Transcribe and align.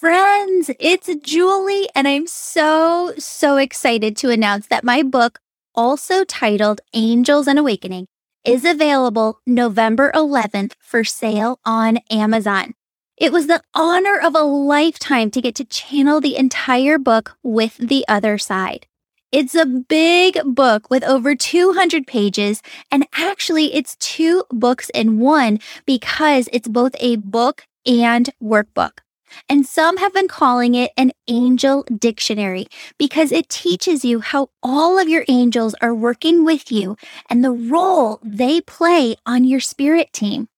Friends, 0.00 0.70
it's 0.78 1.12
Julie, 1.24 1.88
and 1.92 2.06
I'm 2.06 2.28
so, 2.28 3.14
so 3.18 3.56
excited 3.56 4.16
to 4.18 4.30
announce 4.30 4.68
that 4.68 4.84
my 4.84 5.02
book, 5.02 5.40
also 5.74 6.22
titled 6.22 6.80
Angels 6.94 7.48
and 7.48 7.58
Awakening, 7.58 8.06
is 8.44 8.64
available 8.64 9.40
November 9.44 10.12
11th 10.14 10.74
for 10.78 11.02
sale 11.02 11.58
on 11.64 11.98
Amazon. 12.12 12.74
It 13.16 13.32
was 13.32 13.48
the 13.48 13.60
honor 13.74 14.16
of 14.16 14.36
a 14.36 14.42
lifetime 14.42 15.32
to 15.32 15.40
get 15.40 15.56
to 15.56 15.64
channel 15.64 16.20
the 16.20 16.36
entire 16.36 17.00
book 17.00 17.36
with 17.42 17.76
the 17.78 18.04
other 18.06 18.38
side. 18.38 18.86
It's 19.32 19.56
a 19.56 19.66
big 19.66 20.38
book 20.44 20.88
with 20.90 21.02
over 21.02 21.34
200 21.34 22.06
pages, 22.06 22.62
and 22.92 23.04
actually, 23.14 23.74
it's 23.74 23.96
two 23.96 24.44
books 24.50 24.92
in 24.94 25.18
one 25.18 25.58
because 25.86 26.48
it's 26.52 26.68
both 26.68 26.94
a 27.00 27.16
book 27.16 27.64
and 27.84 28.30
workbook. 28.40 29.00
And 29.48 29.66
some 29.66 29.96
have 29.98 30.14
been 30.14 30.28
calling 30.28 30.74
it 30.74 30.92
an 30.96 31.12
angel 31.26 31.84
dictionary 31.84 32.66
because 32.98 33.32
it 33.32 33.48
teaches 33.48 34.04
you 34.04 34.20
how 34.20 34.50
all 34.62 34.98
of 34.98 35.08
your 35.08 35.24
angels 35.28 35.74
are 35.80 35.94
working 35.94 36.44
with 36.44 36.70
you 36.70 36.96
and 37.28 37.44
the 37.44 37.52
role 37.52 38.20
they 38.22 38.60
play 38.60 39.16
on 39.26 39.44
your 39.44 39.60
spirit 39.60 40.12
team. 40.12 40.48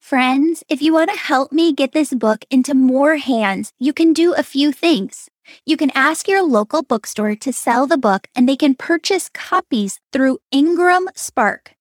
Friends, 0.00 0.64
if 0.68 0.80
you 0.80 0.94
want 0.94 1.10
to 1.10 1.18
help 1.18 1.52
me 1.52 1.72
get 1.72 1.92
this 1.92 2.14
book 2.14 2.44
into 2.50 2.74
more 2.74 3.16
hands, 3.16 3.72
you 3.78 3.92
can 3.92 4.14
do 4.14 4.32
a 4.32 4.42
few 4.42 4.72
things. 4.72 5.28
You 5.66 5.76
can 5.76 5.90
ask 5.94 6.26
your 6.26 6.42
local 6.42 6.82
bookstore 6.82 7.34
to 7.36 7.52
sell 7.52 7.86
the 7.86 7.98
book 7.98 8.26
and 8.34 8.48
they 8.48 8.56
can 8.56 8.74
purchase 8.74 9.28
copies 9.28 10.00
through 10.12 10.38
IngramSpark. 10.52 11.74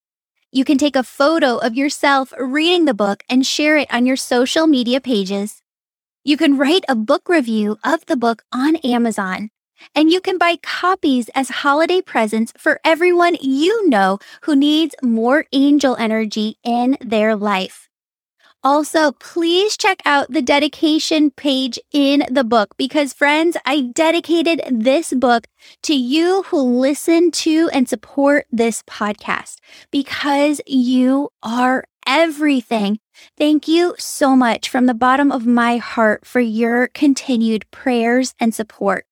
You 0.52 0.66
can 0.66 0.78
take 0.78 0.96
a 0.96 1.04
photo 1.04 1.58
of 1.58 1.76
yourself 1.76 2.34
reading 2.40 2.86
the 2.86 2.94
book 2.94 3.24
and 3.30 3.46
share 3.46 3.78
it 3.78 3.94
on 3.94 4.06
your 4.06 4.18
social 4.18 4.68
media 4.68 5.00
pages. 5.00 5.62
You 6.28 6.36
can 6.36 6.58
write 6.58 6.84
a 6.90 6.96
book 6.96 7.30
review 7.30 7.78
of 7.86 8.06
the 8.08 8.18
book 8.18 8.44
on 8.52 8.76
Amazon. 8.84 9.50
And 9.96 10.12
you 10.12 10.20
can 10.20 10.38
buy 10.38 10.58
copies 10.62 11.30
as 11.34 11.64
holiday 11.64 12.02
presents 12.02 12.52
for 12.58 12.82
everyone 12.84 13.38
you 13.40 13.88
know 13.88 14.20
who 14.42 14.54
needs 14.54 14.94
more 15.02 15.46
angel 15.54 15.96
energy 15.96 16.58
in 16.66 16.98
their 17.00 17.34
life. 17.34 17.88
Also, 18.62 19.14
please 19.14 19.78
check 19.78 20.02
out 20.04 20.30
the 20.30 20.42
dedication 20.42 21.32
page 21.32 21.80
in 21.94 22.26
the 22.30 22.44
book 22.44 22.76
because, 22.76 23.14
friends, 23.14 23.56
I 23.66 23.92
dedicated 23.96 24.62
this 24.70 25.14
book 25.14 25.48
to 25.84 25.96
you 25.96 26.44
who 26.48 26.62
listen 26.62 27.32
to 27.48 27.70
and 27.72 27.88
support 27.88 28.48
this 28.52 28.84
podcast 28.84 29.60
because 29.92 30.60
you 30.68 31.30
are 31.42 31.86
everything. 32.08 33.00
Thank 33.38 33.68
you 33.68 33.94
so 34.00 34.36
much 34.36 34.70
from 34.70 34.86
the 34.86 34.94
bottom 34.94 35.32
of 35.32 35.46
my 35.46 35.78
heart 35.78 36.26
for 36.26 36.40
your 36.40 36.88
continued 36.88 37.70
prayers 37.70 38.34
and 38.40 38.56
support. 38.56 39.06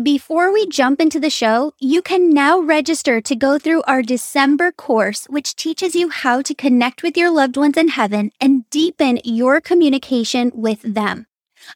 Before 0.00 0.52
we 0.52 0.66
jump 0.66 1.00
into 1.00 1.20
the 1.20 1.28
show, 1.28 1.72
you 1.78 2.00
can 2.00 2.30
now 2.30 2.58
register 2.58 3.20
to 3.20 3.36
go 3.36 3.58
through 3.58 3.82
our 3.82 4.02
December 4.02 4.72
course, 4.72 5.26
which 5.26 5.54
teaches 5.54 5.94
you 5.94 6.08
how 6.08 6.40
to 6.42 6.54
connect 6.54 7.02
with 7.02 7.16
your 7.16 7.30
loved 7.30 7.58
ones 7.58 7.76
in 7.76 7.88
heaven 7.88 8.30
and 8.40 8.68
deepen 8.70 9.20
your 9.24 9.60
communication 9.60 10.50
with 10.54 10.80
them. 10.82 11.26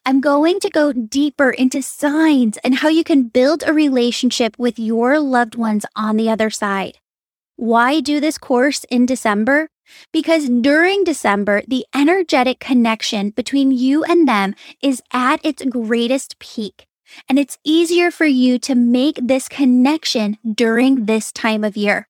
I'm 0.06 0.22
going 0.22 0.60
to 0.60 0.70
go 0.70 0.92
deeper 0.92 1.50
into 1.50 1.82
signs 1.82 2.56
and 2.64 2.76
how 2.76 2.88
you 2.88 3.04
can 3.04 3.28
build 3.28 3.62
a 3.66 3.74
relationship 3.74 4.58
with 4.58 4.78
your 4.78 5.18
loved 5.20 5.54
ones 5.54 5.84
on 5.94 6.16
the 6.16 6.30
other 6.30 6.48
side. 6.48 6.98
Why 7.56 8.00
do 8.00 8.18
this 8.18 8.38
course 8.38 8.84
in 8.90 9.04
December? 9.06 9.68
Because 10.12 10.48
during 10.48 11.04
December, 11.04 11.62
the 11.66 11.86
energetic 11.94 12.58
connection 12.58 13.30
between 13.30 13.70
you 13.70 14.04
and 14.04 14.28
them 14.28 14.54
is 14.82 15.02
at 15.12 15.44
its 15.44 15.64
greatest 15.64 16.38
peak. 16.38 16.86
And 17.28 17.38
it's 17.38 17.58
easier 17.64 18.10
for 18.10 18.26
you 18.26 18.58
to 18.60 18.74
make 18.74 19.18
this 19.22 19.48
connection 19.48 20.38
during 20.44 21.06
this 21.06 21.32
time 21.32 21.64
of 21.64 21.76
year. 21.76 22.08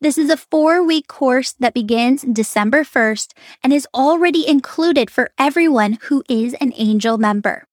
This 0.00 0.18
is 0.18 0.30
a 0.30 0.36
four 0.36 0.82
week 0.84 1.08
course 1.08 1.52
that 1.52 1.74
begins 1.74 2.22
December 2.22 2.84
1st 2.84 3.32
and 3.62 3.72
is 3.72 3.88
already 3.94 4.46
included 4.46 5.10
for 5.10 5.30
everyone 5.38 5.98
who 6.02 6.22
is 6.28 6.54
an 6.54 6.72
angel 6.76 7.18
member. 7.18 7.66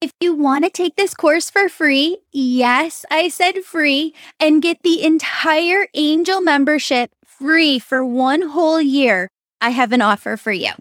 If 0.00 0.12
you 0.20 0.34
want 0.34 0.64
to 0.64 0.70
take 0.70 0.94
this 0.94 1.12
course 1.12 1.50
for 1.50 1.68
free, 1.68 2.18
yes, 2.30 3.04
I 3.10 3.28
said 3.28 3.64
free, 3.64 4.14
and 4.38 4.62
get 4.62 4.82
the 4.84 5.02
entire 5.02 5.88
angel 5.92 6.40
membership 6.40 7.10
free 7.38 7.78
for 7.78 8.04
one 8.04 8.42
whole 8.42 8.80
year, 8.80 9.28
I 9.60 9.70
have 9.70 9.92
an 9.92 10.02
offer 10.02 10.36
for 10.36 10.52
you. 10.52 10.72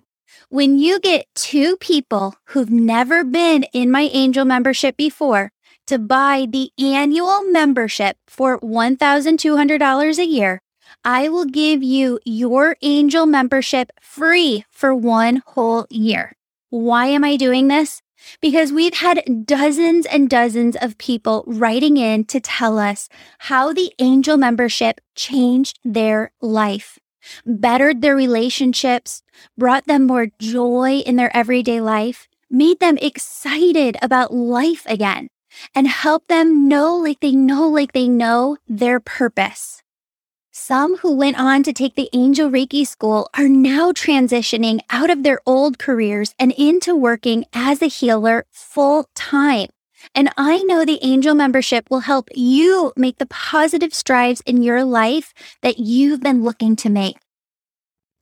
When 0.50 0.80
you 0.80 1.00
get 1.00 1.26
two 1.36 1.78
people 1.78 2.36
who've 2.46 2.72
never 2.72 3.24
been 3.24 3.64
in 3.74 3.92
my 3.92 4.10
angel 4.14 4.46
membership 4.46 4.98
before 4.98 5.52
to 5.88 6.00
buy 6.00 6.48
the 6.50 6.72
annual 6.80 7.44
membership 7.44 8.18
for 8.28 8.60
$1,200 8.60 10.18
a 10.18 10.26
year, 10.26 10.60
I 11.04 11.30
will 11.30 11.46
give 11.46 11.84
you 11.84 12.20
your 12.26 12.76
angel 12.82 13.26
membership 13.26 13.92
free 14.02 14.66
for 14.72 14.96
one 14.96 15.44
whole 15.46 15.86
year. 15.90 16.34
Why 16.70 17.08
am 17.08 17.24
I 17.24 17.38
doing 17.38 17.68
this? 17.68 18.02
Because 18.42 18.72
we've 18.72 18.96
had 18.96 19.46
dozens 19.46 20.06
and 20.06 20.30
dozens 20.30 20.76
of 20.76 20.98
people 20.98 21.44
writing 21.48 21.98
in 21.98 22.26
to 22.26 22.40
tell 22.40 22.78
us 22.78 23.10
how 23.40 23.74
the 23.74 23.94
angel 24.00 24.38
membership 24.38 25.02
changed 25.16 25.80
their 25.84 26.32
life 26.42 27.00
bettered 27.46 28.02
their 28.02 28.16
relationships, 28.16 29.24
brought 29.58 29.86
them 29.86 30.06
more 30.06 30.28
joy 30.40 31.02
in 31.06 31.16
their 31.16 31.36
everyday 31.36 31.82
life, 31.82 32.28
made 32.50 32.80
them 32.80 32.98
excited 33.02 33.98
about 34.02 34.34
life 34.34 34.86
again, 34.88 35.28
and 35.76 35.88
helped 35.88 36.28
them 36.28 36.68
know 36.68 36.96
like 36.96 37.20
they 37.20 37.34
know 37.34 37.68
like 37.68 37.94
they 37.94 38.08
know 38.08 38.58
their 38.68 39.00
purpose. 39.00 39.82
Some 40.60 40.98
who 40.98 41.16
went 41.16 41.40
on 41.40 41.62
to 41.64 41.72
take 41.72 41.94
the 41.94 42.10
Angel 42.14 42.50
Reiki 42.50 42.86
school 42.86 43.30
are 43.38 43.48
now 43.48 43.92
transitioning 43.92 44.80
out 44.90 45.12
of 45.12 45.22
their 45.22 45.40
old 45.46 45.78
careers 45.78 46.34
and 46.40 46.52
into 46.58 46.96
working 46.96 47.46
as 47.54 47.82
a 47.82 47.88
healer 47.88 48.44
full 48.50 49.08
time. 49.14 49.70
And 50.16 50.30
I 50.36 50.64
know 50.64 50.84
the 50.84 51.00
angel 51.04 51.36
membership 51.36 51.86
will 51.92 52.02
help 52.02 52.30
you 52.34 52.92
make 52.98 53.20
the 53.20 53.28
positive 53.28 53.94
strides 53.94 54.42
in 54.48 54.64
your 54.64 54.84
life 54.84 55.32
that 55.62 55.78
you've 55.78 56.22
been 56.22 56.44
looking 56.44 56.76
to 56.78 56.90
make. 56.90 57.18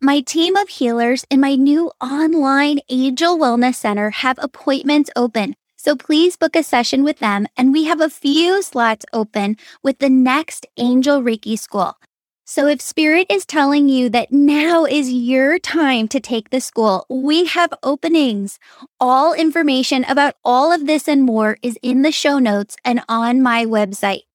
My 0.02 0.20
team 0.20 0.58
of 0.58 0.68
healers 0.68 1.26
in 1.32 1.40
my 1.40 1.56
new 1.56 1.90
online 2.02 2.80
Angel 2.90 3.40
Wellness 3.40 3.76
Center 3.76 4.10
have 4.10 4.38
appointments 4.42 5.10
open. 5.16 5.56
So 5.78 5.96
please 5.96 6.36
book 6.36 6.58
a 6.58 6.64
session 6.64 7.06
with 7.06 7.20
them. 7.20 7.48
And 7.56 7.72
we 7.72 7.86
have 7.86 8.02
a 8.02 8.10
few 8.10 8.62
slots 8.62 9.06
open 9.14 9.56
with 9.82 10.00
the 10.00 10.10
next 10.10 10.68
Angel 10.78 11.22
Reiki 11.22 11.58
School. 11.58 11.96
So 12.48 12.68
if 12.68 12.80
Spirit 12.80 13.26
is 13.28 13.44
telling 13.44 13.90
you 13.90 14.08
that 14.10 14.32
now 14.32 14.86
is 14.86 15.12
your 15.12 15.58
time 15.58 16.08
to 16.10 16.20
take 16.20 16.52
the 16.52 16.62
school, 16.62 17.08
we 17.10 17.46
have 17.46 17.74
openings. 17.82 18.60
All 19.00 19.34
information 19.34 20.04
about 20.04 20.36
all 20.46 20.72
of 20.72 20.86
this 20.86 21.08
and 21.08 21.24
more 21.24 21.58
is 21.64 21.80
in 21.82 22.04
the 22.04 22.12
show 22.12 22.38
notes 22.38 22.78
and 22.86 23.02
on 23.10 23.42
my 23.42 23.66
website, 23.66 24.26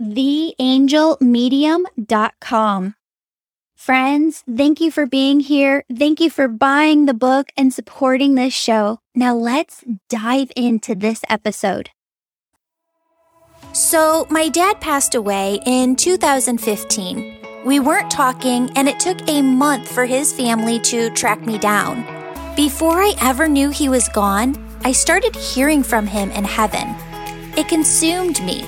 theangelmedium.com. 0.00 2.94
Friends, 3.76 4.42
thank 4.56 4.80
you 4.80 4.90
for 4.90 5.06
being 5.06 5.38
here. 5.38 5.84
Thank 5.96 6.18
you 6.20 6.30
for 6.30 6.48
buying 6.48 7.06
the 7.06 7.14
book 7.14 7.52
and 7.56 7.72
supporting 7.72 8.34
this 8.34 8.54
show. 8.54 8.98
Now 9.14 9.36
let's 9.36 9.84
dive 10.08 10.50
into 10.56 10.96
this 10.96 11.22
episode. 11.28 11.90
So, 13.72 14.26
my 14.30 14.48
dad 14.48 14.80
passed 14.80 15.14
away 15.14 15.60
in 15.64 15.94
2015. 15.96 17.41
We 17.64 17.78
weren't 17.78 18.10
talking, 18.10 18.70
and 18.74 18.88
it 18.88 18.98
took 18.98 19.28
a 19.28 19.40
month 19.40 19.86
for 19.86 20.04
his 20.04 20.32
family 20.32 20.80
to 20.80 21.10
track 21.10 21.46
me 21.46 21.58
down. 21.58 22.04
Before 22.56 23.00
I 23.00 23.14
ever 23.22 23.46
knew 23.46 23.70
he 23.70 23.88
was 23.88 24.08
gone, 24.08 24.56
I 24.84 24.90
started 24.90 25.36
hearing 25.36 25.84
from 25.84 26.08
him 26.08 26.32
in 26.32 26.42
heaven. 26.42 26.96
It 27.56 27.68
consumed 27.68 28.42
me. 28.42 28.64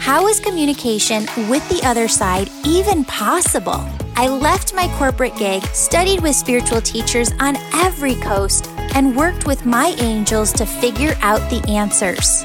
How 0.00 0.28
is 0.28 0.38
communication 0.38 1.26
with 1.48 1.66
the 1.70 1.80
other 1.82 2.08
side 2.08 2.50
even 2.62 3.06
possible? 3.06 3.82
I 4.16 4.28
left 4.28 4.74
my 4.74 4.94
corporate 4.98 5.36
gig, 5.36 5.64
studied 5.68 6.20
with 6.20 6.36
spiritual 6.36 6.82
teachers 6.82 7.32
on 7.40 7.56
every 7.72 8.16
coast, 8.16 8.68
and 8.94 9.16
worked 9.16 9.46
with 9.46 9.64
my 9.64 9.94
angels 9.98 10.52
to 10.54 10.66
figure 10.66 11.16
out 11.22 11.40
the 11.48 11.66
answers. 11.70 12.42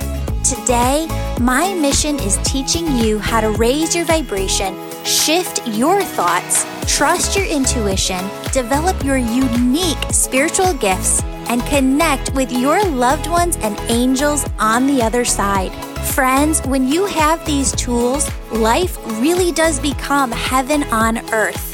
Today, 0.50 1.06
my 1.42 1.74
mission 1.74 2.18
is 2.20 2.38
teaching 2.44 2.96
you 2.96 3.20
how 3.20 3.42
to 3.42 3.50
raise 3.52 3.94
your 3.94 4.06
vibration 4.06 4.74
Shift 5.04 5.68
your 5.68 6.04
thoughts, 6.04 6.66
trust 6.86 7.36
your 7.36 7.46
intuition, 7.46 8.24
develop 8.54 9.04
your 9.04 9.18
unique 9.18 9.98
spiritual 10.12 10.74
gifts, 10.76 11.24
and 11.50 11.62
connect 11.66 12.34
with 12.34 12.52
your 12.52 12.84
loved 12.86 13.28
ones 13.28 13.58
and 13.62 13.80
angels 13.90 14.46
on 14.60 14.86
the 14.86 15.02
other 15.02 15.26
side. 15.26 15.72
Friends, 16.14 16.62
when 16.62 16.88
you 16.88 17.06
have 17.08 17.44
these 17.46 17.72
tools, 17.74 18.30
life 18.52 18.98
really 19.20 19.52
does 19.52 19.80
become 19.80 20.32
heaven 20.32 20.84
on 20.86 21.18
earth. 21.34 21.71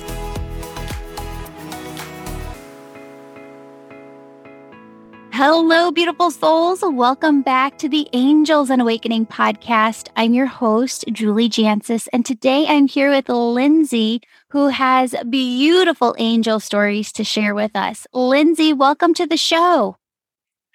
Hello, 5.38 5.92
beautiful 5.92 6.32
souls. 6.32 6.80
Welcome 6.82 7.44
back 7.44 7.78
to 7.78 7.88
the 7.88 8.10
Angels 8.12 8.72
and 8.72 8.82
Awakening 8.82 9.28
podcast. 9.28 10.10
I'm 10.16 10.34
your 10.34 10.48
host, 10.48 11.06
Julie 11.12 11.48
Jancius, 11.48 12.08
and 12.12 12.26
today 12.26 12.66
I'm 12.68 12.88
here 12.88 13.12
with 13.12 13.30
Lindsay, 13.30 14.22
who 14.50 14.70
has 14.70 15.14
beautiful 15.30 16.16
angel 16.18 16.60
stories 16.60 17.12
to 17.12 17.24
share 17.24 17.54
with 17.54 17.76
us. 17.76 18.08
Lindsay, 18.14 18.74
welcome 18.74 19.14
to 19.14 19.28
the 19.28 19.38
show. 19.38 19.98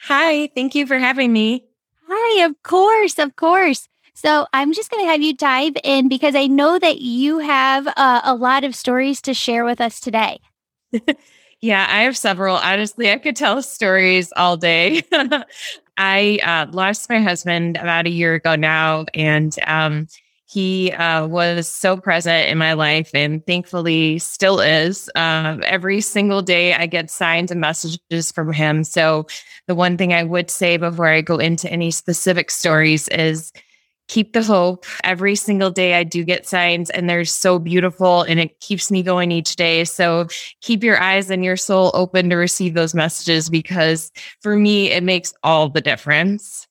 Hi, 0.02 0.46
thank 0.54 0.76
you 0.76 0.86
for 0.86 0.96
having 0.96 1.32
me. 1.32 1.64
Hi, 2.06 2.44
of 2.44 2.54
course, 2.62 3.18
of 3.18 3.34
course. 3.34 3.88
So 4.14 4.46
I'm 4.52 4.72
just 4.74 4.92
going 4.92 5.04
to 5.04 5.10
have 5.10 5.22
you 5.22 5.34
dive 5.34 5.74
in 5.82 6.08
because 6.08 6.36
I 6.36 6.46
know 6.46 6.78
that 6.78 7.00
you 7.00 7.40
have 7.40 7.88
uh, 7.96 8.20
a 8.22 8.36
lot 8.36 8.62
of 8.62 8.76
stories 8.76 9.20
to 9.22 9.34
share 9.34 9.64
with 9.64 9.80
us 9.80 9.98
today. 9.98 10.38
Yeah, 11.62 11.86
I 11.88 12.02
have 12.02 12.16
several. 12.16 12.56
Honestly, 12.56 13.10
I 13.12 13.18
could 13.18 13.36
tell 13.36 13.62
stories 13.62 14.32
all 14.36 14.56
day. 14.56 15.02
I 15.96 16.40
uh, 16.42 16.66
lost 16.72 17.08
my 17.08 17.20
husband 17.20 17.76
about 17.76 18.06
a 18.06 18.10
year 18.10 18.34
ago 18.34 18.56
now, 18.56 19.04
and 19.14 19.54
um, 19.66 20.08
he 20.46 20.90
uh, 20.92 21.26
was 21.28 21.68
so 21.68 21.96
present 21.96 22.48
in 22.48 22.58
my 22.58 22.72
life 22.72 23.10
and 23.14 23.46
thankfully 23.46 24.18
still 24.18 24.60
is. 24.60 25.08
Uh, 25.14 25.58
every 25.64 26.00
single 26.00 26.42
day, 26.42 26.74
I 26.74 26.86
get 26.86 27.10
signs 27.10 27.52
and 27.52 27.60
messages 27.60 28.32
from 28.32 28.52
him. 28.52 28.82
So, 28.82 29.26
the 29.68 29.76
one 29.76 29.96
thing 29.96 30.12
I 30.12 30.24
would 30.24 30.50
say 30.50 30.76
before 30.78 31.06
I 31.06 31.20
go 31.20 31.36
into 31.38 31.70
any 31.70 31.92
specific 31.92 32.50
stories 32.50 33.06
is 33.08 33.52
keep 34.12 34.34
the 34.34 34.42
hope. 34.42 34.84
Every 35.04 35.34
single 35.34 35.70
day 35.70 35.94
I 35.94 36.04
do 36.04 36.22
get 36.22 36.46
signs 36.46 36.90
and 36.90 37.08
they're 37.08 37.24
so 37.24 37.58
beautiful 37.58 38.22
and 38.22 38.38
it 38.38 38.60
keeps 38.60 38.90
me 38.90 39.02
going 39.02 39.32
each 39.32 39.56
day. 39.56 39.84
So 39.84 40.28
keep 40.60 40.84
your 40.84 41.00
eyes 41.00 41.30
and 41.30 41.42
your 41.42 41.56
soul 41.56 41.90
open 41.94 42.28
to 42.28 42.36
receive 42.36 42.74
those 42.74 42.94
messages 42.94 43.48
because 43.48 44.12
for 44.40 44.54
me, 44.54 44.90
it 44.90 45.02
makes 45.02 45.32
all 45.42 45.70
the 45.70 45.80
difference. 45.80 46.68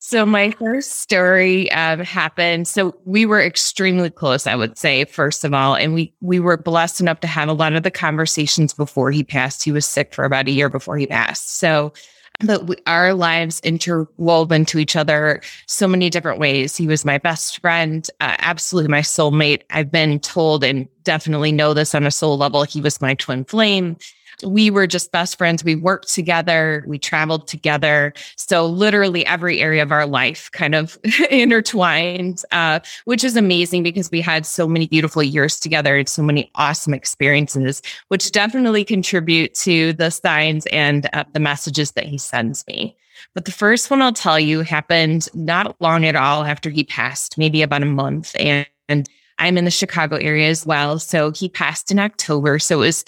So 0.00 0.26
my 0.26 0.50
first 0.50 1.00
story 1.00 1.72
um, 1.72 2.00
happened. 2.00 2.68
So 2.68 2.94
we 3.06 3.24
were 3.24 3.40
extremely 3.40 4.10
close, 4.10 4.46
I 4.46 4.54
would 4.54 4.76
say, 4.76 5.06
first 5.06 5.44
of 5.44 5.54
all, 5.54 5.74
and 5.74 5.94
we 5.94 6.12
we 6.20 6.40
were 6.40 6.58
blessed 6.58 7.00
enough 7.00 7.20
to 7.20 7.26
have 7.26 7.48
a 7.48 7.54
lot 7.54 7.72
of 7.72 7.84
the 7.84 7.90
conversations 7.90 8.74
before 8.74 9.10
he 9.10 9.24
passed. 9.24 9.64
He 9.64 9.72
was 9.72 9.86
sick 9.86 10.12
for 10.12 10.26
about 10.26 10.46
a 10.46 10.50
year 10.50 10.68
before 10.68 10.98
he 10.98 11.06
passed. 11.06 11.56
So 11.56 11.94
but 12.40 12.66
we, 12.66 12.76
our 12.86 13.14
lives 13.14 13.60
interwoven 13.60 14.64
to 14.66 14.78
each 14.78 14.96
other 14.96 15.40
so 15.66 15.86
many 15.86 16.10
different 16.10 16.38
ways. 16.38 16.76
He 16.76 16.86
was 16.86 17.04
my 17.04 17.18
best 17.18 17.60
friend, 17.60 18.08
uh, 18.20 18.36
absolutely 18.38 18.90
my 18.90 19.00
soulmate. 19.00 19.62
I've 19.70 19.90
been 19.90 20.18
told 20.20 20.64
and 20.64 20.88
definitely 21.04 21.52
know 21.52 21.74
this 21.74 21.94
on 21.94 22.06
a 22.06 22.10
soul 22.10 22.36
level. 22.36 22.64
He 22.64 22.80
was 22.80 23.00
my 23.00 23.14
twin 23.14 23.44
flame 23.44 23.96
we 24.42 24.70
were 24.70 24.86
just 24.86 25.12
best 25.12 25.38
friends. 25.38 25.64
We 25.64 25.74
worked 25.74 26.12
together, 26.12 26.84
we 26.86 26.98
traveled 26.98 27.46
together. 27.46 28.12
So, 28.36 28.66
literally, 28.66 29.24
every 29.26 29.60
area 29.60 29.82
of 29.82 29.92
our 29.92 30.06
life 30.06 30.50
kind 30.52 30.74
of 30.74 30.98
intertwined, 31.30 32.42
uh, 32.52 32.80
which 33.04 33.24
is 33.24 33.36
amazing 33.36 33.82
because 33.82 34.10
we 34.10 34.20
had 34.20 34.46
so 34.46 34.66
many 34.66 34.86
beautiful 34.86 35.22
years 35.22 35.60
together 35.60 35.96
and 35.96 36.08
so 36.08 36.22
many 36.22 36.50
awesome 36.54 36.94
experiences, 36.94 37.82
which 38.08 38.32
definitely 38.32 38.84
contribute 38.84 39.54
to 39.54 39.92
the 39.94 40.10
signs 40.10 40.66
and 40.66 41.08
uh, 41.12 41.24
the 41.32 41.40
messages 41.40 41.92
that 41.92 42.04
he 42.04 42.18
sends 42.18 42.66
me. 42.66 42.96
But 43.34 43.44
the 43.44 43.52
first 43.52 43.90
one 43.90 44.02
I'll 44.02 44.12
tell 44.12 44.38
you 44.38 44.60
happened 44.60 45.28
not 45.34 45.80
long 45.80 46.04
at 46.04 46.16
all 46.16 46.44
after 46.44 46.70
he 46.70 46.84
passed, 46.84 47.38
maybe 47.38 47.62
about 47.62 47.82
a 47.82 47.86
month. 47.86 48.34
And, 48.38 48.66
and 48.88 49.08
I'm 49.38 49.58
in 49.58 49.64
the 49.64 49.70
Chicago 49.70 50.16
area 50.16 50.48
as 50.48 50.66
well. 50.66 50.98
So 50.98 51.32
he 51.32 51.48
passed 51.48 51.90
in 51.90 51.98
October. 51.98 52.58
So 52.58 52.76
it 52.76 52.86
was 52.86 53.04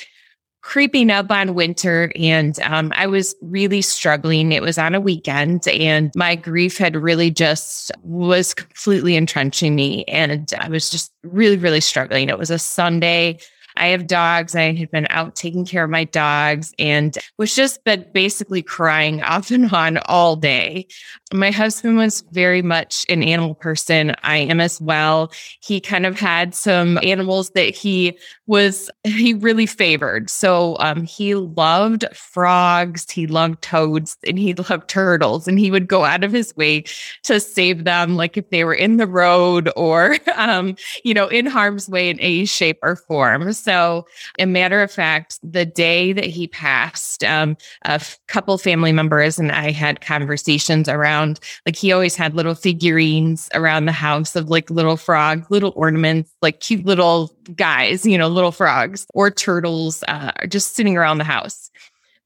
creeping 0.66 1.12
up 1.12 1.30
on 1.30 1.54
winter 1.54 2.10
and 2.16 2.58
um, 2.62 2.92
I 2.96 3.06
was 3.06 3.36
really 3.40 3.80
struggling. 3.80 4.50
It 4.50 4.62
was 4.62 4.78
on 4.78 4.96
a 4.96 5.00
weekend 5.00 5.68
and 5.68 6.10
my 6.16 6.34
grief 6.34 6.76
had 6.76 6.96
really 6.96 7.30
just 7.30 7.92
was 8.02 8.52
completely 8.52 9.14
entrenching 9.14 9.76
me. 9.76 10.04
And 10.06 10.52
I 10.58 10.68
was 10.68 10.90
just 10.90 11.12
really, 11.22 11.56
really 11.56 11.80
struggling. 11.80 12.28
It 12.28 12.36
was 12.36 12.50
a 12.50 12.58
Sunday. 12.58 13.38
I 13.76 13.88
have 13.88 14.06
dogs. 14.06 14.54
I 14.54 14.72
had 14.72 14.90
been 14.90 15.06
out 15.10 15.34
taking 15.34 15.64
care 15.64 15.84
of 15.84 15.90
my 15.90 16.04
dogs 16.04 16.74
and 16.78 17.16
was 17.38 17.54
just 17.54 17.84
been 17.84 18.06
basically 18.12 18.62
crying 18.62 19.22
off 19.22 19.50
and 19.50 19.70
on 19.72 19.98
all 20.06 20.36
day. 20.36 20.86
My 21.32 21.50
husband 21.50 21.96
was 21.96 22.22
very 22.32 22.62
much 22.62 23.04
an 23.08 23.22
animal 23.22 23.54
person. 23.54 24.14
I 24.22 24.38
am 24.38 24.60
as 24.60 24.80
well. 24.80 25.32
He 25.60 25.80
kind 25.80 26.06
of 26.06 26.18
had 26.18 26.54
some 26.54 26.98
animals 27.02 27.50
that 27.50 27.74
he 27.74 28.16
was 28.46 28.90
he 29.04 29.34
really 29.34 29.66
favored. 29.66 30.30
So 30.30 30.76
um, 30.78 31.04
he 31.04 31.34
loved 31.34 32.04
frogs, 32.14 33.10
he 33.10 33.26
loved 33.26 33.62
toads, 33.62 34.16
and 34.26 34.38
he 34.38 34.54
loved 34.70 34.88
turtles. 34.88 35.48
And 35.48 35.58
he 35.58 35.70
would 35.70 35.88
go 35.88 36.04
out 36.04 36.24
of 36.24 36.32
his 36.32 36.56
way 36.56 36.84
to 37.24 37.40
save 37.40 37.84
them, 37.84 38.16
like 38.16 38.36
if 38.36 38.48
they 38.50 38.64
were 38.64 38.74
in 38.74 38.96
the 38.96 39.06
road 39.06 39.70
or 39.76 40.16
um, 40.36 40.76
you 41.04 41.14
know 41.14 41.26
in 41.28 41.46
harm's 41.46 41.88
way 41.88 42.08
in 42.08 42.20
any 42.20 42.44
shape 42.44 42.78
or 42.82 42.96
form. 42.96 43.52
So, 43.52 43.65
a 43.68 44.46
matter 44.46 44.82
of 44.82 44.90
fact, 44.90 45.38
the 45.42 45.64
day 45.64 46.12
that 46.12 46.26
he 46.26 46.46
passed, 46.46 47.24
um, 47.24 47.56
a 47.84 47.92
f- 47.92 48.18
couple 48.26 48.56
family 48.58 48.92
members 48.92 49.38
and 49.38 49.52
I 49.52 49.70
had 49.70 50.00
conversations 50.00 50.88
around 50.88 51.40
like 51.64 51.76
he 51.76 51.92
always 51.92 52.16
had 52.16 52.34
little 52.34 52.54
figurines 52.54 53.48
around 53.54 53.86
the 53.86 53.92
house 53.92 54.36
of 54.36 54.48
like 54.48 54.70
little 54.70 54.96
frog, 54.96 55.50
little 55.50 55.72
ornaments, 55.76 56.30
like 56.42 56.60
cute 56.60 56.84
little 56.84 57.32
guys, 57.54 58.06
you 58.06 58.18
know, 58.18 58.28
little 58.28 58.52
frogs 58.52 59.06
or 59.14 59.30
turtles 59.30 60.04
uh, 60.08 60.32
just 60.48 60.74
sitting 60.74 60.96
around 60.96 61.18
the 61.18 61.24
house 61.24 61.70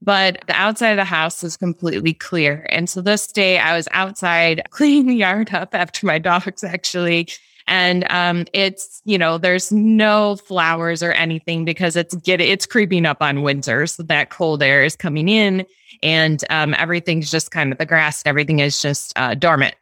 but 0.03 0.43
the 0.47 0.55
outside 0.55 0.93
of 0.93 0.97
the 0.97 1.05
house 1.05 1.43
was 1.43 1.57
completely 1.57 2.15
clear. 2.15 2.67
And 2.71 2.89
so 2.89 3.03
this 3.03 3.27
day 3.27 3.59
I 3.59 3.77
was 3.77 3.89
outside 3.93 4.63
cleaning 4.71 5.07
the 5.07 5.17
yard 5.17 5.53
up 5.53 5.75
after 5.75 6.07
my 6.07 6.19
dogs 6.19 6.65
actually 6.65 7.29
and 7.71 8.05
um, 8.11 8.47
it's 8.53 9.01
you 9.05 9.17
know 9.17 9.39
there's 9.39 9.73
no 9.73 10.37
flowers 10.37 11.03
or 11.03 11.13
anything 11.13 11.65
because 11.65 11.97
it's 11.97 12.15
get 12.17 12.41
it's 12.41 12.67
creeping 12.67 13.07
up 13.07 13.23
on 13.23 13.43
winter, 13.43 13.87
so 13.87 14.03
that 14.03 14.29
cold 14.29 14.63
air 14.63 14.85
is 14.85 14.97
coming 14.97 15.29
in, 15.29 15.65
and 16.03 16.45
um, 16.51 16.75
everything's 16.75 17.31
just 17.31 17.53
kind 17.53 17.73
of 17.73 17.79
the 17.79 17.87
grass 17.87 18.23
everything 18.27 18.59
is 18.59 18.83
just 18.83 19.17
uh, 19.17 19.35
dormant. 19.35 19.77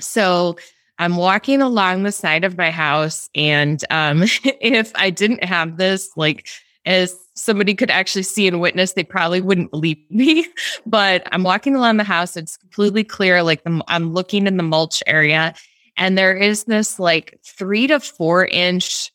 So 0.00 0.56
I'm 0.98 1.16
walking 1.16 1.60
along 1.60 2.04
the 2.04 2.12
side 2.12 2.44
of 2.44 2.56
my 2.56 2.70
house, 2.70 3.28
and 3.34 3.84
um, 3.90 4.22
if 4.44 4.92
I 4.94 5.10
didn't 5.10 5.44
have 5.44 5.76
this 5.76 6.10
like 6.16 6.48
as 6.86 7.14
somebody 7.34 7.74
could 7.74 7.90
actually 7.90 8.22
see 8.22 8.46
and 8.46 8.60
witness, 8.60 8.92
they 8.92 9.04
probably 9.04 9.40
wouldn't 9.40 9.72
believe 9.72 9.98
me. 10.10 10.46
But 10.86 11.26
I'm 11.32 11.42
walking 11.42 11.74
along 11.74 11.96
the 11.96 12.04
house. 12.04 12.36
It's 12.36 12.56
completely 12.56 13.02
clear. 13.02 13.42
Like 13.42 13.64
the, 13.64 13.82
I'm 13.88 14.14
looking 14.14 14.46
in 14.46 14.56
the 14.56 14.62
mulch 14.62 15.02
area 15.08 15.54
and 16.00 16.16
there 16.16 16.34
is 16.34 16.64
this 16.64 16.98
like 16.98 17.38
three 17.44 17.86
to 17.86 18.00
four 18.00 18.46
inch 18.46 19.12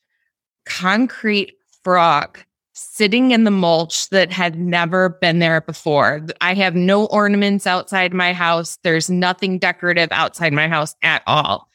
concrete 0.65 1.55
frog 1.83 2.39
sitting 2.73 3.31
in 3.31 3.43
the 3.43 3.51
mulch 3.51 4.09
that 4.09 4.31
had 4.31 4.59
never 4.59 5.09
been 5.09 5.39
there 5.39 5.61
before. 5.61 6.25
I 6.41 6.53
have 6.53 6.75
no 6.75 7.05
ornaments 7.07 7.65
outside 7.65 8.13
my 8.13 8.33
house. 8.33 8.77
There's 8.83 9.09
nothing 9.09 9.57
decorative 9.57 10.09
outside 10.11 10.53
my 10.53 10.67
house 10.67 10.95
at 11.01 11.23
all. 11.25 11.67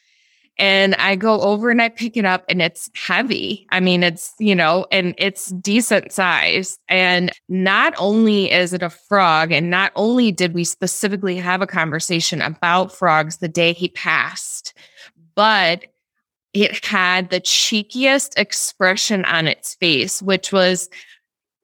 And 0.60 0.94
I 0.96 1.16
go 1.16 1.40
over 1.40 1.70
and 1.70 1.80
I 1.80 1.88
pick 1.88 2.18
it 2.18 2.26
up 2.26 2.44
and 2.48 2.60
it's 2.60 2.90
heavy. 2.94 3.66
I 3.70 3.80
mean, 3.80 4.02
it's, 4.02 4.34
you 4.38 4.54
know, 4.54 4.86
and 4.92 5.14
it's 5.16 5.46
decent 5.52 6.12
size. 6.12 6.78
And 6.86 7.32
not 7.48 7.94
only 7.96 8.52
is 8.52 8.74
it 8.74 8.82
a 8.82 8.90
frog, 8.90 9.52
and 9.52 9.70
not 9.70 9.90
only 9.96 10.30
did 10.30 10.52
we 10.52 10.64
specifically 10.64 11.36
have 11.36 11.62
a 11.62 11.66
conversation 11.66 12.42
about 12.42 12.92
frogs 12.94 13.38
the 13.38 13.48
day 13.48 13.72
he 13.72 13.88
passed, 13.88 14.74
but 15.34 15.86
it 16.52 16.84
had 16.84 17.30
the 17.30 17.40
cheekiest 17.40 18.38
expression 18.38 19.24
on 19.24 19.48
its 19.48 19.76
face, 19.76 20.20
which 20.20 20.52
was 20.52 20.90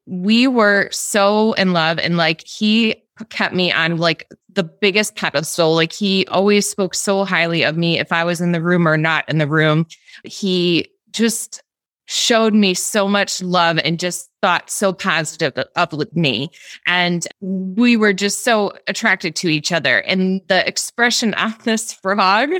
we 0.06 0.46
were 0.46 0.88
so 0.90 1.52
in 1.54 1.72
love 1.74 1.98
and 1.98 2.16
like 2.16 2.46
he 2.46 2.94
kept 3.28 3.54
me 3.54 3.72
on 3.72 3.98
like 3.98 4.30
the 4.56 4.64
biggest 4.64 5.14
pedestal. 5.14 5.74
Like 5.74 5.92
he 5.92 6.26
always 6.26 6.68
spoke 6.68 6.94
so 6.94 7.24
highly 7.24 7.62
of 7.62 7.76
me 7.76 7.98
if 8.00 8.10
I 8.10 8.24
was 8.24 8.40
in 8.40 8.52
the 8.52 8.62
room 8.62 8.88
or 8.88 8.96
not 8.96 9.28
in 9.28 9.38
the 9.38 9.46
room. 9.46 9.86
He 10.24 10.88
just 11.12 11.62
showed 12.06 12.54
me 12.54 12.72
so 12.72 13.08
much 13.08 13.42
love 13.42 13.78
and 13.78 13.98
just 13.98 14.30
thought 14.40 14.70
so 14.70 14.92
positive 14.92 15.52
of 15.74 16.16
me. 16.16 16.50
And 16.86 17.26
we 17.40 17.96
were 17.96 18.12
just 18.12 18.44
so 18.44 18.72
attracted 18.86 19.34
to 19.36 19.48
each 19.48 19.72
other. 19.72 19.98
And 20.02 20.40
the 20.48 20.66
expression 20.66 21.34
on 21.34 21.54
this 21.64 21.92
frog 21.92 22.50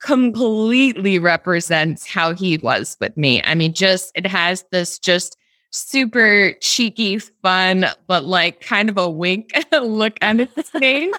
completely 0.00 1.18
represents 1.18 2.06
how 2.06 2.34
he 2.34 2.58
was 2.58 2.96
with 3.00 3.16
me. 3.16 3.42
I 3.42 3.54
mean, 3.54 3.74
just 3.74 4.10
it 4.14 4.26
has 4.26 4.64
this 4.72 4.98
just 4.98 5.36
super 5.74 6.52
cheeky, 6.60 7.18
fun, 7.18 7.86
but 8.06 8.24
like 8.24 8.60
kind 8.60 8.88
of 8.88 8.96
a 8.96 9.10
wink 9.10 9.52
look 9.72 10.16
on 10.22 10.38
his 10.38 10.70
face. 10.78 11.14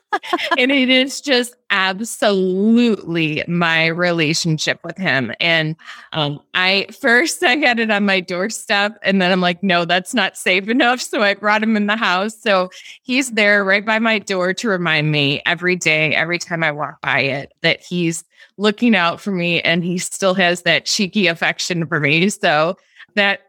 and 0.58 0.72
it 0.72 0.90
is 0.90 1.20
just 1.20 1.56
absolutely 1.72 3.44
my 3.50 3.88
relationship 3.88 4.80
with 4.86 4.98
him. 4.98 5.34
And 5.42 5.76
um, 6.14 6.40
I 6.54 6.88
first 7.02 7.44
I 7.44 7.58
had 7.58 7.80
it 7.80 7.92
on 7.92 8.06
my 8.06 8.22
doorstep, 8.22 8.98
and 9.04 9.22
then 9.22 9.30
I'm 9.32 9.42
like, 9.42 9.62
no, 9.62 9.84
that's 9.84 10.14
not 10.14 10.38
safe 10.38 10.70
enough. 10.70 11.02
So 11.02 11.22
I 11.22 11.34
brought 11.34 11.62
him 11.62 11.76
in 11.76 11.88
the 11.88 11.98
house. 11.98 12.42
So 12.42 12.70
he's 13.04 13.32
there 13.32 13.66
right 13.66 13.86
by 13.86 14.00
my 14.00 14.20
door 14.20 14.54
to 14.54 14.70
remind 14.70 15.12
me 15.12 15.42
every 15.46 15.76
day, 15.76 16.16
every 16.16 16.40
time 16.40 16.64
I 16.64 16.72
walk 16.72 17.02
by 17.02 17.20
it, 17.20 17.52
that 17.62 17.84
he's 17.84 18.24
looking 18.58 18.96
out 18.96 19.20
for 19.20 19.32
me 19.32 19.60
and 19.62 19.84
he 19.84 19.98
still 19.98 20.34
has 20.34 20.62
that 20.62 20.86
cheeky 20.86 21.28
affection 21.28 21.86
for 21.88 22.00
me. 22.00 22.30
So 22.30 22.78
that 23.16 23.45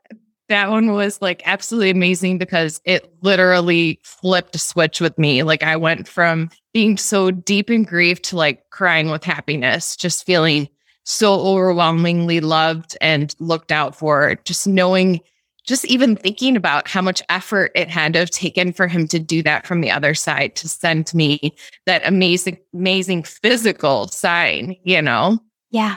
that 0.49 0.71
one 0.71 0.93
was 0.93 1.21
like 1.21 1.43
absolutely 1.45 1.91
amazing 1.91 2.39
because 2.39 2.81
it 2.85 3.13
literally 3.23 4.01
flipped 4.05 4.55
a 4.55 4.59
switch 4.59 5.01
with 5.01 5.19
me. 5.19 5.43
Like 5.43 5.63
I 5.63 5.77
went 5.77 6.07
from 6.09 6.51
being 6.73 6.97
so 6.97 7.31
deep 7.31 7.71
in 7.71 7.85
grief 7.85 8.23
to 8.23 8.37
like 8.37 8.69
crying 8.71 9.11
with 9.11 9.25
happiness, 9.25 9.97
just 9.97 10.25
feeling 10.27 10.69
so 11.05 11.35
overwhelmingly 11.35 12.41
loved 12.41 12.97
and 13.01 13.35
looked 13.39 13.73
out 13.73 13.95
for, 13.95 14.37
just 14.45 14.67
knowing, 14.67 15.21
just 15.65 15.85
even 15.87 16.17
thinking 16.17 16.57
about 16.57 16.89
how 16.89 17.01
much 17.01 17.23
effort 17.29 17.71
it 17.75 17.89
had 17.89 18.13
to 18.13 18.19
have 18.21 18.31
taken 18.31 18.73
for 18.73 18.89
him 18.89 19.09
to 19.09 19.19
do 19.19 19.43
that 19.43 19.67
from 19.67 19.81
the 19.81 19.91
other 19.91 20.15
side 20.15 20.55
to 20.57 20.69
send 20.69 21.13
me 21.15 21.55
that 21.87 22.07
amazing, 22.07 22.59
amazing 22.75 23.23
physical 23.23 24.09
sign, 24.09 24.77
you 24.85 25.01
know? 25.01 25.39
Yeah. 25.71 25.97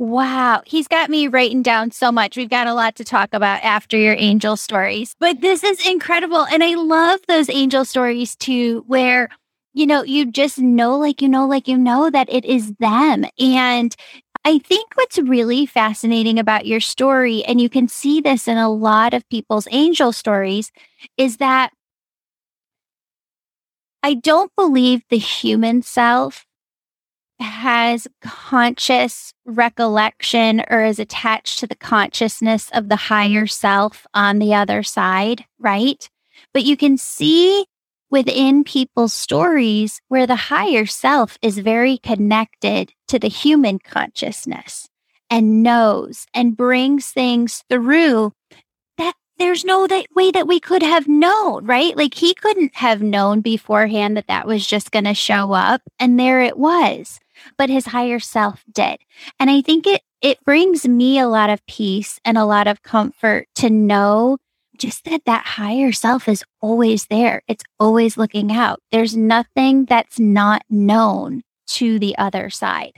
Wow. 0.00 0.62
He's 0.64 0.88
got 0.88 1.10
me 1.10 1.28
writing 1.28 1.62
down 1.62 1.90
so 1.90 2.10
much. 2.10 2.34
We've 2.34 2.48
got 2.48 2.66
a 2.66 2.72
lot 2.72 2.94
to 2.96 3.04
talk 3.04 3.34
about 3.34 3.62
after 3.62 3.98
your 3.98 4.14
angel 4.16 4.56
stories, 4.56 5.14
but 5.20 5.42
this 5.42 5.62
is 5.62 5.86
incredible. 5.86 6.46
And 6.46 6.64
I 6.64 6.74
love 6.74 7.20
those 7.28 7.50
angel 7.50 7.84
stories 7.84 8.34
too, 8.34 8.82
where, 8.86 9.28
you 9.74 9.86
know, 9.86 10.02
you 10.02 10.24
just 10.32 10.58
know, 10.58 10.96
like, 10.96 11.20
you 11.20 11.28
know, 11.28 11.46
like, 11.46 11.68
you 11.68 11.76
know, 11.76 12.08
that 12.08 12.32
it 12.32 12.46
is 12.46 12.72
them. 12.80 13.26
And 13.38 13.94
I 14.46 14.58
think 14.60 14.90
what's 14.94 15.18
really 15.18 15.66
fascinating 15.66 16.38
about 16.38 16.64
your 16.64 16.80
story, 16.80 17.44
and 17.44 17.60
you 17.60 17.68
can 17.68 17.86
see 17.86 18.22
this 18.22 18.48
in 18.48 18.56
a 18.56 18.70
lot 18.70 19.12
of 19.12 19.28
people's 19.28 19.68
angel 19.70 20.12
stories, 20.12 20.72
is 21.18 21.36
that 21.36 21.72
I 24.02 24.14
don't 24.14 24.50
believe 24.56 25.02
the 25.10 25.18
human 25.18 25.82
self 25.82 26.46
has 27.40 28.06
conscious 28.20 29.32
recollection 29.44 30.64
or 30.70 30.84
is 30.84 30.98
attached 30.98 31.58
to 31.58 31.66
the 31.66 31.74
consciousness 31.74 32.70
of 32.72 32.88
the 32.88 32.96
higher 32.96 33.46
self 33.46 34.06
on 34.14 34.38
the 34.38 34.54
other 34.54 34.82
side, 34.82 35.44
right? 35.58 36.08
But 36.52 36.64
you 36.64 36.76
can 36.76 36.98
see 36.98 37.66
within 38.10 38.64
people's 38.64 39.12
stories 39.12 40.00
where 40.08 40.26
the 40.26 40.36
higher 40.36 40.86
self 40.86 41.38
is 41.42 41.58
very 41.58 41.98
connected 41.98 42.92
to 43.08 43.18
the 43.18 43.28
human 43.28 43.78
consciousness 43.78 44.88
and 45.30 45.62
knows 45.62 46.26
and 46.34 46.56
brings 46.56 47.06
things 47.10 47.62
through 47.70 48.32
that 48.98 49.14
there's 49.38 49.64
no 49.64 49.86
that 49.86 50.06
way 50.14 50.30
that 50.32 50.48
we 50.48 50.60
could 50.60 50.82
have 50.82 51.08
known, 51.08 51.64
right? 51.64 51.96
Like 51.96 52.14
he 52.14 52.34
couldn't 52.34 52.74
have 52.74 53.00
known 53.00 53.40
beforehand 53.40 54.16
that 54.16 54.26
that 54.26 54.46
was 54.46 54.66
just 54.66 54.90
going 54.90 55.04
to 55.04 55.14
show 55.14 55.52
up. 55.52 55.80
And 55.98 56.18
there 56.18 56.42
it 56.42 56.58
was 56.58 57.20
but 57.56 57.70
his 57.70 57.86
higher 57.86 58.18
self 58.18 58.64
did. 58.72 58.98
And 59.38 59.50
I 59.50 59.62
think 59.62 59.86
it 59.86 60.02
it 60.20 60.44
brings 60.44 60.86
me 60.86 61.18
a 61.18 61.28
lot 61.28 61.50
of 61.50 61.64
peace 61.66 62.20
and 62.24 62.36
a 62.36 62.44
lot 62.44 62.66
of 62.66 62.82
comfort 62.82 63.48
to 63.56 63.70
know 63.70 64.38
just 64.76 65.04
that 65.04 65.24
that 65.26 65.44
higher 65.44 65.92
self 65.92 66.28
is 66.28 66.44
always 66.60 67.06
there. 67.06 67.42
It's 67.48 67.64
always 67.78 68.16
looking 68.16 68.52
out. 68.52 68.80
There's 68.90 69.16
nothing 69.16 69.84
that's 69.84 70.18
not 70.18 70.62
known 70.68 71.42
to 71.68 71.98
the 71.98 72.16
other 72.18 72.50
side. 72.50 72.94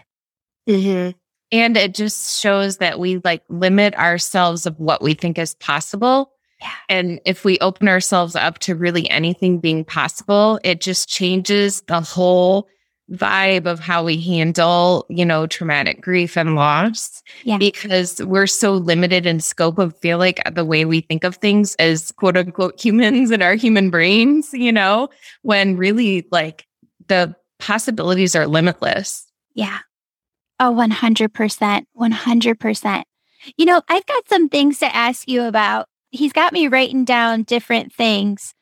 Mm-hmm. 0.68 1.10
And 1.50 1.76
it 1.76 1.94
just 1.94 2.40
shows 2.40 2.78
that 2.78 2.98
we 2.98 3.20
like 3.24 3.42
limit 3.48 3.94
ourselves 3.96 4.64
of 4.64 4.78
what 4.78 5.02
we 5.02 5.14
think 5.14 5.38
is 5.38 5.54
possible. 5.56 6.32
Yeah. 6.60 6.70
And 6.88 7.20
if 7.26 7.44
we 7.44 7.58
open 7.58 7.88
ourselves 7.88 8.36
up 8.36 8.60
to 8.60 8.74
really 8.74 9.10
anything 9.10 9.58
being 9.58 9.84
possible, 9.84 10.60
it 10.64 10.80
just 10.80 11.08
changes 11.08 11.82
the 11.82 12.00
whole 12.00 12.68
vibe 13.12 13.66
of 13.66 13.78
how 13.78 14.04
we 14.04 14.20
handle, 14.20 15.06
you 15.08 15.24
know, 15.24 15.46
traumatic 15.46 16.00
grief 16.00 16.36
and 16.36 16.54
loss. 16.54 17.22
Yeah. 17.44 17.58
Because 17.58 18.22
we're 18.24 18.46
so 18.46 18.72
limited 18.74 19.26
in 19.26 19.40
scope 19.40 19.78
of 19.78 19.96
feel 19.98 20.18
like 20.18 20.40
the 20.52 20.64
way 20.64 20.84
we 20.84 21.02
think 21.02 21.24
of 21.24 21.36
things 21.36 21.74
as 21.76 22.12
quote 22.12 22.36
unquote 22.36 22.82
humans 22.82 23.30
in 23.30 23.42
our 23.42 23.54
human 23.54 23.90
brains, 23.90 24.52
you 24.52 24.72
know, 24.72 25.08
when 25.42 25.76
really 25.76 26.26
like 26.30 26.66
the 27.08 27.34
possibilities 27.58 28.34
are 28.34 28.46
limitless. 28.46 29.30
Yeah. 29.54 29.78
Oh, 30.58 30.72
100%. 30.72 31.84
100%. 31.96 33.02
You 33.56 33.66
know, 33.66 33.82
I've 33.88 34.06
got 34.06 34.28
some 34.28 34.48
things 34.48 34.78
to 34.78 34.94
ask 34.94 35.28
you 35.28 35.42
about. 35.42 35.86
He's 36.10 36.32
got 36.32 36.52
me 36.52 36.68
writing 36.68 37.04
down 37.04 37.42
different 37.42 37.92
things 37.92 38.54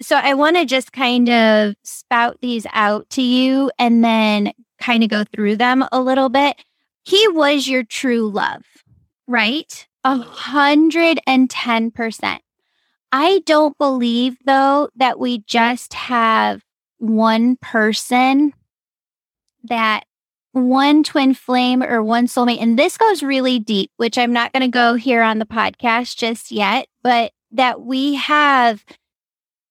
so 0.00 0.16
I 0.16 0.34
want 0.34 0.56
to 0.56 0.64
just 0.64 0.92
kind 0.92 1.28
of 1.28 1.74
spout 1.82 2.38
these 2.40 2.66
out 2.72 3.08
to 3.10 3.22
you 3.22 3.70
and 3.78 4.04
then 4.04 4.52
kind 4.80 5.02
of 5.02 5.10
go 5.10 5.24
through 5.24 5.56
them 5.56 5.84
a 5.90 6.00
little 6.00 6.28
bit. 6.28 6.56
He 7.04 7.26
was 7.28 7.68
your 7.68 7.82
true 7.82 8.30
love, 8.30 8.62
right? 9.26 9.86
A 10.04 10.18
hundred 10.18 11.18
and 11.26 11.50
ten 11.50 11.90
percent. 11.90 12.42
I 13.10 13.42
don't 13.46 13.76
believe 13.78 14.36
though 14.44 14.90
that 14.96 15.18
we 15.18 15.38
just 15.40 15.94
have 15.94 16.62
one 16.98 17.56
person 17.56 18.52
that 19.64 20.04
one 20.52 21.02
twin 21.02 21.34
flame 21.34 21.82
or 21.82 22.02
one 22.02 22.26
soulmate. 22.26 22.60
And 22.60 22.78
this 22.78 22.96
goes 22.96 23.22
really 23.22 23.58
deep, 23.58 23.90
which 23.96 24.18
I'm 24.18 24.32
not 24.32 24.52
going 24.52 24.62
to 24.62 24.68
go 24.68 24.94
here 24.94 25.22
on 25.22 25.38
the 25.38 25.46
podcast 25.46 26.16
just 26.16 26.50
yet, 26.50 26.88
but 27.02 27.32
that 27.52 27.80
we 27.80 28.14
have 28.14 28.84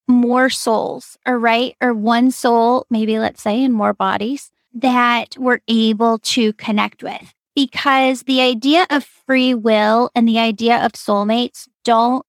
more 0.08 0.50
souls, 0.50 1.18
or 1.26 1.38
right, 1.38 1.76
or 1.82 1.94
one 1.94 2.32
soul, 2.32 2.86
maybe 2.90 3.20
let's 3.20 3.42
say 3.42 3.62
in 3.62 3.72
more 3.74 3.94
bodies 3.94 4.52
that 4.74 5.36
we're 5.38 5.60
able 5.68 6.20
to 6.20 6.54
connect 6.54 7.04
with. 7.04 7.34
Because 7.56 8.24
the 8.24 8.42
idea 8.42 8.86
of 8.90 9.04
free 9.04 9.54
will 9.54 10.12
and 10.14 10.28
the 10.28 10.40
idea 10.40 10.86
of 10.86 10.92
soulmates 10.92 11.68
don't 11.84 12.26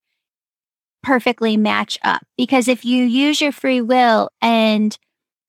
perfectly 1.03 1.57
match 1.57 1.99
up. 2.03 2.23
Because 2.37 2.67
if 2.67 2.85
you 2.85 3.05
use 3.05 3.41
your 3.41 3.53
free 3.53 3.81
will 3.81 4.31
and 4.41 4.97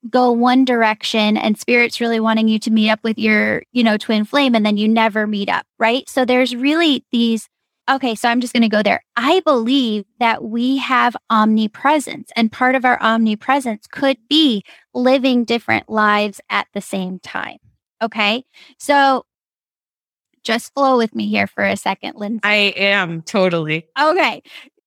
go 0.10 0.32
one 0.32 0.66
direction 0.66 1.38
and 1.38 1.58
spirit's 1.58 2.00
really 2.00 2.20
wanting 2.20 2.48
you 2.48 2.60
to 2.60 2.72
meet 2.72 2.90
up 2.90 3.00
with 3.04 3.18
your, 3.18 3.64
you 3.72 3.84
know, 3.84 3.98
twin 3.98 4.26
flame 4.26 4.56
and 4.56 4.66
then 4.66 4.78
you 4.78 4.88
never 4.88 5.28
meet 5.28 5.50
up, 5.50 5.66
right? 5.78 6.08
So 6.10 6.26
there's 6.26 6.56
really 6.56 7.06
these 7.12 7.50
Okay, 7.90 8.14
so 8.14 8.30
I'm 8.30 8.40
just 8.40 8.54
going 8.54 8.62
to 8.62 8.70
go 8.70 8.84
there. 8.84 9.04
I 9.16 9.40
believe 9.40 10.06
that 10.20 10.44
we 10.44 10.78
have 10.78 11.16
omnipresence, 11.30 12.30
and 12.36 12.52
part 12.52 12.76
of 12.76 12.86
our 12.86 13.02
omnipresence 13.02 13.88
could 13.88 14.18
be 14.30 14.64
living 14.94 15.44
different 15.44 15.90
lives 15.90 16.40
at 16.50 16.68
the 16.74 16.82
same 16.82 17.20
time. 17.20 17.58
Okay, 18.02 18.46
so 18.78 19.26
just 20.44 20.74
flow 20.74 20.98
with 20.98 21.16
me 21.16 21.28
here 21.28 21.48
for 21.48 21.64
a 21.64 21.76
second, 21.76 22.16
Lindsay. 22.16 22.42
I 22.44 22.74
am 22.78 23.22
totally. 23.24 23.88
Okay. 24.00 24.42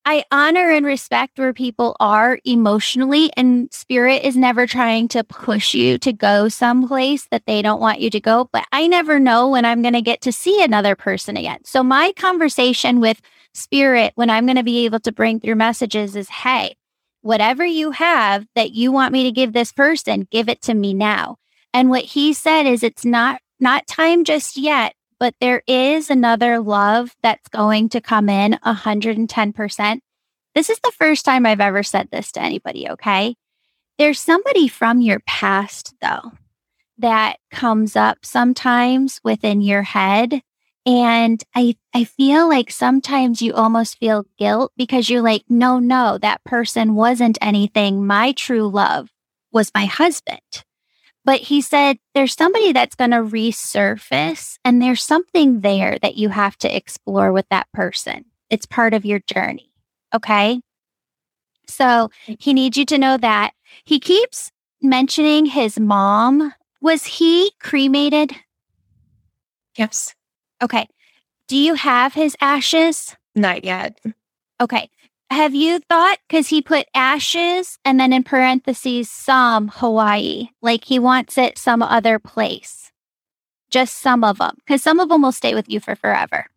I 0.04 0.24
honor 0.32 0.70
and 0.70 0.84
respect 0.84 1.38
where 1.38 1.52
people 1.52 1.96
are 2.00 2.40
emotionally, 2.44 3.30
and 3.36 3.72
spirit 3.72 4.24
is 4.24 4.36
never 4.36 4.66
trying 4.66 5.06
to 5.08 5.22
push 5.22 5.74
you 5.74 5.96
to 5.98 6.12
go 6.12 6.48
someplace 6.48 7.28
that 7.30 7.46
they 7.46 7.62
don't 7.62 7.80
want 7.80 8.00
you 8.00 8.10
to 8.10 8.20
go. 8.20 8.48
But 8.52 8.64
I 8.72 8.88
never 8.88 9.20
know 9.20 9.48
when 9.48 9.64
I'm 9.64 9.80
going 9.80 9.94
to 9.94 10.02
get 10.02 10.20
to 10.22 10.32
see 10.32 10.62
another 10.62 10.96
person 10.96 11.36
again. 11.36 11.60
So, 11.64 11.84
my 11.84 12.12
conversation 12.16 12.98
with 12.98 13.20
spirit 13.54 14.12
when 14.16 14.28
I'm 14.28 14.46
going 14.46 14.56
to 14.56 14.64
be 14.64 14.84
able 14.84 15.00
to 15.00 15.12
bring 15.12 15.38
through 15.38 15.54
messages 15.54 16.16
is 16.16 16.28
hey, 16.28 16.74
whatever 17.20 17.64
you 17.64 17.92
have 17.92 18.46
that 18.56 18.72
you 18.72 18.90
want 18.90 19.12
me 19.12 19.22
to 19.24 19.30
give 19.30 19.52
this 19.52 19.72
person, 19.72 20.26
give 20.30 20.48
it 20.48 20.62
to 20.62 20.74
me 20.74 20.94
now. 20.94 21.36
And 21.72 21.90
what 21.90 22.04
he 22.04 22.32
said 22.32 22.66
is 22.66 22.82
it's 22.82 23.04
not 23.04 23.40
not 23.60 23.86
time 23.86 24.24
just 24.24 24.56
yet, 24.56 24.94
but 25.22 25.36
there 25.40 25.62
is 25.68 26.10
another 26.10 26.58
love 26.58 27.14
that's 27.22 27.46
going 27.46 27.88
to 27.88 28.00
come 28.00 28.28
in 28.28 28.58
110%. 28.66 30.00
This 30.56 30.68
is 30.68 30.80
the 30.80 30.90
first 30.98 31.24
time 31.24 31.46
I've 31.46 31.60
ever 31.60 31.84
said 31.84 32.08
this 32.10 32.32
to 32.32 32.42
anybody, 32.42 32.90
okay? 32.90 33.36
There's 33.98 34.18
somebody 34.18 34.66
from 34.66 35.00
your 35.00 35.20
past, 35.20 35.94
though, 36.02 36.32
that 36.98 37.36
comes 37.52 37.94
up 37.94 38.26
sometimes 38.26 39.20
within 39.22 39.60
your 39.60 39.82
head. 39.82 40.42
And 40.84 41.40
I, 41.54 41.76
I 41.94 42.02
feel 42.02 42.48
like 42.48 42.72
sometimes 42.72 43.40
you 43.40 43.52
almost 43.54 43.98
feel 43.98 44.26
guilt 44.40 44.72
because 44.76 45.08
you're 45.08 45.22
like, 45.22 45.44
no, 45.48 45.78
no, 45.78 46.18
that 46.18 46.42
person 46.42 46.96
wasn't 46.96 47.38
anything. 47.40 48.04
My 48.04 48.32
true 48.32 48.66
love 48.66 49.08
was 49.52 49.70
my 49.72 49.84
husband. 49.84 50.64
But 51.24 51.40
he 51.40 51.60
said, 51.60 51.98
there's 52.14 52.34
somebody 52.34 52.72
that's 52.72 52.96
going 52.96 53.12
to 53.12 53.18
resurface, 53.18 54.58
and 54.64 54.82
there's 54.82 55.04
something 55.04 55.60
there 55.60 55.98
that 56.02 56.16
you 56.16 56.30
have 56.30 56.56
to 56.58 56.76
explore 56.76 57.32
with 57.32 57.46
that 57.50 57.70
person. 57.72 58.24
It's 58.50 58.66
part 58.66 58.92
of 58.92 59.04
your 59.04 59.20
journey. 59.20 59.72
Okay. 60.14 60.60
So 61.66 62.10
mm. 62.26 62.36
he 62.40 62.52
needs 62.52 62.76
you 62.76 62.84
to 62.86 62.98
know 62.98 63.16
that. 63.16 63.52
He 63.84 64.00
keeps 64.00 64.50
mentioning 64.80 65.46
his 65.46 65.78
mom. 65.78 66.52
Was 66.80 67.06
he 67.06 67.52
cremated? 67.60 68.32
Yes. 69.76 70.14
Okay. 70.60 70.88
Do 71.48 71.56
you 71.56 71.74
have 71.74 72.14
his 72.14 72.36
ashes? 72.40 73.16
Not 73.34 73.64
yet. 73.64 73.98
Okay. 74.60 74.90
Have 75.32 75.54
you 75.54 75.78
thought, 75.88 76.18
because 76.28 76.48
he 76.48 76.60
put 76.60 76.88
ashes 76.94 77.78
and 77.86 77.98
then 77.98 78.12
in 78.12 78.22
parentheses, 78.22 79.10
some 79.10 79.68
Hawaii, 79.68 80.50
like 80.60 80.84
he 80.84 80.98
wants 80.98 81.38
it 81.38 81.56
some 81.56 81.82
other 81.82 82.18
place? 82.18 82.92
Just 83.70 83.96
some 83.96 84.24
of 84.24 84.36
them, 84.36 84.56
because 84.58 84.82
some 84.82 85.00
of 85.00 85.08
them 85.08 85.22
will 85.22 85.32
stay 85.32 85.54
with 85.54 85.70
you 85.70 85.80
for 85.80 85.96
forever. 85.96 86.48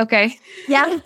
Okay. 0.00 0.36
Yeah. 0.66 0.98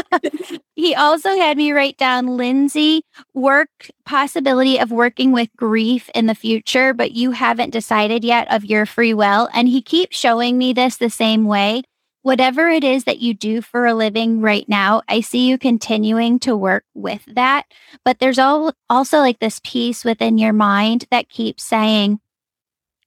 he 0.76 0.94
also 0.94 1.30
had 1.30 1.56
me 1.56 1.72
write 1.72 1.96
down 1.96 2.36
Lindsay 2.36 3.00
work 3.32 3.88
possibility 4.04 4.78
of 4.78 4.92
working 4.92 5.32
with 5.32 5.48
grief 5.56 6.10
in 6.14 6.26
the 6.26 6.34
future, 6.34 6.92
but 6.92 7.12
you 7.12 7.30
haven't 7.30 7.70
decided 7.70 8.22
yet 8.22 8.52
of 8.52 8.66
your 8.66 8.84
free 8.84 9.14
will. 9.14 9.48
And 9.54 9.66
he 9.66 9.80
keeps 9.80 10.18
showing 10.18 10.58
me 10.58 10.74
this 10.74 10.98
the 10.98 11.08
same 11.08 11.46
way. 11.46 11.84
Whatever 12.22 12.68
it 12.68 12.84
is 12.84 13.04
that 13.04 13.18
you 13.18 13.34
do 13.34 13.60
for 13.60 13.84
a 13.84 13.94
living 13.94 14.40
right 14.40 14.68
now, 14.68 15.02
I 15.08 15.20
see 15.20 15.48
you 15.48 15.58
continuing 15.58 16.38
to 16.40 16.56
work 16.56 16.84
with 16.94 17.22
that. 17.26 17.66
But 18.04 18.20
there's 18.20 18.38
all, 18.38 18.72
also 18.88 19.18
like 19.18 19.40
this 19.40 19.60
piece 19.64 20.04
within 20.04 20.38
your 20.38 20.52
mind 20.52 21.06
that 21.10 21.28
keeps 21.28 21.64
saying, 21.64 22.20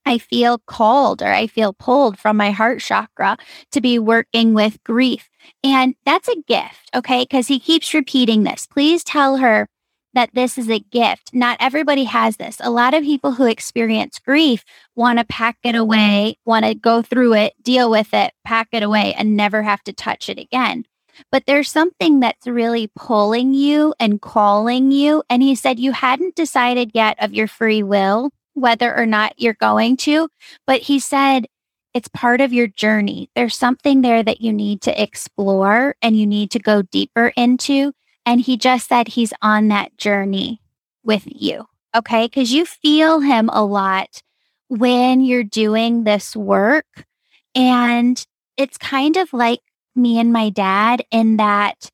I 0.06 0.18
feel 0.18 0.60
called 0.68 1.22
or 1.22 1.32
I 1.32 1.48
feel 1.48 1.74
pulled 1.74 2.20
from 2.20 2.38
my 2.38 2.52
heart 2.52 2.82
chakra 2.82 3.38
to 3.72 3.82
be 3.82 3.98
working 3.98 4.54
with 4.54 4.84
grief. 4.84 5.30
And 5.64 5.96
that's 6.06 6.28
a 6.28 6.42
gift, 6.48 6.90
okay? 6.94 7.24
Because 7.24 7.48
he 7.48 7.60
keeps 7.60 7.94
repeating 7.94 8.44
this. 8.44 8.68
Please 8.68 9.04
tell 9.04 9.38
her 9.38 9.68
that 10.16 10.32
this 10.34 10.58
is 10.58 10.70
a 10.70 10.80
gift. 10.80 11.32
Not 11.34 11.58
everybody 11.60 12.06
has 12.06 12.38
this. 12.38 12.58
A 12.60 12.72
lot 12.72 12.94
of 12.94 13.04
people 13.04 13.34
who 13.34 13.46
experience 13.46 14.20
grief 14.20 14.64
want 14.96 15.20
to 15.20 15.26
pack 15.26 15.58
it 15.64 15.76
away, 15.76 16.38
want 16.46 16.66
to 16.66 16.74
go 16.74 17.02
through 17.02 17.34
it, 17.34 17.54
deal 17.62 17.90
with 17.90 18.14
it, 18.14 18.34
pack 18.44 18.70
it 18.72 18.82
away, 18.82 19.14
and 19.14 19.38
never 19.38 19.62
have 19.62 19.84
to 19.84 19.94
touch 19.94 20.30
it 20.30 20.40
again. 20.40 20.86
But 21.32 21.44
there's 21.46 21.70
something 21.70 22.20
that's 22.20 22.48
really 22.48 22.90
pulling 22.96 23.54
you 23.54 23.94
and 24.00 24.22
calling 24.22 24.92
you. 24.92 25.24
And 25.30 25.42
he 25.42 25.56
said 25.56 25.80
you 25.80 25.92
hadn't 25.92 26.36
decided 26.36 26.92
yet 26.94 27.18
of 27.24 27.34
your 27.34 27.48
free 27.48 27.84
will 27.84 28.32
whether 28.54 28.96
or 28.96 29.06
not 29.06 29.34
you're 29.38 29.54
going 29.54 29.98
to. 29.98 30.30
But 30.66 30.82
he 30.82 31.00
said 31.00 31.46
it's 31.94 32.08
part 32.10 32.42
of 32.42 32.52
your 32.52 32.68
journey. 32.68 33.30
There's 33.36 33.56
something 33.56 34.02
there 34.02 34.24
that 34.24 34.42
you 34.42 34.52
need 34.52 34.82
to 34.82 35.02
explore 35.02 35.96
and 36.02 36.18
you 36.18 36.28
need 36.28 36.52
to 36.52 36.60
go 36.60 36.82
deeper 36.82 37.32
into. 37.38 37.94
And 38.26 38.42
he 38.42 38.58
just 38.58 38.88
said 38.88 39.10
he's 39.10 39.34
on 39.42 39.68
that 39.70 39.98
journey 39.98 40.62
with 41.04 41.24
you. 41.26 41.66
Okay. 41.96 42.28
Cause 42.28 42.52
you 42.52 42.66
feel 42.66 43.20
him 43.20 43.50
a 43.54 43.64
lot 43.64 44.22
when 44.68 45.22
you're 45.22 45.44
doing 45.44 46.04
this 46.04 46.36
work. 46.36 47.06
And 47.54 48.24
it's 48.58 48.78
kind 48.78 49.16
of 49.16 49.32
like 49.32 49.60
me 49.96 50.20
and 50.20 50.34
my 50.34 50.50
dad 50.50 51.04
in 51.12 51.38
that 51.38 51.90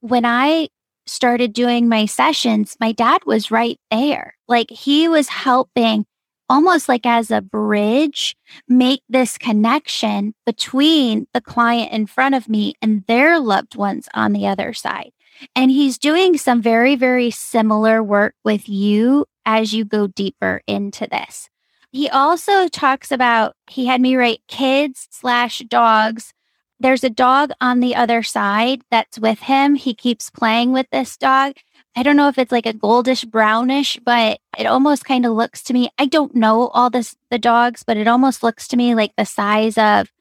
when 0.00 0.24
I 0.24 0.68
started 1.06 1.52
doing 1.52 1.88
my 1.88 2.06
sessions, 2.06 2.76
my 2.80 2.92
dad 2.92 3.22
was 3.26 3.50
right 3.50 3.78
there. 3.90 4.34
Like 4.48 4.70
he 4.70 5.06
was 5.06 5.28
helping 5.28 6.06
almost 6.48 6.88
like 6.88 7.06
as 7.06 7.30
a 7.30 7.40
bridge, 7.40 8.36
make 8.68 9.02
this 9.08 9.38
connection 9.38 10.34
between 10.46 11.26
the 11.32 11.40
client 11.40 11.92
in 11.92 12.06
front 12.06 12.34
of 12.34 12.48
me 12.48 12.74
and 12.82 13.04
their 13.06 13.38
loved 13.38 13.76
ones 13.76 14.08
on 14.14 14.32
the 14.32 14.46
other 14.46 14.72
side. 14.72 15.10
And 15.54 15.70
he's 15.70 15.98
doing 15.98 16.36
some 16.38 16.62
very, 16.62 16.96
very 16.96 17.30
similar 17.30 18.02
work 18.02 18.34
with 18.44 18.68
you 18.68 19.26
as 19.44 19.74
you 19.74 19.84
go 19.84 20.06
deeper 20.06 20.62
into 20.66 21.06
this. 21.06 21.48
He 21.90 22.08
also 22.08 22.68
talks 22.68 23.12
about, 23.12 23.54
he 23.68 23.86
had 23.86 24.00
me 24.00 24.16
write 24.16 24.40
kids 24.48 25.06
slash 25.10 25.58
dogs 25.60 26.32
there's 26.80 27.04
a 27.04 27.10
dog 27.10 27.50
on 27.60 27.80
the 27.80 27.94
other 27.94 28.22
side 28.22 28.82
that's 28.90 29.18
with 29.18 29.40
him. 29.40 29.74
He 29.74 29.94
keeps 29.94 30.28
playing 30.28 30.72
with 30.72 30.86
this 30.90 31.16
dog. 31.16 31.54
I 31.96 32.02
don't 32.02 32.16
know 32.16 32.28
if 32.28 32.36
it's 32.36 32.52
like 32.52 32.66
a 32.66 32.74
goldish 32.74 33.26
brownish, 33.30 33.98
but 34.04 34.40
it 34.58 34.66
almost 34.66 35.04
kind 35.04 35.24
of 35.24 35.32
looks 35.32 35.62
to 35.62 35.72
me. 35.72 35.88
I 35.98 36.06
don't 36.06 36.34
know 36.34 36.68
all 36.68 36.90
this 36.90 37.16
the 37.30 37.38
dogs, 37.38 37.84
but 37.84 37.96
it 37.96 38.08
almost 38.08 38.42
looks 38.42 38.66
to 38.68 38.76
me 38.76 38.94
like 38.94 39.12
the 39.16 39.24
size 39.24 39.78
of 39.78 40.12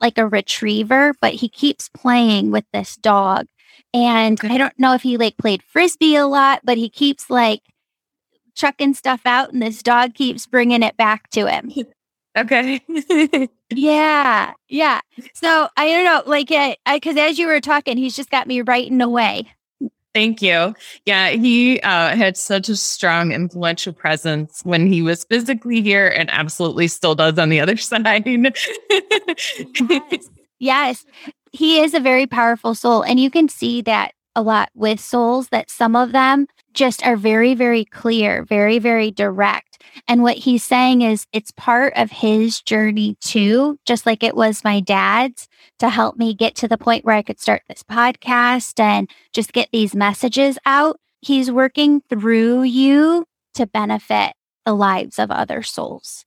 like 0.00 0.18
a 0.18 0.28
retriever, 0.28 1.14
but 1.20 1.34
he 1.34 1.48
keeps 1.48 1.88
playing 1.88 2.50
with 2.50 2.64
this 2.72 2.96
dog. 2.96 3.46
And 3.94 4.38
I 4.42 4.58
don't 4.58 4.78
know 4.78 4.94
if 4.94 5.02
he 5.02 5.16
like 5.16 5.38
played 5.38 5.62
frisbee 5.62 6.16
a 6.16 6.26
lot, 6.26 6.60
but 6.64 6.76
he 6.76 6.90
keeps 6.90 7.30
like 7.30 7.62
chucking 8.54 8.94
stuff 8.94 9.22
out 9.24 9.52
and 9.52 9.62
this 9.62 9.82
dog 9.82 10.14
keeps 10.14 10.46
bringing 10.46 10.82
it 10.82 10.96
back 10.96 11.30
to 11.30 11.46
him. 11.46 11.72
Okay. 12.36 12.80
yeah. 13.70 14.54
Yeah. 14.68 15.00
So 15.34 15.68
I 15.76 15.88
don't 15.88 16.04
know, 16.04 16.24
like, 16.26 16.48
I, 16.50 16.98
cause 16.98 17.16
as 17.16 17.38
you 17.38 17.46
were 17.46 17.60
talking, 17.60 17.96
he's 17.96 18.16
just 18.16 18.28
got 18.28 18.48
me 18.48 18.60
right 18.60 18.88
in 18.88 18.98
writing 18.98 19.00
away. 19.00 19.52
Thank 20.14 20.42
you. 20.42 20.74
Yeah, 21.06 21.30
he 21.30 21.80
uh, 21.82 22.16
had 22.16 22.36
such 22.36 22.68
a 22.68 22.76
strong, 22.76 23.30
influential 23.30 23.92
presence 23.92 24.62
when 24.64 24.88
he 24.88 25.00
was 25.00 25.22
physically 25.22 25.80
here 25.80 26.08
and 26.08 26.28
absolutely 26.30 26.88
still 26.88 27.14
does 27.14 27.38
on 27.38 27.50
the 27.50 27.60
other 27.60 27.76
side. 27.76 28.26
yes. 28.26 28.66
yes. 30.58 31.06
He 31.54 31.80
is 31.80 31.94
a 31.94 32.00
very 32.00 32.26
powerful 32.26 32.74
soul. 32.74 33.02
And 33.02 33.20
you 33.20 33.30
can 33.30 33.48
see 33.48 33.80
that 33.82 34.10
a 34.34 34.42
lot 34.42 34.70
with 34.74 34.98
souls 34.98 35.50
that 35.50 35.70
some 35.70 35.94
of 35.94 36.10
them 36.10 36.48
just 36.72 37.06
are 37.06 37.16
very, 37.16 37.54
very 37.54 37.84
clear, 37.84 38.42
very, 38.42 38.80
very 38.80 39.12
direct. 39.12 39.80
And 40.08 40.24
what 40.24 40.36
he's 40.36 40.64
saying 40.64 41.02
is 41.02 41.28
it's 41.32 41.52
part 41.52 41.92
of 41.94 42.10
his 42.10 42.60
journey 42.60 43.16
too, 43.20 43.78
just 43.86 44.04
like 44.04 44.24
it 44.24 44.34
was 44.34 44.64
my 44.64 44.80
dad's 44.80 45.46
to 45.78 45.90
help 45.90 46.16
me 46.16 46.34
get 46.34 46.56
to 46.56 46.66
the 46.66 46.76
point 46.76 47.04
where 47.04 47.14
I 47.14 47.22
could 47.22 47.38
start 47.38 47.62
this 47.68 47.84
podcast 47.84 48.80
and 48.80 49.08
just 49.32 49.52
get 49.52 49.68
these 49.72 49.94
messages 49.94 50.58
out. 50.66 50.98
He's 51.20 51.52
working 51.52 52.00
through 52.10 52.64
you 52.64 53.26
to 53.54 53.68
benefit 53.68 54.32
the 54.66 54.74
lives 54.74 55.20
of 55.20 55.30
other 55.30 55.62
souls. 55.62 56.24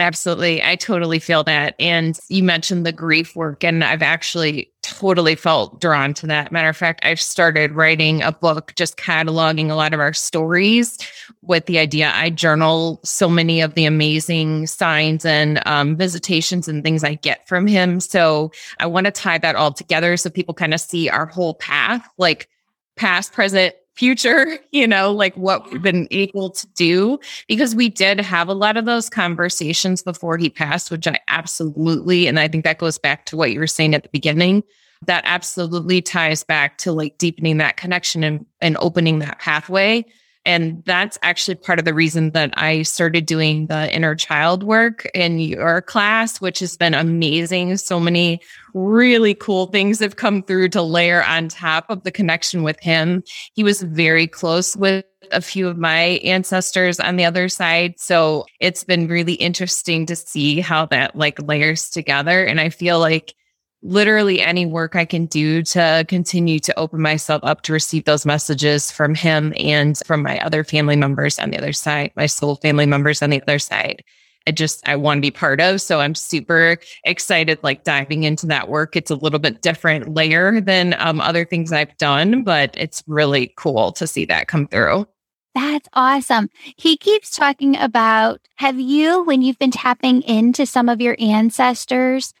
Absolutely. 0.00 0.62
I 0.62 0.76
totally 0.76 1.18
feel 1.18 1.42
that. 1.44 1.74
And 1.80 2.18
you 2.28 2.44
mentioned 2.44 2.86
the 2.86 2.92
grief 2.92 3.34
work, 3.34 3.64
and 3.64 3.82
I've 3.82 4.02
actually 4.02 4.70
totally 4.82 5.34
felt 5.34 5.80
drawn 5.80 6.14
to 6.14 6.26
that. 6.28 6.52
Matter 6.52 6.68
of 6.68 6.76
fact, 6.76 7.04
I've 7.04 7.20
started 7.20 7.72
writing 7.72 8.22
a 8.22 8.30
book 8.30 8.72
just 8.76 8.96
cataloging 8.96 9.70
a 9.70 9.74
lot 9.74 9.92
of 9.92 9.98
our 10.00 10.12
stories 10.12 10.98
with 11.42 11.66
the 11.66 11.80
idea 11.80 12.12
I 12.14 12.30
journal 12.30 13.00
so 13.02 13.28
many 13.28 13.60
of 13.60 13.74
the 13.74 13.86
amazing 13.86 14.68
signs 14.68 15.24
and 15.24 15.60
um, 15.66 15.96
visitations 15.96 16.68
and 16.68 16.84
things 16.84 17.02
I 17.02 17.14
get 17.14 17.48
from 17.48 17.66
him. 17.66 17.98
So 17.98 18.52
I 18.78 18.86
want 18.86 19.06
to 19.06 19.10
tie 19.10 19.38
that 19.38 19.56
all 19.56 19.72
together 19.72 20.16
so 20.16 20.30
people 20.30 20.54
kind 20.54 20.74
of 20.74 20.80
see 20.80 21.08
our 21.08 21.26
whole 21.26 21.54
path, 21.54 22.08
like 22.18 22.48
past, 22.96 23.32
present, 23.32 23.74
future, 23.98 24.58
you 24.70 24.86
know, 24.86 25.12
like 25.12 25.34
what 25.36 25.70
we've 25.70 25.82
been 25.82 26.06
able 26.10 26.50
to 26.50 26.66
do. 26.68 27.18
Because 27.48 27.74
we 27.74 27.88
did 27.88 28.20
have 28.20 28.48
a 28.48 28.54
lot 28.54 28.76
of 28.76 28.84
those 28.84 29.10
conversations 29.10 30.02
before 30.02 30.38
he 30.38 30.48
passed, 30.48 30.90
which 30.90 31.06
I 31.06 31.18
absolutely, 31.28 32.26
and 32.26 32.38
I 32.38 32.48
think 32.48 32.64
that 32.64 32.78
goes 32.78 32.98
back 32.98 33.26
to 33.26 33.36
what 33.36 33.52
you 33.52 33.58
were 33.58 33.66
saying 33.66 33.94
at 33.94 34.04
the 34.04 34.08
beginning. 34.10 34.62
That 35.06 35.22
absolutely 35.26 36.02
ties 36.02 36.42
back 36.42 36.78
to 36.78 36.92
like 36.92 37.18
deepening 37.18 37.58
that 37.58 37.76
connection 37.76 38.24
and, 38.24 38.46
and 38.60 38.76
opening 38.80 39.20
that 39.20 39.38
pathway 39.38 40.04
and 40.48 40.82
that's 40.86 41.18
actually 41.20 41.56
part 41.56 41.78
of 41.78 41.84
the 41.84 41.92
reason 41.92 42.30
that 42.30 42.54
I 42.56 42.80
started 42.80 43.26
doing 43.26 43.66
the 43.66 43.94
inner 43.94 44.14
child 44.14 44.62
work 44.62 45.06
in 45.12 45.38
your 45.38 45.82
class, 45.82 46.40
which 46.40 46.60
has 46.60 46.74
been 46.74 46.94
amazing. 46.94 47.76
So 47.76 48.00
many 48.00 48.40
really 48.72 49.34
cool 49.34 49.66
things 49.66 49.98
have 49.98 50.16
come 50.16 50.42
through 50.42 50.70
to 50.70 50.80
layer 50.80 51.22
on 51.22 51.48
top 51.48 51.84
of 51.90 52.02
the 52.02 52.10
connection 52.10 52.62
with 52.62 52.80
him. 52.80 53.22
He 53.52 53.62
was 53.62 53.82
very 53.82 54.26
close 54.26 54.74
with 54.74 55.04
a 55.32 55.42
few 55.42 55.68
of 55.68 55.76
my 55.76 56.18
ancestors 56.24 56.98
on 56.98 57.16
the 57.16 57.26
other 57.26 57.50
side. 57.50 57.96
So 57.98 58.46
it's 58.58 58.84
been 58.84 59.06
really 59.06 59.34
interesting 59.34 60.06
to 60.06 60.16
see 60.16 60.60
how 60.60 60.86
that 60.86 61.14
like 61.14 61.42
layers 61.42 61.90
together. 61.90 62.42
And 62.42 62.58
I 62.58 62.70
feel 62.70 63.00
like 63.00 63.34
literally 63.82 64.40
any 64.40 64.66
work 64.66 64.96
I 64.96 65.04
can 65.04 65.26
do 65.26 65.62
to 65.62 66.04
continue 66.08 66.58
to 66.60 66.78
open 66.78 67.00
myself 67.00 67.42
up 67.44 67.62
to 67.62 67.72
receive 67.72 68.04
those 68.04 68.26
messages 68.26 68.90
from 68.90 69.14
him 69.14 69.52
and 69.56 69.98
from 70.04 70.22
my 70.22 70.38
other 70.40 70.64
family 70.64 70.96
members 70.96 71.38
on 71.38 71.50
the 71.50 71.58
other 71.58 71.72
side, 71.72 72.12
my 72.16 72.26
soul 72.26 72.56
family 72.56 72.86
members 72.86 73.22
on 73.22 73.30
the 73.30 73.42
other 73.42 73.58
side. 73.58 74.02
I 74.46 74.50
just 74.50 74.88
I 74.88 74.96
want 74.96 75.18
to 75.18 75.22
be 75.22 75.30
part 75.30 75.60
of. 75.60 75.80
So 75.80 76.00
I'm 76.00 76.14
super 76.14 76.78
excited, 77.04 77.58
like 77.62 77.84
diving 77.84 78.24
into 78.24 78.46
that 78.46 78.68
work. 78.68 78.96
It's 78.96 79.10
a 79.10 79.16
little 79.16 79.38
bit 79.38 79.60
different 79.60 80.14
layer 80.14 80.60
than 80.60 80.94
um, 80.98 81.20
other 81.20 81.44
things 81.44 81.70
I've 81.70 81.96
done, 81.98 82.44
but 82.44 82.74
it's 82.76 83.04
really 83.06 83.52
cool 83.56 83.92
to 83.92 84.06
see 84.06 84.24
that 84.24 84.48
come 84.48 84.66
through. 84.66 85.06
That's 85.54 85.88
awesome. 85.92 86.48
He 86.76 86.96
keeps 86.96 87.30
talking 87.36 87.76
about 87.76 88.40
have 88.56 88.80
you, 88.80 89.22
when 89.24 89.42
you've 89.42 89.58
been 89.58 89.70
tapping 89.70 90.22
into 90.22 90.64
some 90.64 90.88
of 90.88 91.00
your 91.00 91.16
ancestors, 91.18 92.32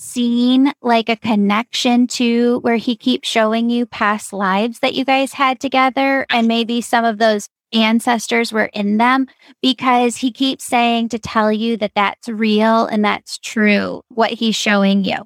seen 0.00 0.72
like 0.80 1.08
a 1.08 1.16
connection 1.16 2.06
to 2.06 2.58
where 2.60 2.76
he 2.76 2.96
keeps 2.96 3.28
showing 3.28 3.68
you 3.68 3.84
past 3.86 4.32
lives 4.32 4.80
that 4.80 4.94
you 4.94 5.04
guys 5.04 5.32
had 5.32 5.60
together 5.60 6.26
and 6.30 6.48
maybe 6.48 6.80
some 6.80 7.04
of 7.04 7.18
those 7.18 7.48
ancestors 7.72 8.52
were 8.52 8.70
in 8.72 8.96
them 8.96 9.26
because 9.62 10.16
he 10.16 10.32
keeps 10.32 10.64
saying 10.64 11.08
to 11.08 11.18
tell 11.18 11.52
you 11.52 11.76
that 11.76 11.92
that's 11.94 12.28
real 12.28 12.86
and 12.86 13.04
that's 13.04 13.38
true 13.38 14.02
what 14.08 14.30
he's 14.30 14.56
showing 14.56 15.04
you. 15.04 15.16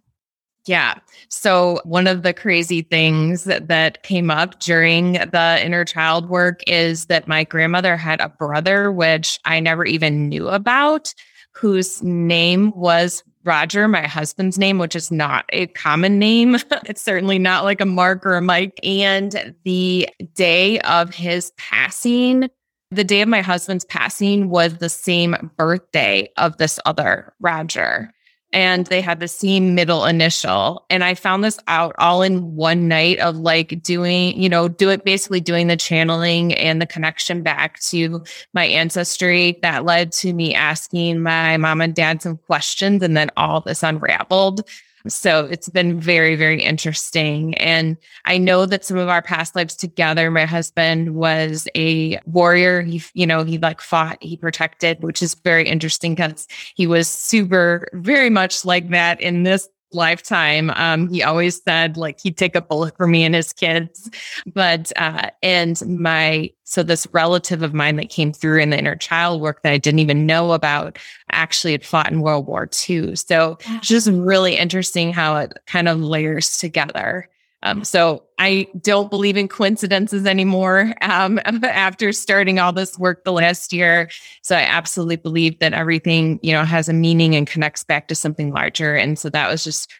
Yeah. 0.67 0.95
So 1.29 1.81
one 1.85 2.07
of 2.07 2.23
the 2.23 2.33
crazy 2.33 2.83
things 2.83 3.45
that, 3.45 3.69
that 3.69 4.03
came 4.03 4.31
up 4.31 4.61
during 4.61 5.13
the 5.13 5.61
inner 5.63 5.85
child 5.85 6.29
work 6.29 6.63
is 6.67 7.07
that 7.07 7.29
my 7.29 7.45
grandmother 7.45 7.97
had 7.97 8.21
a 8.21 8.31
brother, 8.31 8.91
which 8.91 9.39
I 9.45 9.61
never 9.61 9.85
even 9.85 10.29
knew 10.29 10.49
about, 10.49 11.13
whose 11.53 12.03
name 12.03 12.73
was 12.75 13.23
Roger, 13.45 13.87
my 13.89 14.07
husband's 14.07 14.59
name, 14.59 14.79
which 14.79 14.97
is 14.97 15.11
not 15.11 15.45
a 15.51 15.67
common 15.69 16.19
name. 16.19 16.57
it's 16.87 17.03
certainly 17.03 17.39
not 17.39 17.65
like 17.65 17.81
a 17.81 17.87
Mark 17.87 18.25
or 18.25 18.37
a 18.37 18.43
Mike. 18.43 18.79
And 18.83 19.55
the 19.65 20.09
day 20.35 20.81
of 20.81 21.15
his 21.15 21.53
passing, 21.57 22.49
the 22.91 23.05
day 23.05 23.21
of 23.21 23.29
my 23.29 23.43
husband's 23.43 23.85
passing 23.85 24.49
was 24.49 24.79
the 24.79 24.89
same 24.89 25.51
birthday 25.57 26.29
of 26.37 26.57
this 26.57 26.79
other 26.87 27.33
Roger 27.41 28.11
and 28.55 28.87
they 28.87 29.01
had 29.01 29.19
the 29.19 29.29
same 29.29 29.75
middle 29.75 30.05
initial. 30.05 30.87
And 30.89 31.03
I 31.03 31.15
found 31.15 31.43
this 31.43 31.59
out 31.67 31.95
all 31.99 32.23
in 32.23 32.55
one 32.55 32.87
night 32.87 33.19
of 33.19 33.37
like 33.37 33.83
doing, 33.83 34.41
you 34.41 34.49
know, 34.49 34.69
do 34.69 34.89
it 34.91 35.05
basically 35.05 35.41
doing 35.41 35.67
the 35.67 35.77
channeling 35.77 36.55
and 36.55 36.81
the 36.81 36.87
connection 36.87 37.43
back 37.43 37.81
to 37.81 38.23
my 38.55 38.65
ancestry 38.65 39.59
that 39.63 39.85
led 39.85 40.13
to 40.13 40.33
me 40.33 40.55
asking 40.55 41.21
my 41.21 41.57
mom 41.57 41.81
and 41.81 41.95
dad 41.95 42.23
some 42.23 42.39
questions. 42.39 43.03
And 43.03 43.17
then 43.17 43.31
all 43.37 43.61
this 43.61 43.83
unraveled. 43.83 44.63
So 45.07 45.45
it's 45.45 45.69
been 45.69 46.01
very, 46.01 46.35
very 46.35 46.63
interesting. 46.63 47.55
And 47.57 47.99
I 48.25 48.39
know 48.39 48.65
that 48.65 48.85
some 48.85 48.97
of 48.97 49.09
our 49.09 49.21
past 49.21 49.55
lives 49.55 49.77
together, 49.77 50.31
my 50.31 50.47
husband 50.47 51.15
was 51.15 51.69
a 51.77 52.19
warrior. 52.25 52.81
He, 52.81 53.03
you 53.13 53.27
know, 53.27 53.45
he 53.45 53.59
like 53.59 53.83
fought, 53.83 54.17
he 54.23 54.39
protected, 54.39 55.03
which 55.03 55.23
is 55.23 55.35
very 55.35 55.69
interesting 55.69 56.15
because 56.15 56.49
he 56.75 56.87
was 56.87 57.07
super, 57.07 57.87
very 57.93 58.31
much 58.31 58.65
like 58.65 58.89
that 58.91 59.21
in 59.21 59.43
this 59.43 59.69
lifetime. 59.95 60.71
Um, 60.71 61.09
he 61.09 61.23
always 61.23 61.63
said 61.63 61.97
like 61.97 62.21
he'd 62.21 62.37
take 62.37 62.55
a 62.55 62.61
bullet 62.61 62.97
for 62.97 63.07
me 63.07 63.25
and 63.25 63.35
his 63.35 63.53
kids. 63.53 64.11
But 64.47 64.93
uh, 64.97 65.31
and 65.43 65.81
my 65.87 66.51
so 66.65 66.83
this 66.83 67.07
relative 67.13 67.63
of 67.63 67.75
mine 67.75 67.97
that 67.97 68.09
came 68.09 68.33
through 68.33 68.61
in 68.61 68.71
the 68.71 68.79
inner 68.79 68.97
child 68.97 69.41
work 69.41 69.63
that 69.63 69.73
I 69.73 69.79
didn't 69.79 70.01
even 70.01 70.27
know 70.27 70.53
about 70.53 70.99
actually 71.31 71.73
had 71.73 71.85
fought 71.85 72.11
in 72.11 72.21
World 72.21 72.47
War 72.47 72.69
II. 72.89 73.17
So 73.17 73.59
it's 73.67 73.89
just 73.89 74.09
really 74.09 74.57
interesting 74.57 75.13
how 75.13 75.37
it 75.37 75.53
kind 75.67 75.89
of 75.89 76.01
layers 76.01 76.59
together. 76.59 77.29
Um, 77.65 77.83
so 77.83 78.23
I 78.39 78.69
don't 78.81 79.11
believe 79.11 79.37
in 79.37 79.49
coincidences 79.49 80.27
anymore 80.27 80.95
um, 81.01 81.41
after 81.47 82.13
starting 82.13 82.59
all 82.59 82.73
this 82.73 82.99
work 82.99 83.25
the 83.25 83.33
last 83.33 83.73
year. 83.73 84.11
So 84.43 84.55
I 84.55 84.61
absolutely 84.61 85.17
believe 85.17 85.59
that 85.59 85.73
everything, 85.73 86.39
you 86.43 86.53
know, 86.53 86.65
has 86.65 86.89
a 86.89 86.93
meaning 86.93 87.35
and 87.35 87.47
connects 87.47 87.83
back 87.83 88.09
to 88.09 88.15
something 88.15 88.53
larger. 88.53 88.95
And 88.95 89.19
so 89.19 89.31
that 89.31 89.51
was 89.51 89.65
just 89.65 89.91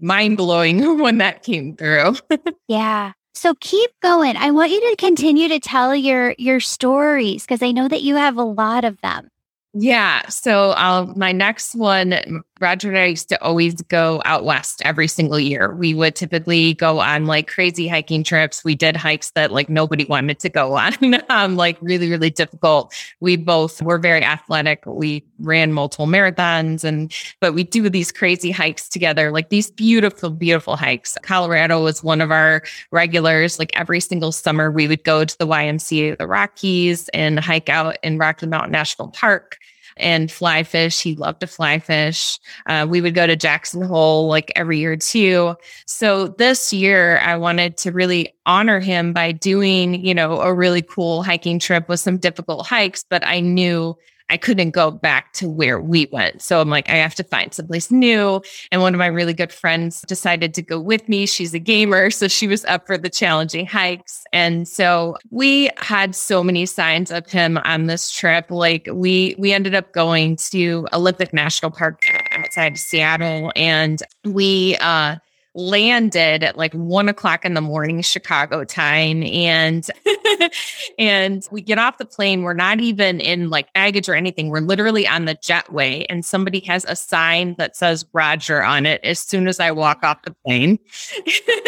mind 0.00 0.36
blowing 0.36 0.98
when 1.02 1.18
that 1.18 1.42
came 1.42 1.76
through. 1.76 2.16
yeah. 2.68 3.12
So 3.34 3.54
keep 3.60 3.90
going. 4.02 4.36
I 4.36 4.50
want 4.50 4.70
you 4.70 4.90
to 4.90 4.96
continue 4.96 5.48
to 5.48 5.60
tell 5.60 5.94
your 5.94 6.34
your 6.38 6.60
stories 6.60 7.44
because 7.44 7.62
I 7.62 7.70
know 7.70 7.88
that 7.88 8.02
you 8.02 8.16
have 8.16 8.36
a 8.36 8.42
lot 8.42 8.84
of 8.84 9.00
them. 9.00 9.30
Yeah. 9.74 10.26
So 10.28 10.70
I'll, 10.70 11.06
my 11.14 11.30
next 11.30 11.74
one, 11.74 12.42
Roger 12.60 12.88
and 12.88 12.98
I 12.98 13.06
used 13.06 13.28
to 13.28 13.42
always 13.42 13.80
go 13.82 14.22
out 14.24 14.44
west 14.44 14.82
every 14.84 15.08
single 15.08 15.38
year. 15.38 15.74
We 15.74 15.94
would 15.94 16.16
typically 16.16 16.74
go 16.74 17.00
on 17.00 17.26
like 17.26 17.46
crazy 17.46 17.88
hiking 17.88 18.24
trips. 18.24 18.64
We 18.64 18.74
did 18.74 18.96
hikes 18.96 19.30
that 19.32 19.52
like 19.52 19.68
nobody 19.68 20.04
wanted 20.04 20.38
to 20.40 20.48
go 20.48 20.76
on, 20.76 20.94
um, 21.28 21.56
like 21.56 21.78
really, 21.80 22.10
really 22.10 22.30
difficult. 22.30 22.94
We 23.20 23.36
both 23.36 23.80
were 23.82 23.98
very 23.98 24.24
athletic. 24.24 24.82
We 24.86 25.24
ran 25.38 25.72
multiple 25.72 26.06
marathons 26.06 26.84
and, 26.84 27.12
but 27.40 27.54
we 27.54 27.64
do 27.64 27.88
these 27.88 28.10
crazy 28.10 28.50
hikes 28.50 28.88
together, 28.88 29.30
like 29.30 29.50
these 29.50 29.70
beautiful, 29.70 30.30
beautiful 30.30 30.76
hikes. 30.76 31.16
Colorado 31.22 31.82
was 31.82 32.02
one 32.02 32.20
of 32.20 32.30
our 32.30 32.62
regulars. 32.90 33.58
Like 33.58 33.78
every 33.78 34.00
single 34.00 34.32
summer, 34.32 34.70
we 34.70 34.88
would 34.88 35.04
go 35.04 35.24
to 35.24 35.38
the 35.38 35.46
YMCA, 35.46 36.18
the 36.18 36.26
Rockies 36.26 37.08
and 37.10 37.38
hike 37.38 37.68
out 37.68 37.96
in 38.02 38.18
Rocky 38.18 38.46
Mountain 38.46 38.72
National 38.72 39.08
Park 39.08 39.58
and 39.98 40.30
fly 40.30 40.62
fish. 40.62 41.02
He 41.02 41.14
loved 41.16 41.40
to 41.40 41.46
fly 41.46 41.78
fish. 41.78 42.38
Uh, 42.66 42.86
we 42.88 43.00
would 43.00 43.14
go 43.14 43.26
to 43.26 43.36
Jackson 43.36 43.82
Hole 43.82 44.28
like 44.28 44.52
every 44.56 44.78
year 44.78 44.96
too. 44.96 45.56
So 45.86 46.28
this 46.28 46.72
year, 46.72 47.18
I 47.18 47.36
wanted 47.36 47.76
to 47.78 47.92
really 47.92 48.34
honor 48.46 48.80
him 48.80 49.12
by 49.12 49.32
doing, 49.32 50.04
you 50.04 50.14
know, 50.14 50.40
a 50.40 50.52
really 50.54 50.82
cool 50.82 51.22
hiking 51.22 51.58
trip 51.58 51.88
with 51.88 52.00
some 52.00 52.18
difficult 52.18 52.66
hikes, 52.66 53.04
but 53.08 53.26
I 53.26 53.40
knew 53.40 53.96
I 54.30 54.36
couldn't 54.36 54.70
go 54.70 54.90
back 54.90 55.32
to 55.34 55.48
where 55.48 55.80
we 55.80 56.08
went. 56.12 56.42
So 56.42 56.60
I'm 56.60 56.68
like, 56.68 56.88
I 56.88 56.96
have 56.96 57.14
to 57.16 57.24
find 57.24 57.52
someplace 57.52 57.90
new. 57.90 58.42
And 58.70 58.82
one 58.82 58.94
of 58.94 58.98
my 58.98 59.06
really 59.06 59.32
good 59.32 59.52
friends 59.52 60.02
decided 60.02 60.54
to 60.54 60.62
go 60.62 60.78
with 60.80 61.08
me. 61.08 61.26
She's 61.26 61.54
a 61.54 61.58
gamer. 61.58 62.10
So 62.10 62.28
she 62.28 62.46
was 62.46 62.64
up 62.66 62.86
for 62.86 62.98
the 62.98 63.08
challenging 63.08 63.66
hikes. 63.66 64.24
And 64.32 64.68
so 64.68 65.16
we 65.30 65.70
had 65.78 66.14
so 66.14 66.44
many 66.44 66.66
signs 66.66 67.10
of 67.10 67.26
him 67.26 67.58
on 67.64 67.86
this 67.86 68.10
trip. 68.10 68.50
Like 68.50 68.88
we, 68.92 69.34
we 69.38 69.52
ended 69.52 69.74
up 69.74 69.92
going 69.92 70.36
to 70.50 70.86
Olympic 70.92 71.32
National 71.32 71.70
Park 71.70 72.04
outside 72.32 72.76
Seattle 72.78 73.52
and 73.56 74.02
we, 74.24 74.76
uh, 74.80 75.16
landed 75.58 76.44
at 76.44 76.56
like 76.56 76.72
one 76.72 77.08
o'clock 77.08 77.44
in 77.44 77.54
the 77.54 77.60
morning 77.60 78.00
Chicago 78.00 78.64
time, 78.64 79.22
and 79.24 79.88
and 80.98 81.46
we 81.50 81.60
get 81.60 81.78
off 81.78 81.98
the 81.98 82.04
plane. 82.04 82.42
We're 82.42 82.54
not 82.54 82.80
even 82.80 83.20
in 83.20 83.50
like 83.50 83.72
baggage 83.72 84.08
or 84.08 84.14
anything. 84.14 84.48
We're 84.48 84.60
literally 84.60 85.06
on 85.06 85.24
the 85.24 85.34
jetway, 85.34 86.06
and 86.08 86.24
somebody 86.24 86.60
has 86.60 86.84
a 86.86 86.96
sign 86.96 87.54
that 87.58 87.76
says 87.76 88.04
Roger 88.12 88.62
on 88.62 88.86
it. 88.86 89.02
As 89.04 89.18
soon 89.18 89.48
as 89.48 89.60
I 89.60 89.70
walk 89.70 90.00
off 90.02 90.22
the 90.22 90.34
plane, 90.44 90.78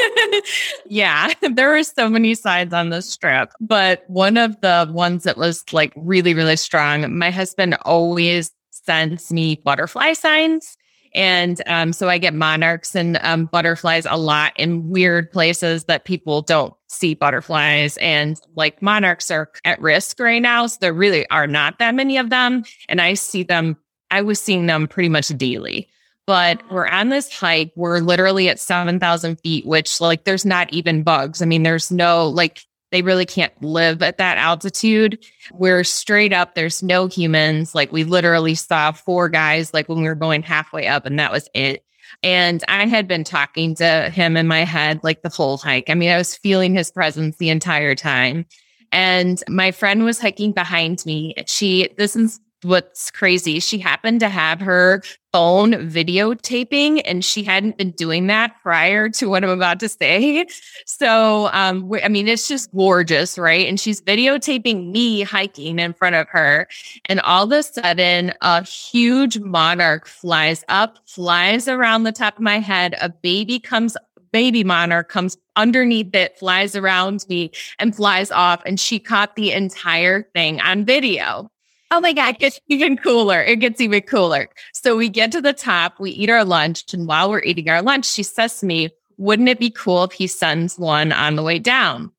yeah, 0.87 1.33
there 1.55 1.71
were 1.71 1.83
so 1.83 2.09
many 2.09 2.35
signs 2.35 2.73
on 2.73 2.91
this 2.91 3.17
trip, 3.17 3.51
but 3.61 4.05
one 4.09 4.37
of 4.37 4.61
the 4.61 4.89
ones 4.93 5.25
that 5.25 5.37
was 5.37 5.65
like 5.73 5.93
really 5.97 6.35
really 6.35 6.57
strong. 6.57 7.17
My 7.17 7.31
husband 7.31 7.77
always 7.83 8.51
sends 8.71 9.33
me 9.33 9.57
butterfly 9.57 10.15
signs 10.15 10.77
and 11.15 11.61
um, 11.67 11.93
so 11.93 12.09
I 12.09 12.19
get 12.19 12.35
monarchs 12.35 12.95
and 12.95 13.19
um, 13.23 13.47
butterflies 13.47 14.07
a 14.09 14.17
lot 14.17 14.53
in 14.57 14.91
weird 14.91 15.31
places 15.33 15.85
that 15.85 16.05
people 16.05 16.43
don't 16.43 16.75
see 16.91 17.15
butterflies. 17.15 17.97
And 17.99 18.41
like 18.57 18.83
monarchs 18.83 19.31
are 19.31 19.51
at 19.65 19.81
risk 19.81 20.19
right 20.19 20.43
now. 20.43 20.67
So 20.67 20.79
there 20.81 20.93
really 20.93 21.29
are 21.31 21.47
not 21.47 21.79
that 21.79 21.95
many 21.95 22.19
of 22.19 22.31
them. 22.31 22.65
And 22.89 23.01
I 23.01 23.15
see 23.15 23.43
them, 23.43 23.77
I 24.11 24.23
was 24.23 24.41
seeing 24.41 24.67
them 24.67 24.89
pretty 24.89 25.09
much 25.09 25.29
daily. 25.29 25.89
But 26.27 26.63
we're 26.71 26.89
on 26.89 27.09
this 27.09 27.33
hike. 27.33 27.73
We're 27.77 28.01
literally 28.01 28.49
at 28.49 28.61
7,000 28.61 29.37
feet, 29.41 29.67
which 29.67 30.01
like 30.01 30.25
there's 30.25 30.45
not 30.45 30.73
even 30.73 31.03
bugs. 31.03 31.43
I 31.43 31.45
mean, 31.47 31.63
there's 31.63 31.91
no 31.91 32.29
like 32.29 32.61
they 32.91 33.03
really 33.03 33.27
can't 33.27 33.53
live 33.63 34.03
at 34.03 34.19
that 34.19 34.37
altitude. 34.37 35.25
We're 35.53 35.85
straight 35.85 36.33
up, 36.33 36.55
there's 36.55 36.83
no 36.83 37.07
humans. 37.07 37.75
Like 37.75 37.93
we 37.93 38.03
literally 38.05 38.57
saw 38.57 38.93
four 38.93 39.29
guys 39.29 39.73
like 39.73 39.89
when 39.89 39.99
we 39.99 40.09
were 40.09 40.17
going 40.17 40.43
halfway 40.43 40.89
up, 40.89 41.07
and 41.07 41.19
that 41.19 41.33
was 41.33 41.49
it. 41.55 41.85
And 42.23 42.63
I 42.69 42.87
had 42.87 43.09
been 43.09 43.25
talking 43.25 43.75
to 43.77 44.11
him 44.11 44.37
in 44.37 44.47
my 44.47 44.65
head 44.65 45.01
like 45.03 45.23
the 45.23 45.29
whole 45.31 45.57
hike. 45.57 45.89
I 45.89 45.95
mean, 45.95 46.11
I 46.11 46.19
was 46.19 46.37
feeling 46.37 46.75
his 46.75 46.91
presence 46.91 47.37
the 47.39 47.49
entire 47.49 47.95
time. 47.95 48.47
And 48.93 49.43
my 49.49 49.71
friend 49.71 50.05
was 50.05 50.21
hiking 50.21 50.53
behind 50.53 51.05
me. 51.07 51.35
She, 51.47 51.89
this 51.97 52.17
is 52.17 52.41
what's 52.63 53.11
crazy. 53.11 53.61
She 53.61 53.79
happened 53.79 54.21
to 54.21 54.29
have 54.29 54.61
her 54.61 55.03
phone 55.33 55.73
videotaping 55.91 57.03
and 57.05 57.25
she 57.25 57.43
hadn't 57.43 57.77
been 57.77 57.93
doing 57.93 58.27
that 58.27 58.55
prior 58.63 59.09
to 59.11 59.29
what 59.29 59.45
I'm 59.45 59.51
about 59.51 59.81
to 59.81 59.89
say. 59.89 60.47
So, 60.87 61.49
um, 61.53 61.91
I 62.03 62.09
mean, 62.09 62.29
it's 62.29 62.49
just 62.49 62.73
gorgeous, 62.75 63.39
right? 63.39 63.67
And 63.67 63.79
she's 63.79 64.01
videotaping 64.01 64.91
me 64.91 65.23
hiking 65.23 65.79
in 65.79 65.93
front 65.93 66.17
of 66.17 66.29
her. 66.29 66.69
And 67.07 67.21
all 67.21 67.45
of 67.45 67.53
a 67.53 67.63
sudden, 67.63 68.33
a 68.41 68.65
huge 68.65 69.39
monarch 69.39 70.07
flies 70.07 70.65
up, 70.69 70.99
flies 71.07 71.69
around 71.69 72.05
the 72.05 72.13
top 72.13 72.37
of 72.37 72.43
my 72.43 72.59
head. 72.59 72.97
A 73.01 73.09
baby 73.09 73.59
comes 73.59 73.97
baby 74.33 74.65
monarch 74.65 75.09
comes 75.09 75.37
underneath 75.57 76.15
it, 76.15 76.39
flies 76.39 76.77
around 76.77 77.27
me, 77.29 77.51
and 77.79 77.95
flies 77.95 78.31
off. 78.31 78.63
And 78.65 78.79
she 78.79 78.99
caught 78.99 79.37
the 79.37 79.53
entire 79.53 80.23
thing 80.35 80.61
on 80.61 80.85
video. 80.85 81.51
Oh 81.91 82.01
my 82.01 82.13
God. 82.13 82.35
It 82.35 82.39
gets 82.39 82.61
even 82.69 82.97
cooler. 82.97 83.43
It 83.43 83.57
gets 83.57 83.81
even 83.81 84.03
cooler. 84.03 84.49
So 84.73 84.97
we 84.97 85.09
get 85.09 85.33
to 85.33 85.41
the 85.41 85.53
top, 85.53 85.99
we 85.99 86.11
eat 86.13 86.31
our 86.31 86.45
lunch. 86.45 86.95
And 86.95 87.07
while 87.07 87.31
we're 87.31 87.43
eating 87.43 87.69
our 87.69 87.83
lunch, 87.83 88.07
she 88.07 88.23
says 88.23 88.61
to 88.61 88.67
me, 88.67 88.91
Wouldn't 89.17 89.49
it 89.49 89.59
be 89.59 89.71
cool 89.71 90.05
if 90.05 90.13
he 90.13 90.27
sends 90.27 90.79
one 90.79 91.13
on 91.13 91.37
the 91.37 91.43
way 91.43 91.59
down? 91.59 92.13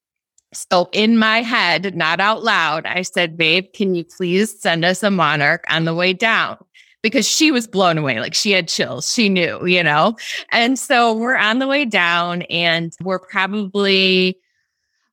So 0.53 0.89
in 0.91 1.17
my 1.17 1.41
head, 1.41 1.95
not 1.95 2.19
out 2.19 2.43
loud, 2.43 2.85
I 2.85 3.03
said, 3.03 3.37
Babe, 3.37 3.67
can 3.73 3.95
you 3.95 4.03
please 4.03 4.59
send 4.59 4.83
us 4.83 5.03
a 5.03 5.11
monarch 5.11 5.63
on 5.69 5.85
the 5.85 5.95
way 5.95 6.13
down? 6.13 6.57
because 7.01 7.27
she 7.27 7.51
was 7.51 7.67
blown 7.67 7.97
away. 7.97 8.19
Like 8.19 8.33
she 8.33 8.51
had 8.51 8.67
chills. 8.67 9.11
She 9.11 9.29
knew, 9.29 9.65
you 9.65 9.83
know? 9.83 10.15
And 10.51 10.77
so 10.77 11.13
we're 11.13 11.35
on 11.35 11.59
the 11.59 11.67
way 11.67 11.85
down 11.85 12.43
and 12.43 12.95
we're 13.01 13.19
probably 13.19 14.37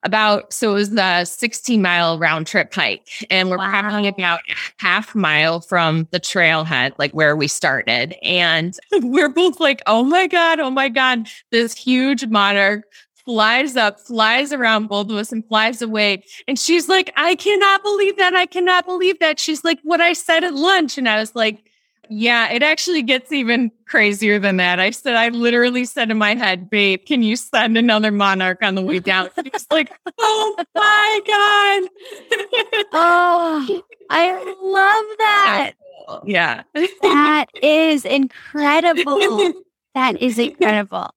about 0.04 0.52
so 0.52 0.70
it 0.70 0.74
was 0.74 0.90
the 0.90 1.24
16 1.24 1.82
mile 1.82 2.18
round 2.18 2.46
trip 2.46 2.72
hike 2.72 3.26
and 3.30 3.50
we're 3.50 3.58
wow. 3.58 3.68
probably 3.68 4.06
about 4.06 4.40
half 4.78 5.14
mile 5.14 5.60
from 5.60 6.06
the 6.12 6.20
trailhead 6.20 6.92
like 6.98 7.10
where 7.12 7.34
we 7.34 7.48
started 7.48 8.14
and 8.22 8.78
we're 9.02 9.28
both 9.28 9.58
like 9.58 9.82
oh 9.86 10.04
my 10.04 10.26
god 10.28 10.60
oh 10.60 10.70
my 10.70 10.88
god 10.88 11.26
this 11.50 11.74
huge 11.74 12.26
monarch 12.28 12.84
flies 13.24 13.76
up 13.76 13.98
flies 13.98 14.52
around 14.52 14.86
both 14.86 15.10
of 15.10 15.16
us 15.16 15.32
and 15.32 15.46
flies 15.48 15.82
away 15.82 16.22
and 16.46 16.58
she's 16.58 16.88
like 16.88 17.12
i 17.16 17.34
cannot 17.34 17.82
believe 17.82 18.16
that 18.16 18.34
i 18.34 18.46
cannot 18.46 18.86
believe 18.86 19.18
that 19.18 19.40
she's 19.40 19.64
like 19.64 19.80
what 19.82 20.00
i 20.00 20.12
said 20.12 20.44
at 20.44 20.54
lunch 20.54 20.96
and 20.96 21.08
i 21.08 21.18
was 21.18 21.34
like 21.34 21.67
yeah, 22.08 22.50
it 22.50 22.62
actually 22.62 23.02
gets 23.02 23.32
even 23.32 23.70
crazier 23.86 24.38
than 24.38 24.56
that. 24.56 24.80
I 24.80 24.90
said, 24.90 25.14
I 25.14 25.28
literally 25.28 25.84
said 25.84 26.10
in 26.10 26.18
my 26.18 26.34
head, 26.34 26.70
babe, 26.70 27.04
can 27.06 27.22
you 27.22 27.36
send 27.36 27.76
another 27.76 28.10
monarch 28.10 28.62
on 28.62 28.74
the 28.74 28.82
way 28.82 28.98
down? 28.98 29.30
He's 29.42 29.66
like, 29.70 29.92
oh 30.18 30.54
my 30.74 31.20
God. 31.26 32.88
oh, 32.92 33.82
I 34.10 34.32
love 34.62 35.04
that. 35.18 35.72
Yeah. 36.24 36.62
that 37.02 37.46
is 37.62 38.06
incredible. 38.06 39.52
That 39.94 40.22
is 40.22 40.38
incredible. 40.38 41.10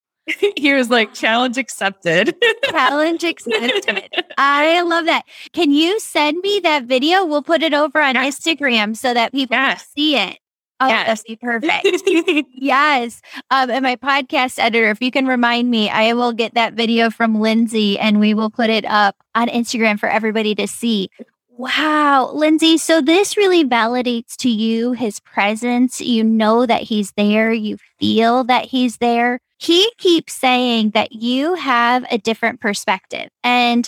He 0.58 0.74
was 0.74 0.90
like, 0.90 1.14
challenge 1.14 1.58
accepted. 1.58 2.36
challenge 2.70 3.24
accepted. 3.24 4.10
I 4.38 4.82
love 4.82 5.06
that. 5.06 5.24
Can 5.54 5.72
you 5.72 6.00
send 6.00 6.40
me 6.42 6.60
that 6.62 6.86
video? 6.86 7.26
We'll 7.26 7.42
put 7.42 7.64
it 7.64 7.74
over 7.74 8.02
on 8.02 8.16
yes. 8.16 8.40
Instagram 8.40 8.96
so 8.96 9.14
that 9.14 9.32
people 9.32 9.56
yes. 9.56 9.88
see 9.96 10.18
it. 10.18 10.40
Oh, 10.82 10.88
yes. 10.88 11.06
that'd 11.06 11.26
be 11.28 11.36
perfect. 11.36 12.48
yes. 12.54 13.22
Um, 13.52 13.70
and 13.70 13.84
my 13.84 13.96
podcast 13.98 14.58
editor, 14.58 14.90
if 14.90 15.00
you 15.00 15.12
can 15.12 15.28
remind 15.28 15.70
me, 15.70 15.92
I 15.92 16.14
will 16.14 16.34
get 16.34 16.56
that 16.56 16.74
video 16.74 17.12
from 17.12 17.40
Lindsay 17.40 18.00
and 18.00 18.20
we 18.20 18.34
will 18.34 18.50
put 18.50 18.72
it 18.72 18.84
up 18.86 19.16
on 19.36 19.48
Instagram 19.48 20.00
for 20.00 20.10
everybody 20.10 20.56
to 20.56 20.68
see. 20.68 21.12
Wow, 21.56 22.32
Lindsay. 22.34 22.80
So 22.80 23.00
this 23.00 23.38
really 23.38 23.64
validates 23.64 24.36
to 24.38 24.50
you 24.50 24.94
his 24.94 25.20
presence. 25.20 26.02
You 26.02 26.24
know 26.24 26.66
that 26.66 26.82
he's 26.82 27.12
there. 27.12 27.54
You 27.54 27.78
feel 28.00 28.44
that 28.46 28.66
he's 28.66 28.98
there. 28.98 29.40
He 29.60 29.92
keeps 30.00 30.34
saying 30.34 30.90
that 30.92 31.12
you 31.12 31.54
have 31.54 32.04
a 32.10 32.18
different 32.18 32.62
perspective. 32.62 33.30
And 33.44 33.88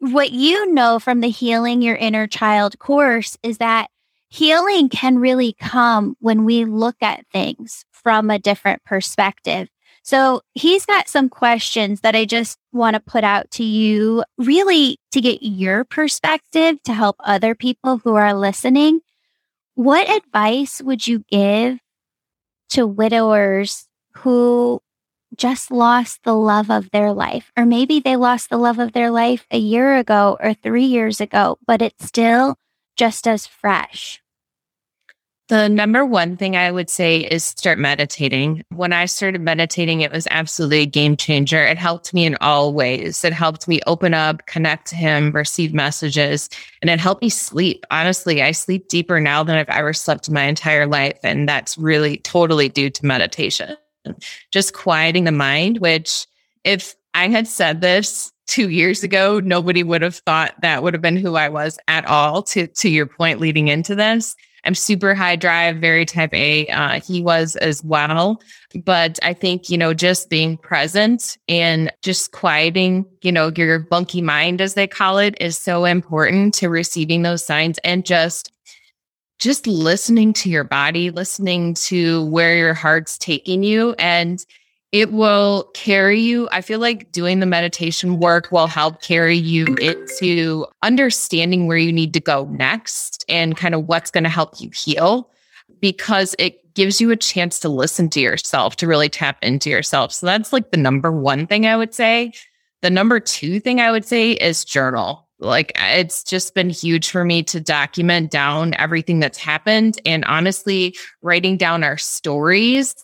what 0.00 0.32
you 0.32 0.70
know 0.74 0.98
from 0.98 1.20
the 1.20 1.30
Healing 1.30 1.80
Your 1.80 1.96
Inner 1.96 2.26
Child 2.26 2.78
course 2.78 3.38
is 3.42 3.56
that 3.56 3.88
healing 4.34 4.88
can 4.88 5.16
really 5.20 5.52
come 5.60 6.16
when 6.18 6.44
we 6.44 6.64
look 6.64 6.96
at 7.00 7.24
things 7.32 7.84
from 7.92 8.30
a 8.30 8.38
different 8.38 8.82
perspective. 8.82 9.68
So 10.02 10.42
he's 10.54 10.84
got 10.84 11.08
some 11.08 11.28
questions 11.28 12.00
that 12.00 12.16
I 12.16 12.24
just 12.24 12.58
want 12.72 12.94
to 12.94 13.00
put 13.00 13.22
out 13.22 13.48
to 13.52 13.64
you, 13.64 14.24
really 14.36 14.98
to 15.12 15.20
get 15.20 15.44
your 15.44 15.84
perspective 15.84 16.82
to 16.82 16.92
help 16.92 17.14
other 17.20 17.54
people 17.54 17.98
who 17.98 18.16
are 18.16 18.34
listening. 18.34 19.00
What 19.76 20.10
advice 20.10 20.82
would 20.82 21.06
you 21.06 21.20
give 21.30 21.78
to 22.70 22.88
widowers 22.88 23.86
who 24.16 24.82
just 25.36 25.70
lost 25.70 26.24
the 26.24 26.34
love 26.34 26.72
of 26.72 26.90
their 26.90 27.12
life? 27.12 27.52
Or 27.56 27.64
maybe 27.64 28.00
they 28.00 28.16
lost 28.16 28.50
the 28.50 28.58
love 28.58 28.80
of 28.80 28.94
their 28.94 29.12
life 29.12 29.46
a 29.52 29.58
year 29.58 29.96
ago 29.96 30.36
or 30.40 30.54
three 30.54 30.86
years 30.86 31.20
ago, 31.20 31.56
but 31.68 31.80
it's 31.80 32.04
still 32.04 32.56
just 32.96 33.28
as 33.28 33.46
fresh. 33.46 34.20
The 35.48 35.68
number 35.68 36.06
one 36.06 36.38
thing 36.38 36.56
I 36.56 36.70
would 36.70 36.88
say 36.88 37.18
is 37.18 37.44
start 37.44 37.78
meditating. 37.78 38.64
When 38.70 38.94
I 38.94 39.04
started 39.04 39.42
meditating, 39.42 40.00
it 40.00 40.10
was 40.10 40.26
absolutely 40.30 40.80
a 40.80 40.86
game 40.86 41.18
changer. 41.18 41.62
It 41.62 41.76
helped 41.76 42.14
me 42.14 42.24
in 42.24 42.38
all 42.40 42.72
ways. 42.72 43.22
It 43.24 43.34
helped 43.34 43.68
me 43.68 43.80
open 43.86 44.14
up, 44.14 44.46
connect 44.46 44.86
to 44.88 44.96
Him, 44.96 45.32
receive 45.32 45.74
messages, 45.74 46.48
and 46.80 46.90
it 46.90 46.98
helped 46.98 47.20
me 47.20 47.28
sleep. 47.28 47.84
Honestly, 47.90 48.42
I 48.42 48.52
sleep 48.52 48.88
deeper 48.88 49.20
now 49.20 49.42
than 49.42 49.56
I've 49.56 49.68
ever 49.68 49.92
slept 49.92 50.28
in 50.28 50.34
my 50.34 50.44
entire 50.44 50.86
life. 50.86 51.18
And 51.22 51.46
that's 51.46 51.76
really 51.76 52.16
totally 52.18 52.70
due 52.70 52.88
to 52.88 53.04
meditation. 53.04 53.76
Just 54.50 54.72
quieting 54.72 55.24
the 55.24 55.32
mind, 55.32 55.78
which 55.78 56.26
if 56.64 56.94
I 57.12 57.28
had 57.28 57.46
said 57.46 57.82
this 57.82 58.32
two 58.46 58.70
years 58.70 59.02
ago, 59.02 59.40
nobody 59.40 59.82
would 59.82 60.00
have 60.00 60.16
thought 60.16 60.54
that 60.62 60.82
would 60.82 60.94
have 60.94 61.02
been 61.02 61.18
who 61.18 61.34
I 61.34 61.50
was 61.50 61.78
at 61.86 62.06
all, 62.06 62.42
to, 62.44 62.66
to 62.66 62.88
your 62.88 63.06
point 63.06 63.40
leading 63.40 63.68
into 63.68 63.94
this 63.94 64.34
I'm 64.64 64.74
super 64.74 65.14
high 65.14 65.36
drive, 65.36 65.76
very 65.76 66.06
type 66.06 66.32
A. 66.32 66.66
Uh, 66.68 67.00
he 67.00 67.22
was 67.22 67.56
as 67.56 67.84
well. 67.84 68.40
But 68.84 69.18
I 69.22 69.34
think, 69.34 69.68
you 69.68 69.78
know, 69.78 69.94
just 69.94 70.30
being 70.30 70.56
present 70.56 71.36
and 71.48 71.92
just 72.02 72.32
quieting, 72.32 73.04
you 73.22 73.30
know, 73.30 73.52
your 73.56 73.86
monkey 73.90 74.22
mind, 74.22 74.60
as 74.60 74.74
they 74.74 74.86
call 74.86 75.18
it, 75.18 75.36
is 75.40 75.58
so 75.58 75.84
important 75.84 76.54
to 76.54 76.68
receiving 76.68 77.22
those 77.22 77.44
signs 77.44 77.78
and 77.84 78.04
just 78.04 78.50
just 79.40 79.66
listening 79.66 80.32
to 80.32 80.48
your 80.48 80.64
body, 80.64 81.10
listening 81.10 81.74
to 81.74 82.24
where 82.26 82.56
your 82.56 82.72
heart's 82.72 83.18
taking 83.18 83.62
you 83.62 83.94
and 83.98 84.46
it 84.94 85.10
will 85.10 85.64
carry 85.74 86.20
you. 86.20 86.48
I 86.52 86.60
feel 86.60 86.78
like 86.78 87.10
doing 87.10 87.40
the 87.40 87.46
meditation 87.46 88.20
work 88.20 88.52
will 88.52 88.68
help 88.68 89.02
carry 89.02 89.36
you 89.36 89.66
into 89.80 90.68
understanding 90.84 91.66
where 91.66 91.76
you 91.76 91.92
need 91.92 92.14
to 92.14 92.20
go 92.20 92.44
next 92.52 93.24
and 93.28 93.56
kind 93.56 93.74
of 93.74 93.88
what's 93.88 94.12
going 94.12 94.22
to 94.22 94.30
help 94.30 94.60
you 94.60 94.70
heal 94.72 95.32
because 95.80 96.36
it 96.38 96.72
gives 96.74 97.00
you 97.00 97.10
a 97.10 97.16
chance 97.16 97.58
to 97.58 97.68
listen 97.68 98.08
to 98.10 98.20
yourself, 98.20 98.76
to 98.76 98.86
really 98.86 99.08
tap 99.08 99.36
into 99.42 99.68
yourself. 99.68 100.12
So 100.12 100.26
that's 100.26 100.52
like 100.52 100.70
the 100.70 100.76
number 100.76 101.10
one 101.10 101.48
thing 101.48 101.66
I 101.66 101.76
would 101.76 101.92
say. 101.92 102.32
The 102.82 102.90
number 102.90 103.18
two 103.18 103.58
thing 103.58 103.80
I 103.80 103.90
would 103.90 104.04
say 104.04 104.30
is 104.34 104.64
journal. 104.64 105.28
Like 105.40 105.72
it's 105.74 106.22
just 106.22 106.54
been 106.54 106.70
huge 106.70 107.10
for 107.10 107.24
me 107.24 107.42
to 107.42 107.58
document 107.58 108.30
down 108.30 108.74
everything 108.74 109.18
that's 109.18 109.38
happened 109.38 110.00
and 110.06 110.24
honestly 110.26 110.94
writing 111.20 111.56
down 111.56 111.82
our 111.82 111.98
stories 111.98 112.94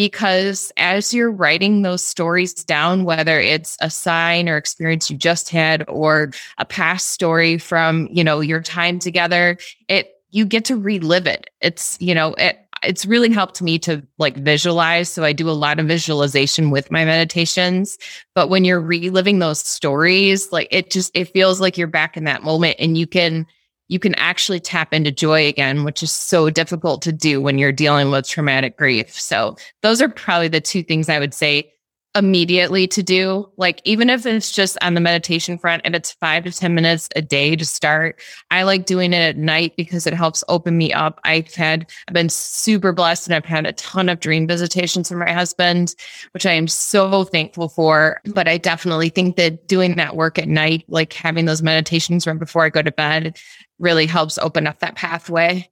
because 0.00 0.72
as 0.78 1.12
you're 1.12 1.30
writing 1.30 1.82
those 1.82 2.02
stories 2.02 2.54
down, 2.54 3.04
whether 3.04 3.38
it's 3.38 3.76
a 3.82 3.90
sign 3.90 4.48
or 4.48 4.56
experience 4.56 5.10
you 5.10 5.16
just 5.18 5.50
had 5.50 5.84
or 5.88 6.30
a 6.56 6.64
past 6.64 7.08
story 7.08 7.58
from, 7.58 8.08
you 8.10 8.24
know, 8.24 8.40
your 8.40 8.62
time 8.62 8.98
together, 8.98 9.58
it 9.88 10.14
you 10.30 10.46
get 10.46 10.64
to 10.64 10.74
relive 10.74 11.26
it. 11.26 11.50
It's, 11.60 11.98
you 12.00 12.14
know, 12.14 12.32
it 12.38 12.58
it's 12.82 13.04
really 13.04 13.30
helped 13.30 13.60
me 13.60 13.78
to 13.80 14.02
like 14.16 14.38
visualize. 14.38 15.10
So 15.10 15.22
I 15.22 15.34
do 15.34 15.50
a 15.50 15.52
lot 15.52 15.78
of 15.78 15.86
visualization 15.86 16.70
with 16.70 16.90
my 16.90 17.04
meditations. 17.04 17.98
But 18.34 18.48
when 18.48 18.64
you're 18.64 18.80
reliving 18.80 19.38
those 19.38 19.60
stories, 19.60 20.50
like 20.50 20.68
it 20.70 20.90
just 20.90 21.14
it 21.14 21.26
feels 21.26 21.60
like 21.60 21.76
you're 21.76 21.86
back 21.86 22.16
in 22.16 22.24
that 22.24 22.42
moment 22.42 22.76
and 22.78 22.96
you 22.96 23.06
can 23.06 23.46
you 23.90 23.98
can 23.98 24.14
actually 24.14 24.60
tap 24.60 24.94
into 24.94 25.10
joy 25.10 25.48
again, 25.48 25.82
which 25.82 26.00
is 26.00 26.12
so 26.12 26.48
difficult 26.48 27.02
to 27.02 27.12
do 27.12 27.40
when 27.40 27.58
you're 27.58 27.72
dealing 27.72 28.12
with 28.12 28.26
traumatic 28.26 28.76
grief. 28.76 29.20
So, 29.20 29.56
those 29.82 30.00
are 30.00 30.08
probably 30.08 30.46
the 30.46 30.60
two 30.60 30.84
things 30.84 31.08
I 31.08 31.18
would 31.18 31.34
say 31.34 31.72
immediately 32.14 32.86
to 32.88 33.02
do. 33.02 33.48
Like, 33.56 33.80
even 33.84 34.10
if 34.10 34.26
it's 34.26 34.50
just 34.50 34.76
on 34.82 34.94
the 34.94 35.00
meditation 35.00 35.58
front 35.58 35.82
and 35.84 35.94
it's 35.94 36.12
five 36.12 36.44
to 36.44 36.52
10 36.52 36.74
minutes 36.74 37.08
a 37.14 37.22
day 37.22 37.54
to 37.54 37.64
start, 37.64 38.20
I 38.50 38.64
like 38.64 38.86
doing 38.86 39.12
it 39.12 39.20
at 39.20 39.36
night 39.36 39.74
because 39.76 40.06
it 40.06 40.14
helps 40.14 40.42
open 40.48 40.76
me 40.76 40.92
up. 40.92 41.20
I've 41.24 41.54
had, 41.54 41.90
I've 42.08 42.14
been 42.14 42.28
super 42.28 42.92
blessed 42.92 43.28
and 43.28 43.34
I've 43.34 43.44
had 43.44 43.66
a 43.66 43.72
ton 43.74 44.08
of 44.08 44.20
dream 44.20 44.46
visitations 44.46 45.08
from 45.08 45.18
my 45.18 45.32
husband, 45.32 45.94
which 46.32 46.46
I 46.46 46.52
am 46.52 46.68
so 46.68 47.24
thankful 47.24 47.68
for. 47.68 48.20
But 48.34 48.48
I 48.48 48.58
definitely 48.58 49.10
think 49.10 49.36
that 49.36 49.68
doing 49.68 49.96
that 49.96 50.16
work 50.16 50.38
at 50.38 50.48
night, 50.48 50.84
like 50.88 51.12
having 51.12 51.44
those 51.44 51.62
meditations 51.62 52.26
right 52.26 52.38
before 52.38 52.64
I 52.64 52.70
go 52.70 52.82
to 52.82 52.92
bed, 52.92 53.38
really 53.78 54.06
helps 54.06 54.36
open 54.38 54.66
up 54.66 54.80
that 54.80 54.96
pathway. 54.96 55.70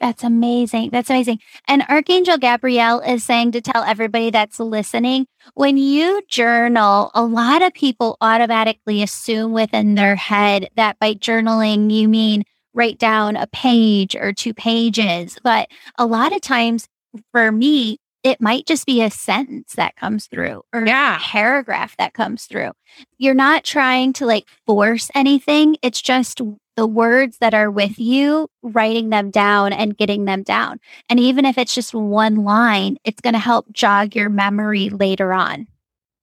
That's 0.00 0.24
amazing. 0.24 0.90
That's 0.90 1.10
amazing. 1.10 1.40
And 1.68 1.84
Archangel 1.88 2.38
Gabrielle 2.38 3.00
is 3.00 3.22
saying 3.22 3.52
to 3.52 3.60
tell 3.60 3.82
everybody 3.82 4.30
that's 4.30 4.58
listening 4.58 5.26
when 5.54 5.76
you 5.76 6.22
journal, 6.26 7.10
a 7.14 7.22
lot 7.22 7.60
of 7.60 7.74
people 7.74 8.16
automatically 8.22 9.02
assume 9.02 9.52
within 9.52 9.96
their 9.96 10.16
head 10.16 10.68
that 10.76 10.98
by 10.98 11.14
journaling, 11.14 11.90
you 11.92 12.08
mean 12.08 12.44
write 12.72 12.98
down 12.98 13.36
a 13.36 13.46
page 13.48 14.16
or 14.16 14.32
two 14.32 14.54
pages. 14.54 15.36
But 15.42 15.68
a 15.98 16.06
lot 16.06 16.34
of 16.34 16.40
times 16.40 16.88
for 17.32 17.52
me, 17.52 17.98
it 18.22 18.40
might 18.40 18.66
just 18.66 18.86
be 18.86 19.02
a 19.02 19.10
sentence 19.10 19.74
that 19.74 19.96
comes 19.96 20.26
through 20.26 20.62
or 20.72 20.84
yeah. 20.84 21.16
a 21.16 21.20
paragraph 21.20 21.96
that 21.96 22.12
comes 22.12 22.44
through. 22.44 22.72
You're 23.18 23.34
not 23.34 23.64
trying 23.64 24.12
to 24.14 24.26
like 24.26 24.46
force 24.66 25.10
anything. 25.14 25.76
It's 25.82 26.02
just 26.02 26.40
the 26.76 26.86
words 26.86 27.38
that 27.38 27.54
are 27.54 27.70
with 27.70 27.98
you, 27.98 28.48
writing 28.62 29.10
them 29.10 29.30
down 29.30 29.72
and 29.72 29.96
getting 29.96 30.24
them 30.24 30.42
down. 30.42 30.80
And 31.08 31.20
even 31.20 31.44
if 31.44 31.58
it's 31.58 31.74
just 31.74 31.94
one 31.94 32.36
line, 32.36 32.96
it's 33.04 33.20
going 33.20 33.34
to 33.34 33.38
help 33.38 33.72
jog 33.72 34.14
your 34.14 34.28
memory 34.28 34.88
later 34.88 35.32
on. 35.32 35.66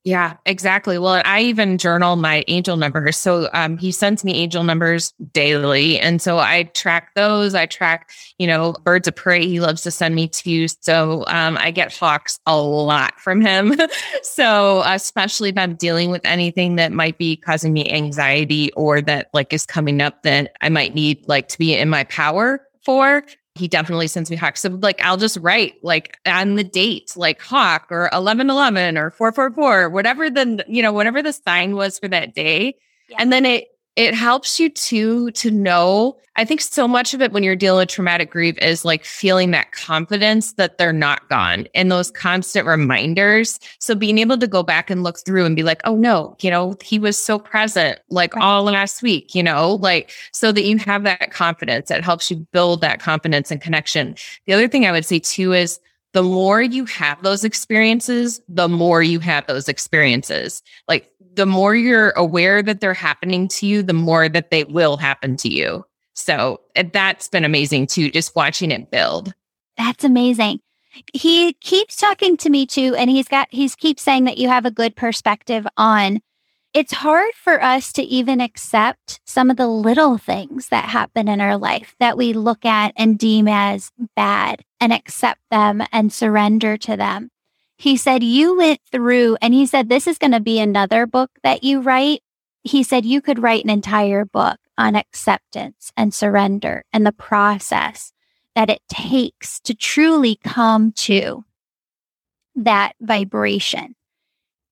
Yeah, 0.07 0.37
exactly. 0.45 0.97
Well, 0.97 1.21
I 1.25 1.41
even 1.41 1.77
journal 1.77 2.15
my 2.15 2.45
angel 2.47 2.77
numbers. 2.77 3.17
So 3.17 3.49
um, 3.51 3.77
he 3.77 3.91
sends 3.91 4.23
me 4.23 4.35
angel 4.35 4.63
numbers 4.63 5.13
daily. 5.33 5.99
And 5.99 6.21
so 6.21 6.39
I 6.39 6.63
track 6.63 7.13
those. 7.13 7.53
I 7.53 7.65
track, 7.65 8.09
you 8.37 8.47
know, 8.47 8.71
birds 8.85 9.09
of 9.09 9.17
prey 9.17 9.45
he 9.45 9.59
loves 9.59 9.83
to 9.83 9.91
send 9.91 10.15
me 10.15 10.29
to. 10.29 10.69
So 10.79 11.25
um, 11.27 11.57
I 11.57 11.71
get 11.71 11.93
hawks 11.93 12.39
a 12.45 12.55
lot 12.55 13.19
from 13.19 13.41
him. 13.41 13.75
so 14.23 14.81
especially 14.85 15.49
if 15.49 15.57
I'm 15.57 15.75
dealing 15.75 16.09
with 16.09 16.21
anything 16.23 16.77
that 16.77 16.93
might 16.93 17.17
be 17.17 17.35
causing 17.35 17.73
me 17.73 17.91
anxiety 17.91 18.71
or 18.77 19.01
that 19.01 19.27
like 19.33 19.51
is 19.51 19.65
coming 19.65 20.01
up 20.01 20.23
that 20.23 20.53
I 20.61 20.69
might 20.69 20.95
need 20.95 21.27
like 21.27 21.49
to 21.49 21.57
be 21.57 21.75
in 21.75 21.89
my 21.89 22.05
power 22.05 22.61
for, 22.85 23.25
he 23.57 23.67
definitely 23.67 24.07
sends 24.07 24.29
me 24.29 24.37
hawks. 24.37 24.61
So 24.61 24.69
like 24.69 25.01
I'll 25.03 25.17
just 25.17 25.37
write 25.37 25.75
like 25.83 26.17
on 26.25 26.55
the 26.55 26.63
date, 26.63 27.13
like 27.15 27.41
hawk 27.41 27.87
or 27.91 28.03
1111 28.03 28.97
or 28.97 29.11
444, 29.11 29.89
whatever 29.89 30.29
the, 30.29 30.63
you 30.67 30.81
know, 30.81 30.93
whatever 30.93 31.21
the 31.21 31.33
sign 31.33 31.75
was 31.75 31.99
for 31.99 32.07
that 32.07 32.33
day. 32.33 32.75
Yeah. 33.09 33.17
And 33.19 33.31
then 33.31 33.45
it 33.45 33.67
it 33.97 34.13
helps 34.13 34.59
you 34.59 34.69
to 34.69 35.31
to 35.31 35.51
know 35.51 36.15
i 36.37 36.45
think 36.45 36.61
so 36.61 36.87
much 36.87 37.13
of 37.13 37.21
it 37.21 37.33
when 37.33 37.43
you're 37.43 37.55
dealing 37.55 37.79
with 37.79 37.89
traumatic 37.89 38.29
grief 38.31 38.57
is 38.59 38.85
like 38.85 39.03
feeling 39.03 39.51
that 39.51 39.71
confidence 39.73 40.53
that 40.53 40.77
they're 40.77 40.93
not 40.93 41.27
gone 41.27 41.67
and 41.73 41.91
those 41.91 42.11
constant 42.11 42.65
reminders 42.65 43.59
so 43.79 43.93
being 43.95 44.19
able 44.19 44.37
to 44.37 44.47
go 44.47 44.63
back 44.63 44.89
and 44.89 45.03
look 45.03 45.17
through 45.25 45.43
and 45.43 45.55
be 45.55 45.63
like 45.63 45.81
oh 45.83 45.95
no 45.95 46.37
you 46.39 46.49
know 46.49 46.75
he 46.81 46.97
was 46.97 47.17
so 47.17 47.37
present 47.37 47.99
like 48.09 48.33
right. 48.35 48.43
all 48.43 48.63
last 48.63 49.01
week 49.01 49.35
you 49.35 49.43
know 49.43 49.75
like 49.81 50.11
so 50.31 50.51
that 50.51 50.63
you 50.63 50.77
have 50.77 51.03
that 51.03 51.31
confidence 51.31 51.89
that 51.89 52.03
helps 52.03 52.31
you 52.31 52.37
build 52.53 52.79
that 52.79 52.99
confidence 52.99 53.51
and 53.51 53.61
connection 53.61 54.15
the 54.45 54.53
other 54.53 54.67
thing 54.67 54.85
i 54.85 54.91
would 54.91 55.05
say 55.05 55.19
too 55.19 55.51
is 55.53 55.79
the 56.17 56.23
more 56.23 56.63
you 56.63 56.83
have 56.85 57.21
those 57.21 57.43
experiences, 57.43 58.41
the 58.49 58.67
more 58.67 59.03
you 59.03 59.19
have 59.19 59.45
those 59.45 59.69
experiences. 59.69 60.63
Like 60.87 61.11
the 61.35 61.45
more 61.45 61.75
you're 61.75 62.09
aware 62.09 62.63
that 62.63 62.81
they're 62.81 62.95
happening 62.95 63.47
to 63.49 63.67
you, 63.67 63.83
the 63.83 63.93
more 63.93 64.27
that 64.27 64.49
they 64.49 64.63
will 64.63 64.97
happen 64.97 65.37
to 65.37 65.47
you. 65.47 65.85
So 66.15 66.59
eh, 66.75 66.85
that's 66.91 67.27
been 67.27 67.45
amazing 67.45 67.85
too, 67.85 68.09
just 68.09 68.35
watching 68.35 68.71
it 68.71 68.89
build. 68.89 69.31
That's 69.77 70.03
amazing. 70.03 70.59
He 71.13 71.53
keeps 71.53 71.95
talking 71.95 72.35
to 72.37 72.49
me 72.49 72.65
too, 72.65 72.95
and 72.95 73.11
he's 73.11 73.27
got, 73.27 73.47
he's 73.51 73.75
keeps 73.75 74.01
saying 74.01 74.23
that 74.23 74.39
you 74.39 74.47
have 74.47 74.65
a 74.65 74.71
good 74.71 74.95
perspective 74.95 75.67
on 75.77 76.19
it's 76.73 76.93
hard 76.93 77.33
for 77.33 77.63
us 77.63 77.91
to 77.93 78.03
even 78.03 78.39
accept 78.41 79.19
some 79.25 79.49
of 79.49 79.57
the 79.57 79.67
little 79.67 80.17
things 80.17 80.69
that 80.69 80.85
happen 80.85 81.27
in 81.27 81.41
our 81.41 81.57
life 81.57 81.95
that 81.99 82.17
we 82.17 82.33
look 82.33 82.65
at 82.65 82.93
and 82.95 83.17
deem 83.17 83.47
as 83.47 83.91
bad 84.15 84.63
and 84.79 84.93
accept 84.93 85.41
them 85.49 85.81
and 85.91 86.13
surrender 86.13 86.77
to 86.77 86.95
them. 86.95 87.29
He 87.77 87.97
said, 87.97 88.23
You 88.23 88.57
went 88.57 88.81
through, 88.91 89.37
and 89.41 89.53
he 89.53 89.65
said, 89.65 89.89
This 89.89 90.07
is 90.07 90.17
going 90.17 90.31
to 90.31 90.39
be 90.39 90.59
another 90.59 91.05
book 91.05 91.31
that 91.43 91.63
you 91.63 91.81
write. 91.81 92.21
He 92.63 92.83
said, 92.83 93.05
You 93.05 93.21
could 93.21 93.41
write 93.41 93.63
an 93.63 93.69
entire 93.69 94.25
book 94.25 94.59
on 94.77 94.95
acceptance 94.95 95.91
and 95.95 96.13
surrender 96.13 96.83
and 96.91 97.05
the 97.05 97.11
process 97.11 98.11
that 98.55 98.69
it 98.69 98.81
takes 98.89 99.59
to 99.61 99.75
truly 99.75 100.39
come 100.43 100.91
to 100.91 101.45
that 102.55 102.93
vibration 102.99 103.95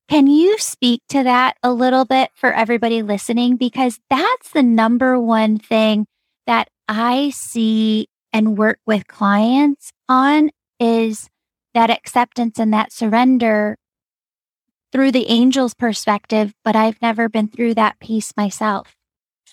can 0.08 0.28
you 0.28 0.58
speak 0.58 1.02
to 1.10 1.24
that 1.24 1.58
a 1.64 1.74
little 1.74 2.06
bit 2.06 2.30
for 2.36 2.54
everybody 2.54 3.02
listening? 3.02 3.58
Because 3.58 4.00
that's 4.10 4.52
the 4.52 4.64
number 4.64 5.20
one 5.20 5.58
thing 5.58 6.06
that 6.46 6.68
I 6.88 7.32
see 7.32 8.08
and 8.32 8.58
work 8.58 8.80
with 8.86 9.08
clients 9.08 9.92
on 10.08 10.52
is 10.80 11.28
that 11.74 11.90
acceptance 11.90 12.60
and 12.60 12.74
that 12.74 12.92
surrender 12.92 13.78
through 14.92 15.12
the 15.12 15.28
angel's 15.28 15.74
perspective, 15.74 16.54
but 16.64 16.76
I've 16.76 17.02
never 17.02 17.28
been 17.28 17.48
through 17.48 17.74
that 17.74 18.00
piece 18.00 18.32
myself. 18.38 18.96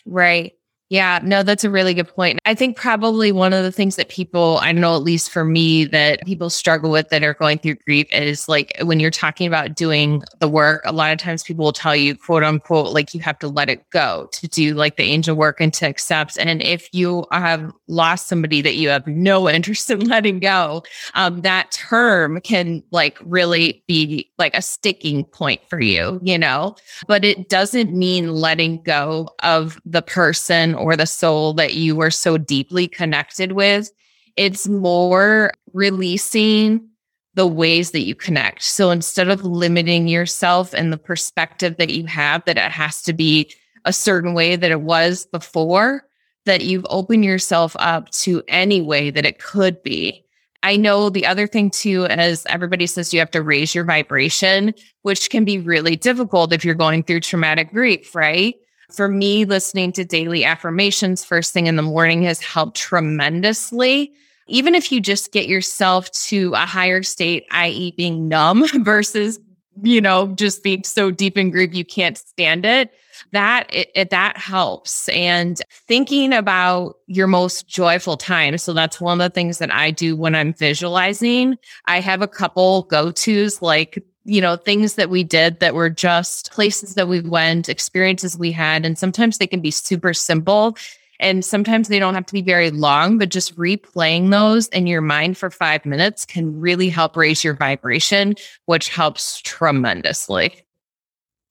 Right. 0.06 0.52
Yeah, 0.92 1.20
no, 1.22 1.42
that's 1.42 1.64
a 1.64 1.70
really 1.70 1.94
good 1.94 2.08
point. 2.08 2.38
I 2.44 2.54
think 2.54 2.76
probably 2.76 3.32
one 3.32 3.54
of 3.54 3.64
the 3.64 3.72
things 3.72 3.96
that 3.96 4.10
people, 4.10 4.58
I 4.60 4.72
know 4.72 4.94
at 4.94 5.02
least 5.02 5.30
for 5.30 5.42
me, 5.42 5.86
that 5.86 6.22
people 6.26 6.50
struggle 6.50 6.90
with 6.90 7.08
that 7.08 7.22
are 7.22 7.32
going 7.32 7.60
through 7.60 7.76
grief 7.76 8.08
is 8.12 8.46
like 8.46 8.76
when 8.82 9.00
you're 9.00 9.10
talking 9.10 9.46
about 9.46 9.74
doing 9.74 10.22
the 10.40 10.48
work, 10.50 10.82
a 10.84 10.92
lot 10.92 11.10
of 11.10 11.16
times 11.16 11.44
people 11.44 11.64
will 11.64 11.72
tell 11.72 11.96
you, 11.96 12.14
quote 12.14 12.44
unquote, 12.44 12.92
like 12.92 13.14
you 13.14 13.20
have 13.20 13.38
to 13.38 13.48
let 13.48 13.70
it 13.70 13.88
go 13.88 14.28
to 14.32 14.46
do 14.48 14.74
like 14.74 14.96
the 14.96 15.04
angel 15.04 15.34
work 15.34 15.62
and 15.62 15.72
to 15.72 15.86
accept. 15.86 16.36
And 16.36 16.62
if 16.62 16.90
you 16.92 17.24
have 17.32 17.72
lost 17.88 18.28
somebody 18.28 18.60
that 18.60 18.74
you 18.74 18.90
have 18.90 19.06
no 19.06 19.48
interest 19.48 19.90
in 19.90 20.00
letting 20.00 20.40
go, 20.40 20.82
um, 21.14 21.40
that 21.40 21.70
term 21.70 22.38
can 22.42 22.82
like 22.90 23.16
really 23.22 23.82
be 23.88 24.30
like 24.36 24.54
a 24.54 24.60
sticking 24.60 25.24
point 25.24 25.62
for 25.70 25.80
you, 25.80 26.20
you 26.22 26.36
know, 26.36 26.76
but 27.06 27.24
it 27.24 27.48
doesn't 27.48 27.94
mean 27.94 28.34
letting 28.34 28.82
go 28.82 29.30
of 29.42 29.80
the 29.86 30.02
person 30.02 30.81
or 30.82 30.96
the 30.96 31.06
soul 31.06 31.54
that 31.54 31.74
you 31.74 31.96
were 31.96 32.10
so 32.10 32.36
deeply 32.36 32.88
connected 32.88 33.52
with. 33.52 33.90
It's 34.36 34.68
more 34.68 35.52
releasing 35.72 36.88
the 37.34 37.46
ways 37.46 37.92
that 37.92 38.02
you 38.02 38.14
connect. 38.14 38.62
So 38.62 38.90
instead 38.90 39.28
of 39.28 39.44
limiting 39.44 40.06
yourself 40.08 40.74
and 40.74 40.92
the 40.92 40.98
perspective 40.98 41.76
that 41.78 41.90
you 41.90 42.06
have 42.06 42.44
that 42.44 42.58
it 42.58 42.70
has 42.70 43.00
to 43.02 43.12
be 43.12 43.50
a 43.84 43.92
certain 43.92 44.34
way 44.34 44.56
that 44.56 44.70
it 44.70 44.82
was 44.82 45.26
before, 45.26 46.04
that 46.44 46.64
you've 46.64 46.86
opened 46.90 47.24
yourself 47.24 47.74
up 47.78 48.10
to 48.10 48.42
any 48.48 48.82
way 48.82 49.10
that 49.10 49.24
it 49.24 49.38
could 49.38 49.82
be. 49.82 50.24
I 50.62 50.76
know 50.76 51.10
the 51.10 51.26
other 51.26 51.46
thing 51.46 51.70
too, 51.70 52.06
as 52.06 52.46
everybody 52.48 52.86
says, 52.86 53.12
you 53.12 53.18
have 53.18 53.30
to 53.32 53.42
raise 53.42 53.74
your 53.74 53.84
vibration, 53.84 54.74
which 55.02 55.30
can 55.30 55.44
be 55.44 55.58
really 55.58 55.96
difficult 55.96 56.52
if 56.52 56.64
you're 56.64 56.74
going 56.74 57.02
through 57.02 57.20
traumatic 57.20 57.72
grief, 57.72 58.14
right? 58.14 58.54
For 58.94 59.08
me, 59.08 59.44
listening 59.44 59.92
to 59.92 60.04
daily 60.04 60.44
affirmations 60.44 61.24
first 61.24 61.52
thing 61.52 61.66
in 61.66 61.76
the 61.76 61.82
morning 61.82 62.22
has 62.22 62.40
helped 62.40 62.76
tremendously. 62.76 64.12
Even 64.48 64.74
if 64.74 64.92
you 64.92 65.00
just 65.00 65.32
get 65.32 65.46
yourself 65.46 66.10
to 66.10 66.52
a 66.54 66.66
higher 66.66 67.02
state, 67.02 67.46
i.e., 67.52 67.94
being 67.96 68.28
numb 68.28 68.64
versus, 68.84 69.38
you 69.82 70.00
know, 70.00 70.28
just 70.34 70.62
being 70.62 70.84
so 70.84 71.10
deep 71.10 71.38
in 71.38 71.50
grief 71.50 71.74
you 71.74 71.84
can't 71.84 72.18
stand 72.18 72.64
it, 72.66 72.90
that 73.30 73.66
it, 73.72 73.90
it, 73.94 74.10
that 74.10 74.36
helps. 74.36 75.08
And 75.10 75.60
thinking 75.88 76.32
about 76.32 76.96
your 77.06 77.26
most 77.26 77.68
joyful 77.68 78.16
time. 78.16 78.58
So 78.58 78.72
that's 78.72 79.00
one 79.00 79.20
of 79.20 79.24
the 79.24 79.34
things 79.34 79.58
that 79.58 79.72
I 79.72 79.90
do 79.90 80.16
when 80.16 80.34
I'm 80.34 80.52
visualizing. 80.52 81.56
I 81.86 82.00
have 82.00 82.20
a 82.20 82.28
couple 82.28 82.82
go 82.82 83.10
tos 83.12 83.62
like 83.62 84.04
you 84.24 84.40
know, 84.40 84.56
things 84.56 84.94
that 84.94 85.10
we 85.10 85.24
did 85.24 85.60
that 85.60 85.74
were 85.74 85.90
just 85.90 86.52
places 86.52 86.94
that 86.94 87.08
we 87.08 87.20
went, 87.20 87.68
experiences 87.68 88.38
we 88.38 88.52
had. 88.52 88.84
And 88.84 88.98
sometimes 88.98 89.38
they 89.38 89.46
can 89.46 89.60
be 89.60 89.70
super 89.70 90.14
simple. 90.14 90.76
And 91.18 91.44
sometimes 91.44 91.88
they 91.88 91.98
don't 91.98 92.14
have 92.14 92.26
to 92.26 92.32
be 92.32 92.42
very 92.42 92.70
long, 92.70 93.18
but 93.18 93.28
just 93.28 93.56
replaying 93.56 94.30
those 94.30 94.68
in 94.68 94.86
your 94.86 95.00
mind 95.00 95.38
for 95.38 95.50
five 95.50 95.86
minutes 95.86 96.24
can 96.24 96.58
really 96.58 96.88
help 96.88 97.16
raise 97.16 97.44
your 97.44 97.54
vibration, 97.54 98.34
which 98.66 98.88
helps 98.88 99.40
tremendously. 99.42 100.52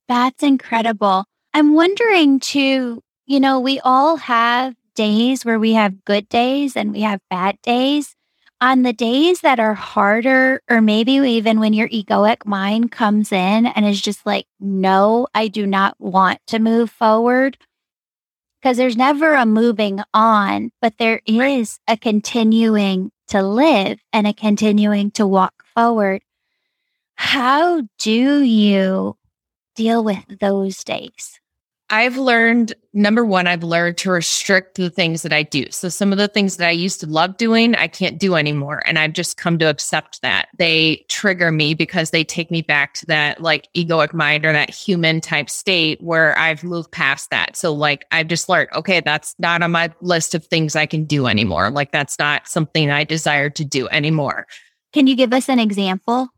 That's 0.08 0.42
incredible. 0.42 1.24
I'm 1.54 1.74
wondering 1.74 2.40
too, 2.40 3.00
you 3.26 3.40
know, 3.40 3.60
we 3.60 3.80
all 3.80 4.16
have 4.16 4.74
days 4.94 5.44
where 5.44 5.58
we 5.58 5.72
have 5.72 6.04
good 6.04 6.28
days 6.28 6.76
and 6.76 6.92
we 6.92 7.00
have 7.00 7.20
bad 7.30 7.56
days 7.62 8.14
on 8.62 8.82
the 8.82 8.92
days 8.92 9.40
that 9.40 9.58
are 9.58 9.74
harder, 9.74 10.62
or 10.70 10.80
maybe 10.80 11.14
even 11.14 11.58
when 11.58 11.72
your 11.72 11.88
egoic 11.88 12.46
mind 12.46 12.92
comes 12.92 13.32
in 13.32 13.66
and 13.66 13.84
is 13.84 14.00
just 14.00 14.24
like, 14.24 14.46
no, 14.60 15.26
I 15.34 15.48
do 15.48 15.66
not 15.66 15.96
want 15.98 16.38
to 16.46 16.60
move 16.60 16.88
forward. 16.88 17.58
Because 18.60 18.76
there's 18.76 18.96
never 18.96 19.34
a 19.34 19.44
moving 19.44 20.00
on, 20.14 20.70
but 20.80 20.94
there 20.98 21.20
is 21.26 21.80
a 21.88 21.96
continuing 21.96 23.10
to 23.26 23.42
live 23.42 23.98
and 24.12 24.28
a 24.28 24.32
continuing 24.32 25.10
to 25.12 25.26
walk 25.26 25.64
forward. 25.74 26.22
How 27.16 27.82
do 27.98 28.42
you 28.42 29.16
deal 29.74 30.04
with 30.04 30.38
those 30.38 30.84
days? 30.84 31.41
I've 31.92 32.16
learned 32.16 32.72
number 32.94 33.22
one, 33.22 33.46
I've 33.46 33.62
learned 33.62 33.98
to 33.98 34.10
restrict 34.10 34.76
the 34.76 34.88
things 34.88 35.20
that 35.20 35.32
I 35.32 35.42
do. 35.42 35.70
So 35.70 35.90
some 35.90 36.10
of 36.10 36.16
the 36.16 36.26
things 36.26 36.56
that 36.56 36.66
I 36.66 36.70
used 36.70 37.00
to 37.00 37.06
love 37.06 37.36
doing, 37.36 37.74
I 37.74 37.86
can't 37.86 38.18
do 38.18 38.34
anymore. 38.34 38.82
And 38.86 38.98
I've 38.98 39.12
just 39.12 39.36
come 39.36 39.58
to 39.58 39.68
accept 39.68 40.22
that 40.22 40.48
they 40.56 41.04
trigger 41.10 41.52
me 41.52 41.74
because 41.74 42.08
they 42.08 42.24
take 42.24 42.50
me 42.50 42.62
back 42.62 42.94
to 42.94 43.06
that 43.06 43.42
like 43.42 43.68
egoic 43.76 44.14
mind 44.14 44.46
or 44.46 44.54
that 44.54 44.70
human 44.70 45.20
type 45.20 45.50
state 45.50 46.02
where 46.02 46.36
I've 46.38 46.64
moved 46.64 46.92
past 46.92 47.28
that. 47.28 47.56
So 47.56 47.74
like 47.74 48.06
I've 48.10 48.28
just 48.28 48.48
learned, 48.48 48.70
okay, 48.74 49.00
that's 49.00 49.34
not 49.38 49.62
on 49.62 49.72
my 49.72 49.92
list 50.00 50.34
of 50.34 50.46
things 50.46 50.74
I 50.74 50.86
can 50.86 51.04
do 51.04 51.26
anymore. 51.26 51.70
Like 51.70 51.92
that's 51.92 52.18
not 52.18 52.48
something 52.48 52.90
I 52.90 53.04
desire 53.04 53.50
to 53.50 53.66
do 53.66 53.86
anymore. 53.88 54.46
Can 54.94 55.06
you 55.06 55.14
give 55.14 55.34
us 55.34 55.50
an 55.50 55.58
example? 55.58 56.31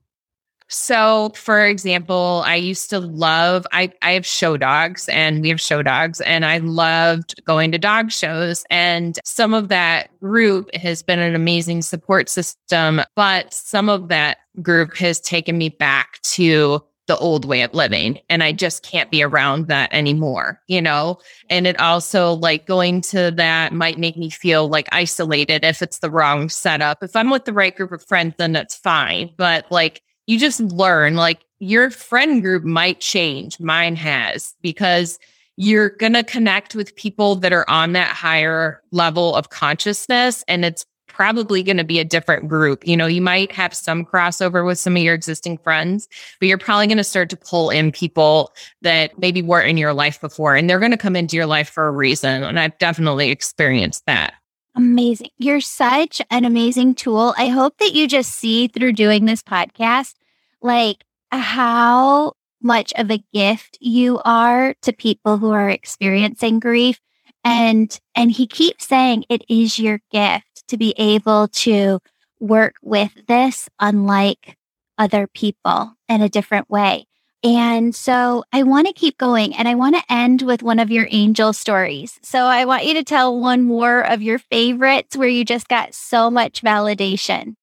So, 0.75 1.31
for 1.37 1.65
example, 1.65 2.43
I 2.45 2.57
used 2.57 2.91
to 2.91 2.99
love 2.99 3.65
I 3.71 3.93
I 4.03 4.11
have 4.11 4.27
show 4.27 4.57
dogs 4.57 5.09
and 5.09 5.41
we 5.41 5.49
have 5.51 5.61
show 5.61 5.85
dogs 5.85 6.21
and 6.23 6.45
I 6.45 6.59
loved 6.59 7.41
going 7.45 7.71
to 7.71 7.79
dog 7.79 8.11
shows 8.11 8.65
and 8.71 9.21
some 9.25 9.55
of 9.55 9.69
that 9.69 10.11
group 10.19 10.75
has 10.75 11.01
been 11.01 11.21
an 11.21 11.37
amazing 11.37 11.83
support 11.83 12.29
system, 12.29 13.03
but 13.15 13.55
some 13.55 13.89
of 13.89 14.09
that 14.09 14.39
group 14.63 14.97
has 14.97 15.21
taken 15.21 15.57
me 15.57 15.69
back 15.69 16.21
to 16.23 16.83
the 17.07 17.17
old 17.19 17.45
way 17.45 17.63
of 17.63 17.73
living 17.73 18.19
and 18.29 18.43
I 18.43 18.51
just 18.51 18.83
can't 18.83 19.13
be 19.13 19.23
around 19.23 19.69
that 19.69 19.93
anymore, 19.93 20.61
you 20.67 20.83
know? 20.83 21.19
And 21.51 21.69
it 21.69 21.79
also 21.79 22.33
like 22.33 22.67
going 22.67 23.01
to 23.03 23.31
that 23.31 23.73
might 23.73 23.99
make 23.99 24.17
me 24.17 24.29
feel 24.29 24.69
like 24.69 24.89
isolated 24.91 25.65
if 25.65 25.83
it's 25.83 26.01
the 26.01 26.11
wrong 26.11 26.49
setup. 26.49 27.01
If 27.01 27.15
I'm 27.15 27.31
with 27.31 27.45
the 27.45 27.53
right 27.53 27.77
group 27.77 27.93
of 27.93 28.05
friends, 28.05 28.35
then 28.39 28.51
that's 28.53 28.75
fine. 28.75 29.31
But 29.37 29.71
like 29.71 30.03
you 30.27 30.39
just 30.39 30.61
learn 30.61 31.17
like 31.17 31.45
your 31.59 31.91
friend 31.91 32.43
group 32.43 32.65
might 32.65 33.01
change. 33.01 33.59
Mine 33.61 33.97
has 33.97 34.55
because 34.63 35.19
you're 35.57 35.91
going 35.91 36.15
to 36.15 36.25
connect 36.25 36.75
with 36.75 36.97
people 36.97 37.37
that 37.37 37.53
are 37.53 37.69
on 37.69 37.93
that 37.93 38.09
higher 38.09 38.83
level 38.91 39.35
of 39.35 39.51
consciousness 39.51 40.45
and 40.49 40.65
it's 40.65 40.85
probably 41.15 41.63
going 41.63 41.77
to 41.77 41.85
be 41.85 42.01
a 42.01 42.05
different 42.05 42.49
group. 42.49 42.87
You 42.87 42.97
know, 42.97 43.07
you 43.07 43.23
might 43.23 43.53
have 43.53 43.73
some 43.73 44.05
crossover 44.05 44.67
with 44.67 44.81
some 44.81 44.97
of 44.97 45.03
your 45.03 45.15
existing 45.15 45.59
friends, 45.59 46.09
but 46.41 46.49
you're 46.49 46.59
probably 46.59 46.89
going 46.89 46.99
to 46.99 47.05
start 47.05 47.31
to 47.31 47.37
pull 47.37 47.71
in 47.71 47.93
people 47.93 48.53
that 48.83 49.17
maybe 49.17 49.41
weren't 49.41 49.69
in 49.69 49.77
your 49.77 49.93
life 49.93 50.21
before, 50.21 50.57
and 50.57 50.69
they're 50.69 50.81
going 50.81 50.91
to 50.91 50.97
come 50.97 51.15
into 51.15 51.37
your 51.37 51.47
life 51.47 51.69
for 51.69 51.87
a 51.87 51.93
reason. 51.93 52.43
And 52.43 52.59
I've 52.59 52.77
definitely 52.79 53.31
experienced 53.31 54.05
that. 54.07 54.35
Amazing. 54.75 55.29
You're 55.39 55.61
such 55.61 56.21
an 56.31 56.45
amazing 56.45 56.95
tool. 56.95 57.35
I 57.39 57.49
hope 57.49 57.79
that 57.79 57.93
you 57.93 58.09
just 58.09 58.33
see 58.33 58.67
through 58.67 58.93
doing 58.95 59.25
this 59.25 59.43
podcast, 59.43 60.15
like 60.61 61.05
how 61.31 62.33
much 62.61 62.93
of 62.97 63.11
a 63.11 63.23
gift 63.33 63.79
you 63.81 64.21
are 64.25 64.75
to 64.83 64.93
people 64.93 65.39
who 65.39 65.51
are 65.51 65.69
experiencing 65.71 66.59
grief 66.59 66.99
and 67.45 68.01
and 68.15 68.33
he 68.33 68.47
keeps 68.47 68.87
saying 68.87 69.25
it 69.29 69.43
is 69.49 69.79
your 69.79 70.01
gift 70.11 70.67
to 70.69 70.77
be 70.79 70.95
able 70.97 71.47
to 71.49 71.99
work 72.41 72.77
with 72.83 73.13
this 73.29 73.69
unlike 73.81 74.57
other 74.97 75.27
people 75.27 75.95
in 76.09 76.23
a 76.23 76.29
different 76.29 76.71
way 76.71 77.05
and 77.45 77.95
so 77.95 78.43
I 78.53 78.63
want 78.63 78.87
to 78.87 78.93
keep 78.95 79.19
going 79.19 79.55
and 79.55 79.69
I 79.69 79.75
want 79.75 79.95
to 79.97 80.03
end 80.13 80.43
with 80.43 80.63
one 80.63 80.79
of 80.79 80.91
your 80.91 81.07
angel 81.11 81.53
stories. 81.53 82.19
So 82.23 82.45
I 82.45 82.65
want 82.65 82.87
you 82.87 82.95
to 82.95 83.05
tell 83.05 83.39
one 83.39 83.63
more 83.63 84.01
of 84.01 84.23
your 84.23 84.39
favorites 84.39 85.17
where 85.17 85.29
you 85.29 85.45
just 85.45 85.69
got 85.69 85.95
so 85.95 86.31
much 86.31 86.63
validation. 86.63 87.55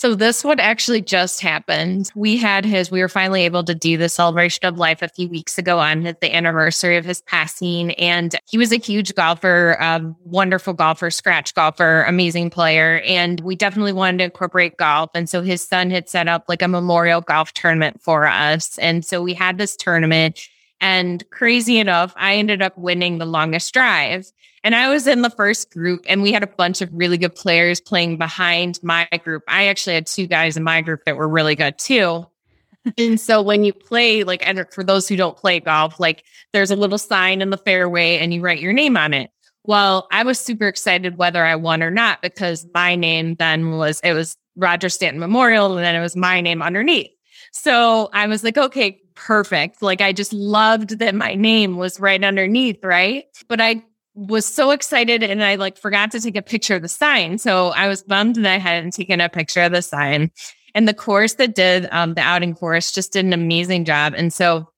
So 0.00 0.14
this 0.14 0.42
one 0.42 0.58
actually 0.58 1.02
just 1.02 1.42
happened. 1.42 2.10
We 2.14 2.38
had 2.38 2.64
his, 2.64 2.90
we 2.90 3.02
were 3.02 3.08
finally 3.10 3.44
able 3.44 3.62
to 3.64 3.74
do 3.74 3.98
the 3.98 4.08
celebration 4.08 4.64
of 4.64 4.78
life 4.78 5.02
a 5.02 5.08
few 5.08 5.28
weeks 5.28 5.58
ago 5.58 5.78
on 5.78 6.16
the 6.22 6.34
anniversary 6.34 6.96
of 6.96 7.04
his 7.04 7.20
passing. 7.20 7.92
And 7.96 8.34
he 8.48 8.56
was 8.56 8.72
a 8.72 8.78
huge 8.78 9.14
golfer, 9.14 9.72
a 9.78 10.00
wonderful 10.24 10.72
golfer, 10.72 11.10
scratch 11.10 11.54
golfer, 11.54 12.04
amazing 12.04 12.48
player. 12.48 13.02
And 13.04 13.40
we 13.40 13.54
definitely 13.54 13.92
wanted 13.92 14.18
to 14.18 14.24
incorporate 14.24 14.78
golf. 14.78 15.10
And 15.14 15.28
so 15.28 15.42
his 15.42 15.62
son 15.62 15.90
had 15.90 16.08
set 16.08 16.28
up 16.28 16.46
like 16.48 16.62
a 16.62 16.68
memorial 16.68 17.20
golf 17.20 17.52
tournament 17.52 18.00
for 18.00 18.26
us. 18.26 18.78
And 18.78 19.04
so 19.04 19.22
we 19.22 19.34
had 19.34 19.58
this 19.58 19.76
tournament. 19.76 20.48
And 20.80 21.28
crazy 21.30 21.78
enough, 21.78 22.14
I 22.16 22.36
ended 22.36 22.62
up 22.62 22.76
winning 22.78 23.18
the 23.18 23.26
longest 23.26 23.72
drive. 23.72 24.30
And 24.62 24.74
I 24.74 24.88
was 24.88 25.06
in 25.06 25.22
the 25.22 25.30
first 25.30 25.70
group, 25.70 26.04
and 26.06 26.22
we 26.22 26.32
had 26.32 26.42
a 26.42 26.46
bunch 26.46 26.82
of 26.82 26.90
really 26.92 27.16
good 27.16 27.34
players 27.34 27.80
playing 27.80 28.18
behind 28.18 28.78
my 28.82 29.08
group. 29.24 29.42
I 29.48 29.68
actually 29.68 29.94
had 29.94 30.06
two 30.06 30.26
guys 30.26 30.56
in 30.56 30.62
my 30.62 30.82
group 30.82 31.04
that 31.06 31.16
were 31.16 31.28
really 31.28 31.54
good 31.54 31.78
too. 31.78 32.26
and 32.98 33.18
so 33.18 33.40
when 33.40 33.64
you 33.64 33.72
play, 33.72 34.24
like, 34.24 34.46
and 34.46 34.66
for 34.70 34.84
those 34.84 35.08
who 35.08 35.16
don't 35.16 35.36
play 35.36 35.60
golf, 35.60 35.98
like 35.98 36.24
there's 36.52 36.70
a 36.70 36.76
little 36.76 36.98
sign 36.98 37.40
in 37.40 37.50
the 37.50 37.56
fairway 37.56 38.18
and 38.18 38.34
you 38.34 38.40
write 38.40 38.60
your 38.60 38.72
name 38.72 38.96
on 38.96 39.14
it. 39.14 39.30
Well, 39.64 40.08
I 40.10 40.22
was 40.24 40.38
super 40.38 40.66
excited 40.66 41.18
whether 41.18 41.44
I 41.44 41.56
won 41.56 41.82
or 41.82 41.90
not 41.90 42.22
because 42.22 42.66
my 42.74 42.96
name 42.96 43.34
then 43.36 43.72
was, 43.72 44.00
it 44.02 44.14
was 44.14 44.36
Roger 44.56 44.88
Stanton 44.88 45.20
Memorial, 45.20 45.76
and 45.76 45.84
then 45.84 45.94
it 45.94 46.00
was 46.00 46.16
my 46.16 46.40
name 46.40 46.62
underneath. 46.62 47.10
So 47.52 48.08
I 48.12 48.26
was 48.26 48.44
like, 48.44 48.56
okay, 48.56 49.00
perfect. 49.26 49.82
Like 49.82 50.00
I 50.00 50.12
just 50.12 50.32
loved 50.32 50.98
that 50.98 51.14
my 51.14 51.34
name 51.34 51.76
was 51.76 52.00
right 52.00 52.22
underneath, 52.22 52.82
right? 52.82 53.24
But 53.48 53.60
I 53.60 53.84
was 54.14 54.46
so 54.46 54.70
excited 54.70 55.22
and 55.22 55.44
I 55.44 55.56
like 55.56 55.76
forgot 55.76 56.10
to 56.12 56.20
take 56.20 56.36
a 56.36 56.42
picture 56.42 56.76
of 56.76 56.82
the 56.82 56.88
sign. 56.88 57.38
So 57.38 57.68
I 57.68 57.86
was 57.86 58.02
bummed 58.02 58.36
that 58.36 58.46
I 58.46 58.58
hadn't 58.58 58.92
taken 58.92 59.20
a 59.20 59.28
picture 59.28 59.62
of 59.62 59.72
the 59.72 59.82
sign. 59.82 60.30
And 60.74 60.88
the 60.88 60.94
course 60.94 61.34
that 61.34 61.54
did 61.54 61.86
um, 61.90 62.14
the 62.14 62.22
outing 62.22 62.54
for 62.54 62.74
us 62.74 62.92
just 62.92 63.12
did 63.12 63.26
an 63.26 63.32
amazing 63.32 63.84
job. 63.84 64.14
And 64.16 64.32
so 64.32 64.70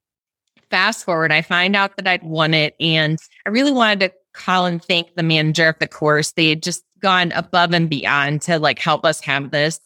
fast 0.70 1.04
forward, 1.04 1.30
I 1.30 1.42
find 1.42 1.76
out 1.76 1.96
that 1.96 2.08
I'd 2.08 2.24
won 2.24 2.52
it. 2.52 2.74
And 2.80 3.18
I 3.46 3.50
really 3.50 3.72
wanted 3.72 4.00
to 4.00 4.12
call 4.32 4.66
and 4.66 4.82
thank 4.82 5.14
the 5.14 5.22
manager 5.22 5.68
of 5.68 5.78
the 5.78 5.86
course. 5.86 6.32
They 6.32 6.48
had 6.48 6.62
just 6.62 6.82
gone 7.00 7.30
above 7.32 7.72
and 7.72 7.88
beyond 7.88 8.42
to 8.42 8.58
like 8.58 8.80
help 8.80 9.04
us 9.04 9.20
have 9.20 9.50
this 9.50 9.78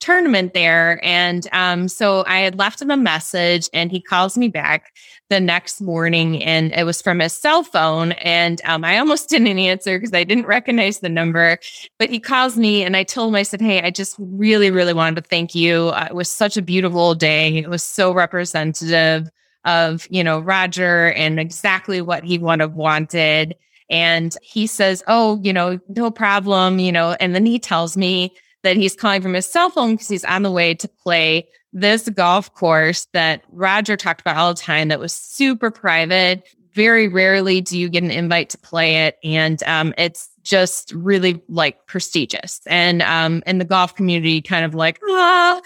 tournament 0.00 0.54
there. 0.54 0.98
And 1.04 1.46
um, 1.52 1.86
so 1.88 2.24
I 2.26 2.40
had 2.40 2.58
left 2.58 2.82
him 2.82 2.90
a 2.90 2.96
message 2.96 3.68
and 3.72 3.90
he 3.90 4.00
calls 4.00 4.36
me 4.36 4.48
back 4.48 4.92
the 5.28 5.40
next 5.40 5.80
morning 5.80 6.42
and 6.42 6.72
it 6.72 6.84
was 6.84 7.00
from 7.00 7.20
his 7.20 7.32
cell 7.32 7.62
phone. 7.62 8.12
And 8.12 8.60
um, 8.64 8.84
I 8.84 8.98
almost 8.98 9.28
didn't 9.30 9.58
answer 9.58 9.98
because 9.98 10.12
I 10.12 10.24
didn't 10.24 10.46
recognize 10.46 10.98
the 10.98 11.08
number. 11.08 11.58
But 11.98 12.10
he 12.10 12.18
calls 12.18 12.56
me 12.56 12.82
and 12.82 12.96
I 12.96 13.04
told 13.04 13.32
him, 13.32 13.36
I 13.36 13.42
said, 13.42 13.60
Hey, 13.60 13.82
I 13.82 13.90
just 13.90 14.16
really, 14.18 14.70
really 14.70 14.94
wanted 14.94 15.22
to 15.22 15.28
thank 15.28 15.54
you. 15.54 15.88
Uh, 15.88 16.08
it 16.10 16.14
was 16.14 16.30
such 16.30 16.56
a 16.56 16.62
beautiful 16.62 17.14
day. 17.14 17.58
It 17.58 17.70
was 17.70 17.84
so 17.84 18.12
representative 18.12 19.30
of, 19.64 20.06
you 20.10 20.24
know, 20.24 20.40
Roger 20.40 21.12
and 21.12 21.38
exactly 21.38 22.00
what 22.00 22.24
he 22.24 22.38
would 22.38 22.60
have 22.60 22.74
wanted. 22.74 23.54
And 23.90 24.34
he 24.42 24.66
says, 24.66 25.02
Oh, 25.06 25.40
you 25.42 25.52
know, 25.52 25.78
no 25.88 26.10
problem, 26.10 26.78
you 26.78 26.92
know, 26.92 27.16
and 27.20 27.34
then 27.34 27.44
he 27.44 27.58
tells 27.58 27.96
me, 27.96 28.32
that 28.62 28.76
he's 28.76 28.94
calling 28.94 29.22
from 29.22 29.34
his 29.34 29.46
cell 29.46 29.70
phone 29.70 29.94
because 29.94 30.08
he's 30.08 30.24
on 30.24 30.42
the 30.42 30.50
way 30.50 30.74
to 30.74 30.88
play 30.88 31.48
this 31.72 32.08
golf 32.08 32.52
course 32.54 33.06
that 33.12 33.42
Roger 33.50 33.96
talked 33.96 34.20
about 34.20 34.36
all 34.36 34.52
the 34.54 34.60
time 34.60 34.88
that 34.88 34.98
was 34.98 35.12
super 35.12 35.70
private. 35.70 36.42
Very 36.74 37.08
rarely 37.08 37.60
do 37.60 37.78
you 37.78 37.88
get 37.88 38.02
an 38.02 38.10
invite 38.10 38.50
to 38.50 38.58
play 38.58 39.06
it. 39.06 39.18
And 39.22 39.62
um, 39.64 39.94
it's 39.96 40.30
just 40.42 40.92
really 40.92 41.42
like 41.48 41.86
prestigious 41.86 42.60
and 42.66 43.02
um 43.02 43.42
and 43.46 43.60
the 43.60 43.64
golf 43.64 43.94
community 43.94 44.40
kind 44.40 44.64
of 44.64 44.74
like 44.74 44.98
ah. 45.08 45.60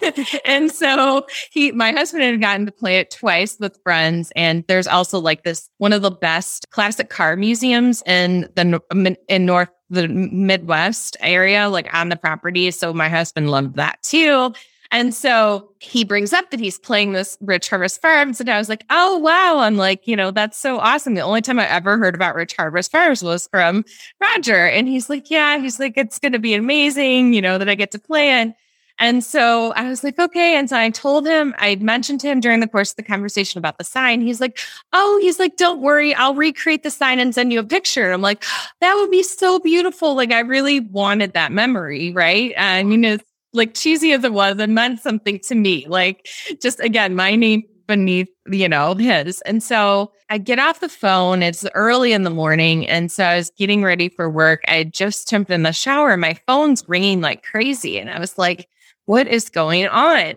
and 0.44 0.70
so 0.70 1.26
he 1.50 1.72
my 1.72 1.92
husband 1.92 2.22
had 2.22 2.40
gotten 2.40 2.64
to 2.66 2.72
play 2.72 2.98
it 2.98 3.10
twice 3.10 3.56
with 3.58 3.78
friends 3.82 4.32
and 4.36 4.64
there's 4.68 4.86
also 4.86 5.18
like 5.18 5.42
this 5.42 5.68
one 5.78 5.92
of 5.92 6.02
the 6.02 6.10
best 6.10 6.66
classic 6.70 7.10
car 7.10 7.36
museums 7.36 8.02
in 8.06 8.48
the 8.54 9.16
in 9.28 9.46
north 9.46 9.70
the 9.90 10.08
midwest 10.08 11.16
area 11.20 11.68
like 11.68 11.92
on 11.92 12.08
the 12.08 12.16
property 12.16 12.70
so 12.70 12.92
my 12.92 13.08
husband 13.08 13.50
loved 13.50 13.76
that 13.76 14.02
too 14.02 14.52
and 14.92 15.14
so 15.14 15.70
he 15.78 16.04
brings 16.04 16.32
up 16.32 16.50
that 16.50 16.58
he's 16.58 16.78
playing 16.78 17.12
this 17.12 17.38
Rich 17.40 17.70
Harvest 17.70 18.02
Farms. 18.02 18.40
And 18.40 18.50
I 18.50 18.58
was 18.58 18.68
like, 18.68 18.84
oh, 18.90 19.18
wow. 19.18 19.58
I'm 19.58 19.76
like, 19.76 20.08
you 20.08 20.16
know, 20.16 20.32
that's 20.32 20.58
so 20.58 20.78
awesome. 20.78 21.14
The 21.14 21.20
only 21.20 21.42
time 21.42 21.60
I 21.60 21.68
ever 21.68 21.96
heard 21.96 22.16
about 22.16 22.34
Rich 22.34 22.56
Harvest 22.56 22.90
Farms 22.90 23.22
was 23.22 23.46
from 23.46 23.84
Roger. 24.20 24.66
And 24.66 24.88
he's 24.88 25.08
like, 25.08 25.30
yeah, 25.30 25.58
he's 25.58 25.78
like, 25.78 25.96
it's 25.96 26.18
going 26.18 26.32
to 26.32 26.40
be 26.40 26.54
amazing, 26.54 27.34
you 27.34 27.40
know, 27.40 27.56
that 27.56 27.68
I 27.68 27.76
get 27.76 27.92
to 27.92 28.00
play 28.00 28.40
it. 28.40 28.52
And 29.00 29.24
so 29.24 29.72
I 29.72 29.88
was 29.88 30.04
like, 30.04 30.18
okay. 30.18 30.56
And 30.56 30.68
so 30.68 30.76
I 30.76 30.90
told 30.90 31.26
him, 31.26 31.54
I 31.58 31.74
mentioned 31.76 32.20
to 32.20 32.28
him 32.28 32.38
during 32.38 32.60
the 32.60 32.68
course 32.68 32.90
of 32.90 32.96
the 32.96 33.02
conversation 33.02 33.58
about 33.58 33.78
the 33.78 33.84
sign. 33.84 34.20
He's 34.20 34.40
like, 34.40 34.58
oh, 34.92 35.18
he's 35.20 35.38
like, 35.38 35.56
don't 35.56 35.80
worry. 35.80 36.14
I'll 36.14 36.34
recreate 36.34 36.82
the 36.82 36.90
sign 36.90 37.18
and 37.18 37.34
send 37.34 37.52
you 37.52 37.58
a 37.58 37.64
picture. 37.64 38.12
I'm 38.12 38.22
like, 38.22 38.44
that 38.80 38.94
would 38.94 39.10
be 39.10 39.22
so 39.22 39.58
beautiful. 39.58 40.14
Like, 40.14 40.30
I 40.30 40.40
really 40.40 40.80
wanted 40.80 41.32
that 41.32 41.50
memory. 41.50 42.12
Right. 42.12 42.52
And, 42.56 42.92
you 42.92 42.98
know, 42.98 43.18
like 43.52 43.74
cheesy 43.74 44.12
as 44.12 44.22
it 44.22 44.32
was, 44.32 44.58
it 44.58 44.70
meant 44.70 45.00
something 45.00 45.40
to 45.40 45.54
me. 45.54 45.86
Like 45.88 46.28
just 46.62 46.78
again, 46.80 47.16
my 47.16 47.34
name 47.34 47.64
beneath, 47.86 48.28
you 48.48 48.68
know, 48.68 48.94
his. 48.94 49.40
And 49.42 49.62
so 49.62 50.12
I 50.28 50.38
get 50.38 50.60
off 50.60 50.78
the 50.78 50.88
phone. 50.88 51.42
It's 51.42 51.66
early 51.74 52.12
in 52.12 52.22
the 52.22 52.30
morning. 52.30 52.86
And 52.86 53.10
so 53.10 53.24
I 53.24 53.36
was 53.36 53.50
getting 53.50 53.82
ready 53.82 54.08
for 54.08 54.30
work. 54.30 54.62
I 54.68 54.84
just 54.84 55.28
jumped 55.28 55.50
in 55.50 55.64
the 55.64 55.72
shower. 55.72 56.16
My 56.16 56.34
phone's 56.46 56.88
ringing 56.88 57.20
like 57.20 57.42
crazy. 57.42 57.98
And 57.98 58.08
I 58.08 58.20
was 58.20 58.38
like, 58.38 58.68
what 59.10 59.26
is 59.26 59.50
going 59.50 59.88
on? 59.88 60.34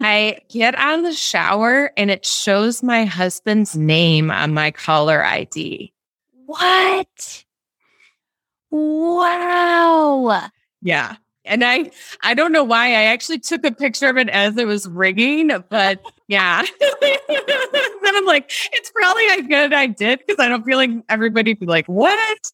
I 0.00 0.38
get 0.48 0.76
out 0.76 1.00
of 1.00 1.04
the 1.04 1.12
shower 1.12 1.90
and 1.96 2.08
it 2.08 2.24
shows 2.24 2.80
my 2.80 3.04
husband's 3.04 3.76
name 3.76 4.30
on 4.30 4.54
my 4.54 4.70
caller 4.70 5.24
ID. 5.24 5.92
What? 6.46 7.44
Wow. 8.70 10.48
Yeah. 10.82 11.16
And 11.44 11.64
I 11.64 11.90
I 12.22 12.34
don't 12.34 12.52
know 12.52 12.62
why 12.62 12.90
I 12.90 13.06
actually 13.06 13.40
took 13.40 13.66
a 13.66 13.72
picture 13.72 14.08
of 14.08 14.16
it 14.18 14.28
as 14.28 14.56
it 14.56 14.68
was 14.68 14.86
ringing, 14.86 15.50
but 15.68 16.00
yeah. 16.28 16.62
then 17.00 18.16
I'm 18.16 18.24
like, 18.24 18.52
it's 18.72 18.92
probably 18.92 19.26
a 19.30 19.42
good 19.42 19.72
I 19.72 19.86
did 19.86 20.20
because 20.20 20.38
I 20.38 20.48
don't 20.48 20.64
feel 20.64 20.78
like 20.78 20.90
everybody 21.08 21.54
be 21.54 21.66
like, 21.66 21.86
what? 21.86 22.52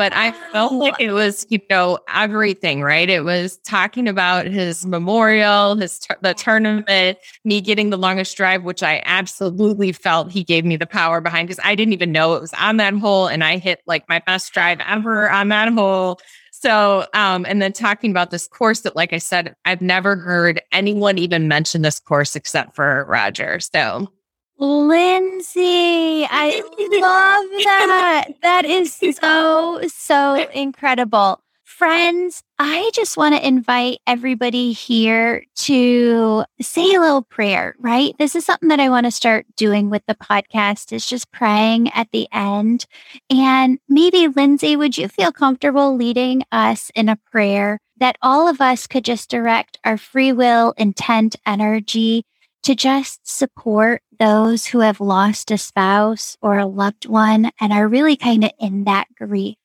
But 0.00 0.14
I 0.14 0.32
felt 0.50 0.72
like 0.72 0.98
it 0.98 1.12
was, 1.12 1.44
you 1.50 1.58
know, 1.68 1.98
everything, 2.08 2.80
right? 2.80 3.10
It 3.10 3.22
was 3.22 3.58
talking 3.58 4.08
about 4.08 4.46
his 4.46 4.86
memorial, 4.86 5.76
his 5.76 6.00
the 6.22 6.32
tournament, 6.32 7.18
me 7.44 7.60
getting 7.60 7.90
the 7.90 7.98
longest 7.98 8.34
drive, 8.34 8.62
which 8.64 8.82
I 8.82 9.02
absolutely 9.04 9.92
felt 9.92 10.32
he 10.32 10.42
gave 10.42 10.64
me 10.64 10.76
the 10.78 10.86
power 10.86 11.20
behind 11.20 11.48
because 11.48 11.62
I 11.62 11.74
didn't 11.74 11.92
even 11.92 12.12
know 12.12 12.32
it 12.34 12.40
was 12.40 12.54
on 12.54 12.78
that 12.78 12.94
hole, 12.94 13.26
and 13.26 13.44
I 13.44 13.58
hit 13.58 13.82
like 13.86 14.08
my 14.08 14.20
best 14.26 14.54
drive 14.54 14.80
ever 14.88 15.30
on 15.30 15.48
that 15.48 15.70
hole 15.74 16.18
So, 16.62 17.06
um, 17.14 17.46
and 17.48 17.62
then 17.62 17.72
talking 17.72 18.10
about 18.10 18.30
this 18.30 18.46
course 18.46 18.80
that, 18.80 18.94
like 18.94 19.12
I 19.14 19.18
said, 19.18 19.54
I've 19.64 19.80
never 19.80 20.16
heard 20.16 20.60
anyone 20.72 21.16
even 21.16 21.48
mention 21.48 21.82
this 21.82 21.98
course 21.98 22.36
except 22.36 22.74
for 22.74 23.06
Roger. 23.08 23.60
So, 23.60 24.12
Lindsay, 24.60 26.26
I 26.30 26.60
love 27.00 27.64
that. 27.64 28.28
That 28.42 28.66
is 28.66 28.92
so, 28.92 29.80
so 29.88 30.34
incredible. 30.52 31.40
Friends, 31.64 32.42
I 32.58 32.90
just 32.92 33.16
want 33.16 33.34
to 33.34 33.46
invite 33.46 34.00
everybody 34.06 34.72
here 34.72 35.46
to 35.54 36.44
say 36.60 36.94
a 36.94 37.00
little 37.00 37.22
prayer, 37.22 37.74
right? 37.78 38.14
This 38.18 38.36
is 38.36 38.44
something 38.44 38.68
that 38.68 38.80
I 38.80 38.90
want 38.90 39.06
to 39.06 39.10
start 39.10 39.46
doing 39.56 39.88
with 39.88 40.02
the 40.06 40.14
podcast 40.14 40.92
is 40.92 41.06
just 41.06 41.32
praying 41.32 41.88
at 41.92 42.08
the 42.12 42.28
end. 42.30 42.84
And 43.30 43.78
maybe 43.88 44.28
Lindsay, 44.28 44.76
would 44.76 44.98
you 44.98 45.08
feel 45.08 45.32
comfortable 45.32 45.96
leading 45.96 46.42
us 46.52 46.90
in 46.94 47.08
a 47.08 47.16
prayer 47.16 47.78
that 47.96 48.18
all 48.20 48.46
of 48.46 48.60
us 48.60 48.86
could 48.86 49.06
just 49.06 49.30
direct 49.30 49.78
our 49.84 49.96
free 49.96 50.34
will, 50.34 50.74
intent, 50.76 51.36
energy 51.46 52.26
to 52.62 52.74
just 52.74 53.26
support 53.26 54.02
those 54.18 54.66
who 54.66 54.80
have 54.80 55.00
lost 55.00 55.50
a 55.50 55.58
spouse 55.58 56.36
or 56.42 56.58
a 56.58 56.66
loved 56.66 57.06
one 57.06 57.50
and 57.60 57.72
are 57.72 57.88
really 57.88 58.16
kind 58.16 58.44
of 58.44 58.50
in 58.58 58.84
that 58.84 59.06
grief. 59.16 59.56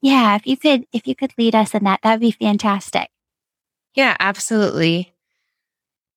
Yeah, 0.00 0.36
if 0.36 0.46
you 0.46 0.56
could 0.56 0.86
if 0.92 1.06
you 1.06 1.14
could 1.14 1.32
lead 1.38 1.54
us 1.54 1.74
in 1.74 1.84
that, 1.84 2.00
that'd 2.02 2.20
be 2.20 2.32
fantastic. 2.32 3.08
Yeah, 3.94 4.16
absolutely. 4.18 5.12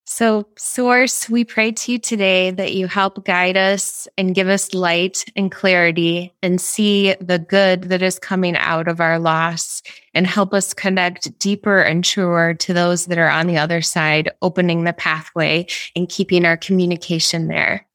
So, 0.07 0.47
Source, 0.55 1.27
we 1.31 1.43
pray 1.43 1.71
to 1.71 1.93
you 1.93 1.97
today 1.97 2.51
that 2.51 2.75
you 2.75 2.85
help 2.85 3.25
guide 3.25 3.57
us 3.57 4.07
and 4.19 4.35
give 4.35 4.47
us 4.47 4.75
light 4.75 5.25
and 5.35 5.51
clarity 5.51 6.31
and 6.43 6.61
see 6.61 7.15
the 7.19 7.39
good 7.39 7.85
that 7.85 8.03
is 8.03 8.19
coming 8.19 8.55
out 8.55 8.87
of 8.87 9.01
our 9.01 9.17
loss 9.17 9.81
and 10.13 10.27
help 10.27 10.53
us 10.53 10.75
connect 10.75 11.37
deeper 11.39 11.81
and 11.81 12.03
truer 12.03 12.53
to 12.53 12.71
those 12.71 13.07
that 13.07 13.17
are 13.17 13.31
on 13.31 13.47
the 13.47 13.57
other 13.57 13.81
side, 13.81 14.29
opening 14.43 14.83
the 14.83 14.93
pathway 14.93 15.65
and 15.95 16.07
keeping 16.07 16.45
our 16.45 16.55
communication 16.55 17.47
there. 17.47 17.87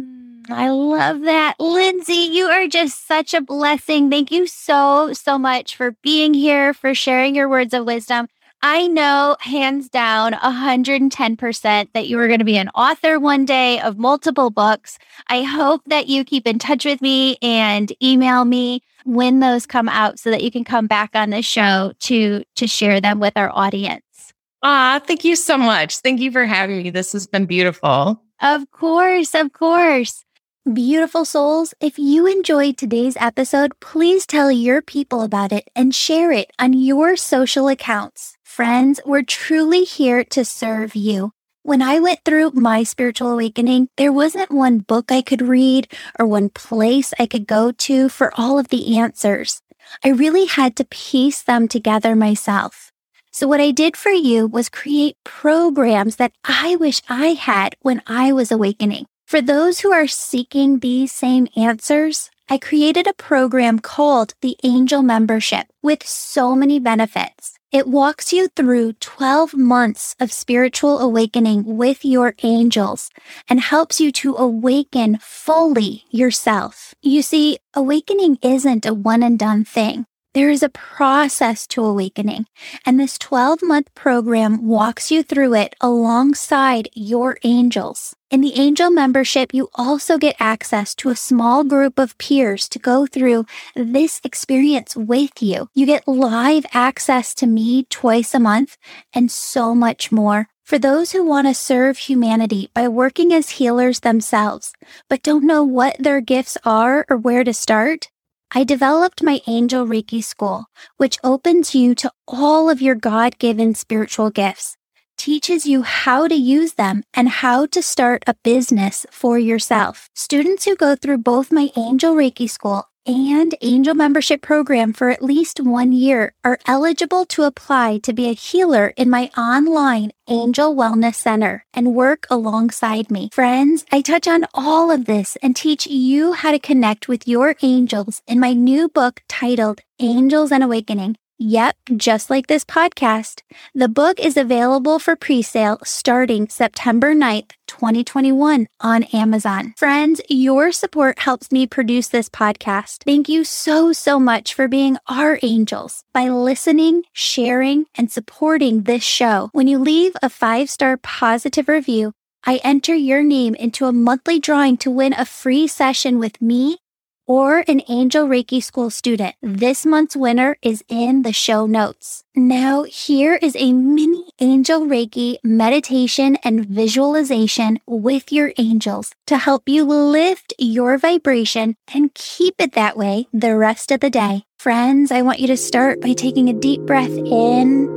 Mm, 0.00 0.50
I 0.50 0.70
love 0.70 1.20
that. 1.20 1.56
Lindsay, 1.60 2.30
you 2.32 2.46
are 2.46 2.66
just 2.66 3.06
such 3.06 3.34
a 3.34 3.42
blessing. 3.42 4.08
Thank 4.08 4.32
you 4.32 4.46
so, 4.46 5.12
so 5.12 5.36
much 5.36 5.76
for 5.76 5.90
being 6.02 6.32
here, 6.32 6.72
for 6.72 6.94
sharing 6.94 7.34
your 7.34 7.50
words 7.50 7.74
of 7.74 7.84
wisdom. 7.84 8.26
I 8.66 8.86
know 8.86 9.36
hands 9.40 9.90
down 9.90 10.32
110% 10.32 11.88
that 11.92 12.08
you 12.08 12.18
are 12.18 12.26
going 12.28 12.38
to 12.38 12.46
be 12.46 12.56
an 12.56 12.70
author 12.70 13.20
one 13.20 13.44
day 13.44 13.78
of 13.78 13.98
multiple 13.98 14.48
books. 14.48 14.98
I 15.28 15.42
hope 15.42 15.82
that 15.88 16.06
you 16.06 16.24
keep 16.24 16.46
in 16.46 16.58
touch 16.58 16.86
with 16.86 17.02
me 17.02 17.36
and 17.42 17.92
email 18.02 18.46
me 18.46 18.80
when 19.04 19.40
those 19.40 19.66
come 19.66 19.86
out 19.90 20.18
so 20.18 20.30
that 20.30 20.42
you 20.42 20.50
can 20.50 20.64
come 20.64 20.86
back 20.86 21.10
on 21.12 21.28
the 21.28 21.42
show 21.42 21.92
to 22.00 22.42
to 22.56 22.66
share 22.66 23.02
them 23.02 23.20
with 23.20 23.36
our 23.36 23.50
audience. 23.52 24.32
Ah, 24.62 24.98
thank 25.06 25.26
you 25.26 25.36
so 25.36 25.58
much. 25.58 25.98
Thank 25.98 26.20
you 26.20 26.32
for 26.32 26.46
having 26.46 26.84
me. 26.84 26.88
This 26.88 27.12
has 27.12 27.26
been 27.26 27.44
beautiful. 27.44 28.22
Of 28.40 28.70
course, 28.70 29.34
of 29.34 29.52
course. 29.52 30.24
Beautiful 30.72 31.26
souls, 31.26 31.74
if 31.78 31.98
you 31.98 32.26
enjoyed 32.26 32.78
today's 32.78 33.18
episode, 33.20 33.78
please 33.80 34.24
tell 34.24 34.50
your 34.50 34.80
people 34.80 35.20
about 35.20 35.52
it 35.52 35.68
and 35.76 35.94
share 35.94 36.32
it 36.32 36.50
on 36.58 36.72
your 36.72 37.16
social 37.18 37.68
accounts. 37.68 38.38
Friends, 38.54 39.00
we're 39.04 39.24
truly 39.24 39.82
here 39.82 40.22
to 40.26 40.44
serve 40.44 40.94
you. 40.94 41.32
When 41.64 41.82
I 41.82 41.98
went 41.98 42.20
through 42.24 42.52
my 42.52 42.84
spiritual 42.84 43.32
awakening, 43.32 43.88
there 43.96 44.12
wasn't 44.12 44.52
one 44.52 44.78
book 44.78 45.10
I 45.10 45.22
could 45.22 45.42
read 45.42 45.88
or 46.20 46.26
one 46.28 46.50
place 46.50 47.12
I 47.18 47.26
could 47.26 47.48
go 47.48 47.72
to 47.72 48.08
for 48.08 48.32
all 48.36 48.56
of 48.56 48.68
the 48.68 48.96
answers. 48.96 49.60
I 50.04 50.10
really 50.10 50.46
had 50.46 50.76
to 50.76 50.84
piece 50.84 51.42
them 51.42 51.66
together 51.66 52.14
myself. 52.14 52.92
So 53.32 53.48
what 53.48 53.60
I 53.60 53.72
did 53.72 53.96
for 53.96 54.12
you 54.12 54.46
was 54.46 54.68
create 54.68 55.16
programs 55.24 56.14
that 56.14 56.30
I 56.44 56.76
wish 56.76 57.02
I 57.08 57.30
had 57.30 57.74
when 57.80 58.02
I 58.06 58.30
was 58.30 58.52
awakening. 58.52 59.06
For 59.26 59.42
those 59.42 59.80
who 59.80 59.90
are 59.90 60.06
seeking 60.06 60.78
these 60.78 61.10
same 61.10 61.48
answers, 61.56 62.30
I 62.48 62.58
created 62.58 63.08
a 63.08 63.14
program 63.14 63.80
called 63.80 64.34
the 64.42 64.56
Angel 64.62 65.02
Membership 65.02 65.66
with 65.82 66.06
so 66.06 66.54
many 66.54 66.78
benefits. 66.78 67.53
It 67.74 67.88
walks 67.88 68.32
you 68.32 68.46
through 68.54 68.92
12 69.00 69.54
months 69.54 70.14
of 70.20 70.30
spiritual 70.30 71.00
awakening 71.00 71.76
with 71.76 72.04
your 72.04 72.36
angels 72.44 73.10
and 73.48 73.58
helps 73.58 74.00
you 74.00 74.12
to 74.12 74.36
awaken 74.36 75.18
fully 75.20 76.04
yourself. 76.08 76.94
You 77.02 77.20
see, 77.20 77.58
awakening 77.74 78.38
isn't 78.42 78.86
a 78.86 78.94
one 78.94 79.24
and 79.24 79.36
done 79.36 79.64
thing. 79.64 80.06
There 80.34 80.50
is 80.50 80.64
a 80.64 80.68
process 80.68 81.64
to 81.68 81.84
awakening, 81.84 82.46
and 82.84 82.98
this 82.98 83.18
12 83.18 83.60
month 83.62 83.94
program 83.94 84.66
walks 84.66 85.12
you 85.12 85.22
through 85.22 85.54
it 85.54 85.76
alongside 85.80 86.88
your 86.92 87.38
angels. 87.44 88.16
In 88.32 88.40
the 88.40 88.58
angel 88.58 88.90
membership, 88.90 89.54
you 89.54 89.68
also 89.76 90.18
get 90.18 90.34
access 90.40 90.92
to 90.96 91.10
a 91.10 91.14
small 91.14 91.62
group 91.62 92.00
of 92.00 92.18
peers 92.18 92.68
to 92.70 92.80
go 92.80 93.06
through 93.06 93.46
this 93.76 94.20
experience 94.24 94.96
with 94.96 95.40
you. 95.40 95.68
You 95.72 95.86
get 95.86 96.08
live 96.08 96.66
access 96.72 97.32
to 97.36 97.46
me 97.46 97.84
twice 97.88 98.34
a 98.34 98.40
month 98.40 98.76
and 99.14 99.30
so 99.30 99.72
much 99.72 100.10
more. 100.10 100.48
For 100.64 100.80
those 100.80 101.12
who 101.12 101.22
want 101.22 101.46
to 101.46 101.54
serve 101.54 101.98
humanity 101.98 102.70
by 102.74 102.88
working 102.88 103.32
as 103.32 103.50
healers 103.50 104.00
themselves, 104.00 104.72
but 105.08 105.22
don't 105.22 105.46
know 105.46 105.62
what 105.62 105.94
their 106.00 106.20
gifts 106.20 106.58
are 106.64 107.06
or 107.08 107.18
where 107.18 107.44
to 107.44 107.52
start, 107.52 108.08
I 108.52 108.64
developed 108.64 109.22
my 109.22 109.40
Angel 109.46 109.86
Reiki 109.86 110.22
School, 110.22 110.66
which 110.96 111.18
opens 111.24 111.74
you 111.74 111.94
to 111.96 112.10
all 112.28 112.70
of 112.70 112.80
your 112.80 112.94
God 112.94 113.38
given 113.38 113.74
spiritual 113.74 114.30
gifts, 114.30 114.76
teaches 115.16 115.66
you 115.66 115.82
how 115.82 116.28
to 116.28 116.34
use 116.34 116.74
them 116.74 117.02
and 117.14 117.28
how 117.28 117.66
to 117.66 117.82
start 117.82 118.22
a 118.26 118.34
business 118.44 119.06
for 119.10 119.38
yourself. 119.38 120.08
Students 120.14 120.64
who 120.64 120.76
go 120.76 120.94
through 120.94 121.18
both 121.18 121.52
my 121.52 121.70
Angel 121.76 122.14
Reiki 122.14 122.48
School 122.48 122.88
and 123.06 123.54
Angel 123.60 123.94
Membership 123.94 124.40
Program 124.40 124.92
for 124.92 125.10
at 125.10 125.22
least 125.22 125.60
one 125.60 125.92
year 125.92 126.32
are 126.44 126.58
eligible 126.66 127.26
to 127.26 127.42
apply 127.42 127.98
to 127.98 128.12
be 128.12 128.28
a 128.28 128.34
healer 128.34 128.94
in 128.96 129.10
my 129.10 129.30
online 129.36 130.12
Angel 130.28 130.74
Wellness 130.74 131.16
Center 131.16 131.64
and 131.74 131.94
work 131.94 132.26
alongside 132.30 133.10
me. 133.10 133.28
Friends, 133.32 133.84
I 133.92 134.00
touch 134.00 134.26
on 134.26 134.46
all 134.54 134.90
of 134.90 135.04
this 135.04 135.36
and 135.42 135.54
teach 135.54 135.86
you 135.86 136.32
how 136.32 136.52
to 136.52 136.58
connect 136.58 137.08
with 137.08 137.28
your 137.28 137.56
angels 137.62 138.22
in 138.26 138.40
my 138.40 138.52
new 138.52 138.88
book 138.88 139.22
titled 139.28 139.80
Angels 140.00 140.50
and 140.50 140.64
Awakening 140.64 141.16
Yep, 141.38 141.76
just 141.96 142.30
like 142.30 142.46
this 142.46 142.64
podcast. 142.64 143.42
The 143.74 143.88
book 143.88 144.20
is 144.20 144.36
available 144.36 145.00
for 145.00 145.16
pre-sale 145.16 145.80
starting 145.84 146.48
September 146.48 147.12
9th, 147.12 147.50
2021 147.66 148.68
on 148.80 149.02
Amazon. 149.12 149.74
Friends, 149.76 150.20
your 150.28 150.70
support 150.70 151.18
helps 151.18 151.50
me 151.50 151.66
produce 151.66 152.08
this 152.08 152.28
podcast. 152.28 153.02
Thank 153.04 153.28
you 153.28 153.42
so, 153.42 153.92
so 153.92 154.20
much 154.20 154.54
for 154.54 154.68
being 154.68 154.96
our 155.08 155.40
angels 155.42 156.04
by 156.14 156.28
listening, 156.28 157.02
sharing, 157.12 157.86
and 157.96 158.12
supporting 158.12 158.82
this 158.82 159.02
show. 159.02 159.50
When 159.52 159.66
you 159.66 159.80
leave 159.80 160.14
a 160.22 160.30
five-star 160.30 160.98
positive 160.98 161.68
review, 161.68 162.12
I 162.46 162.60
enter 162.62 162.94
your 162.94 163.24
name 163.24 163.54
into 163.56 163.86
a 163.86 163.92
monthly 163.92 164.38
drawing 164.38 164.76
to 164.78 164.90
win 164.90 165.14
a 165.14 165.24
free 165.24 165.66
session 165.66 166.18
with 166.18 166.40
me 166.40 166.78
or 167.26 167.64
an 167.68 167.82
Angel 167.88 168.26
Reiki 168.26 168.62
School 168.62 168.90
student. 168.90 169.34
This 169.42 169.86
month's 169.86 170.16
winner 170.16 170.56
is 170.62 170.84
in 170.88 171.22
the 171.22 171.32
show 171.32 171.66
notes. 171.66 172.24
Now, 172.34 172.82
here 172.82 173.36
is 173.36 173.56
a 173.56 173.72
mini 173.72 174.24
Angel 174.40 174.80
Reiki 174.80 175.36
meditation 175.42 176.36
and 176.44 176.66
visualization 176.66 177.80
with 177.86 178.32
your 178.32 178.52
angels 178.58 179.12
to 179.26 179.38
help 179.38 179.68
you 179.68 179.84
lift 179.84 180.52
your 180.58 180.98
vibration 180.98 181.76
and 181.94 182.12
keep 182.14 182.56
it 182.58 182.72
that 182.72 182.96
way 182.96 183.28
the 183.32 183.56
rest 183.56 183.90
of 183.90 184.00
the 184.00 184.10
day. 184.10 184.44
Friends, 184.58 185.12
I 185.12 185.22
want 185.22 185.40
you 185.40 185.46
to 185.48 185.56
start 185.56 186.00
by 186.00 186.12
taking 186.12 186.48
a 186.48 186.52
deep 186.52 186.80
breath 186.82 187.10
in 187.10 187.88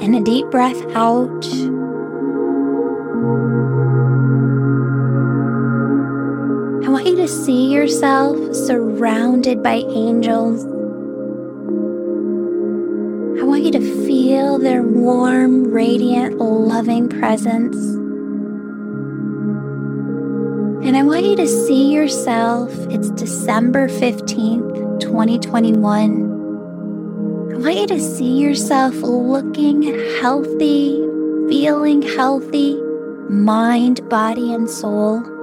and 0.00 0.14
a 0.14 0.20
deep 0.20 0.50
breath 0.50 0.84
out. 0.94 1.44
I 6.86 6.88
want 6.88 7.04
you 7.04 7.16
to 7.16 7.26
see 7.26 7.72
yourself 7.72 8.54
surrounded 8.54 9.60
by 9.60 9.82
angels. 9.88 10.64
I 13.40 13.42
want 13.42 13.64
you 13.64 13.72
to 13.72 14.06
feel 14.06 14.58
their 14.58 14.84
warm, 14.84 15.64
radiant, 15.64 16.38
loving 16.38 17.08
presence. 17.08 17.76
And 20.86 20.96
I 20.96 21.02
want 21.02 21.24
you 21.24 21.34
to 21.34 21.48
see 21.48 21.92
yourself. 21.92 22.70
It's 22.88 23.10
December 23.10 23.88
15th, 23.88 25.00
2021. 25.00 27.52
I 27.52 27.56
want 27.56 27.74
you 27.74 27.88
to 27.88 27.98
see 27.98 28.38
yourself 28.38 28.94
looking 28.94 29.82
healthy, 30.20 31.04
feeling 31.48 32.02
healthy, 32.02 32.80
mind, 33.28 34.08
body, 34.08 34.54
and 34.54 34.70
soul. 34.70 35.35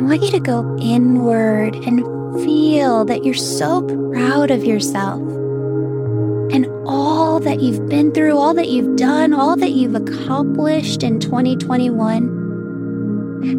I 0.00 0.02
want 0.02 0.22
you 0.22 0.30
to 0.30 0.40
go 0.40 0.78
inward 0.80 1.74
and 1.74 2.00
feel 2.42 3.04
that 3.04 3.22
you're 3.22 3.34
so 3.34 3.82
proud 3.82 4.50
of 4.50 4.64
yourself 4.64 5.20
and 5.20 6.66
all 6.86 7.38
that 7.40 7.60
you've 7.60 7.86
been 7.86 8.10
through, 8.10 8.34
all 8.34 8.54
that 8.54 8.68
you've 8.68 8.96
done, 8.96 9.34
all 9.34 9.56
that 9.56 9.72
you've 9.72 9.94
accomplished 9.94 11.02
in 11.02 11.20
2021. 11.20 12.16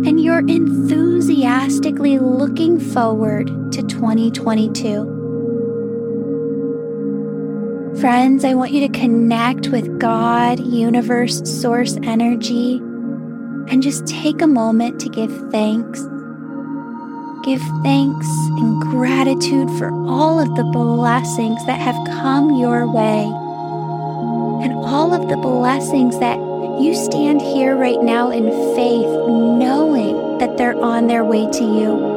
And 0.08 0.20
you're 0.20 0.40
enthusiastically 0.40 2.18
looking 2.18 2.80
forward 2.80 3.72
to 3.74 3.84
2022. 3.84 5.20
Friends, 8.00 8.44
I 8.44 8.56
want 8.56 8.72
you 8.72 8.88
to 8.88 9.00
connect 9.00 9.68
with 9.68 10.00
God, 10.00 10.60
universe, 10.60 11.62
source 11.62 12.00
energy, 12.02 12.78
and 12.78 13.84
just 13.84 14.08
take 14.08 14.42
a 14.42 14.48
moment 14.48 15.00
to 15.02 15.10
give 15.10 15.52
thanks 15.52 16.04
Give 17.44 17.62
thanks 17.82 18.28
and 18.28 18.80
gratitude 18.80 19.68
for 19.80 19.92
all 20.08 20.40
of 20.40 20.54
the 20.56 20.64
blessings 20.64 21.66
that 21.66 21.80
have 21.80 21.96
come 22.22 22.54
your 22.54 22.88
way 22.88 23.24
and 24.64 24.74
all 24.74 25.12
of 25.12 25.28
the 25.28 25.38
blessings 25.38 26.20
that 26.20 26.38
you 26.80 26.94
stand 26.94 27.42
here 27.42 27.76
right 27.76 28.00
now 28.00 28.30
in 28.30 28.44
faith, 28.76 29.08
knowing 29.08 30.38
that 30.38 30.56
they're 30.56 30.80
on 30.80 31.08
their 31.08 31.26
way 31.26 31.50
to 31.50 31.64
you. 31.64 32.12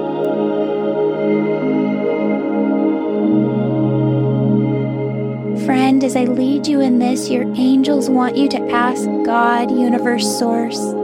Friend, 5.65 6.05
as 6.05 6.17
I 6.17 6.25
lead 6.25 6.67
you 6.67 6.83
in 6.83 6.99
this, 6.99 7.31
your 7.31 7.45
angels 7.57 8.11
want 8.11 8.37
you 8.37 8.47
to 8.51 8.71
ask 8.71 9.05
God, 9.25 9.71
Universe 9.71 10.39
Source 10.39 11.04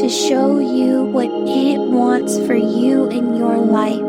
to 0.00 0.08
show 0.08 0.58
you 0.58 1.02
what 1.02 1.26
it 1.26 1.78
wants 1.78 2.38
for 2.46 2.54
you 2.54 3.06
in 3.10 3.36
your 3.36 3.58
life. 3.58 4.00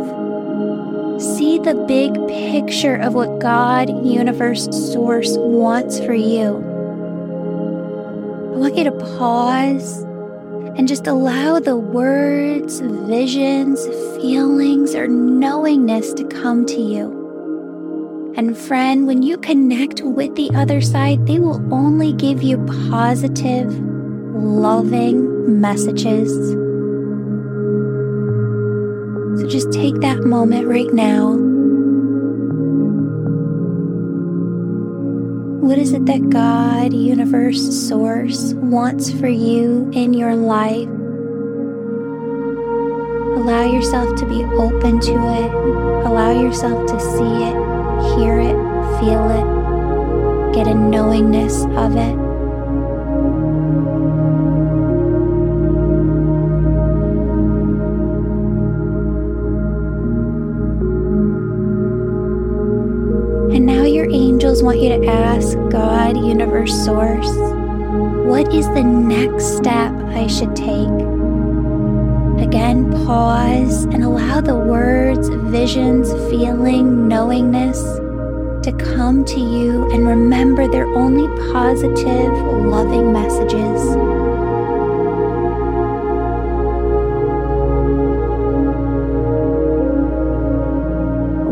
See 1.22 1.60
the 1.60 1.76
big 1.86 2.14
picture 2.30 2.96
of 2.96 3.14
what 3.14 3.40
God, 3.40 3.90
universe, 4.06 4.70
source 4.94 5.36
wants 5.36 6.00
for 6.00 6.14
you. 6.14 6.56
I 8.54 8.58
want 8.58 8.78
you 8.78 8.86
to 8.86 8.94
pause 8.94 10.04
and 10.78 10.88
just 10.88 11.08
allow 11.08 11.60
the 11.60 11.76
words, 11.76 12.80
visions, 12.80 13.86
feelings, 14.16 14.96
or 14.96 15.10
knowingness 15.10 16.14
to 16.14 16.24
come 16.24 16.66
to 16.68 16.80
you. 16.80 18.34
And 18.38 18.58
friend, 18.58 19.08
when 19.08 19.24
you 19.24 19.38
connect 19.38 20.00
with 20.04 20.36
the 20.36 20.52
other 20.56 20.80
side, 20.80 21.28
they 21.28 21.40
will 21.40 21.62
only 21.74 22.14
give 22.14 22.42
you 22.42 22.66
positive, 22.92 23.78
loving 24.34 25.31
messages. 25.48 26.32
So 29.40 29.48
just 29.48 29.72
take 29.72 29.96
that 30.02 30.24
moment 30.24 30.68
right 30.68 30.92
now. 30.94 31.38
What 35.66 35.78
is 35.78 35.94
it 35.94 36.06
that 36.06 36.30
God, 36.30 36.94
universe, 36.94 37.88
source 37.88 38.54
wants 38.56 39.12
for 39.12 39.28
you 39.28 39.90
in 39.94 40.14
your 40.14 40.36
life? 40.36 40.90
Allow 43.38 43.72
yourself 43.72 44.20
to 44.20 44.26
be 44.26 44.44
open 44.44 45.00
to 45.00 45.12
it. 45.12 45.52
Allow 46.06 46.42
yourself 46.42 46.86
to 46.92 47.00
see 47.00 47.44
it, 47.44 47.56
hear 48.16 48.38
it, 48.38 48.56
feel 49.00 49.30
it, 49.30 50.54
get 50.54 50.68
a 50.68 50.74
knowingness 50.74 51.64
of 51.78 51.96
it. 51.96 52.21
You 64.82 64.90
to 64.90 65.06
ask 65.06 65.58
God, 65.70 66.18
universe, 66.18 66.74
source, 66.84 67.32
what 68.26 68.52
is 68.52 68.68
the 68.70 68.84
next 68.84 69.58
step 69.58 69.94
I 70.10 70.26
should 70.26 70.56
take? 70.56 70.88
Again, 72.44 72.92
pause 73.06 73.84
and 73.84 74.04
allow 74.04 74.42
the 74.42 74.56
words, 74.56 75.30
visions, 75.30 76.12
feeling, 76.32 77.08
knowingness 77.08 77.80
to 78.64 78.72
come 78.96 79.24
to 79.26 79.40
you 79.40 79.92
and 79.92 80.08
remember 80.08 80.68
they're 80.68 80.86
only 80.86 81.28
positive, 81.52 82.32
loving 82.66 83.14
messages. 83.14 83.82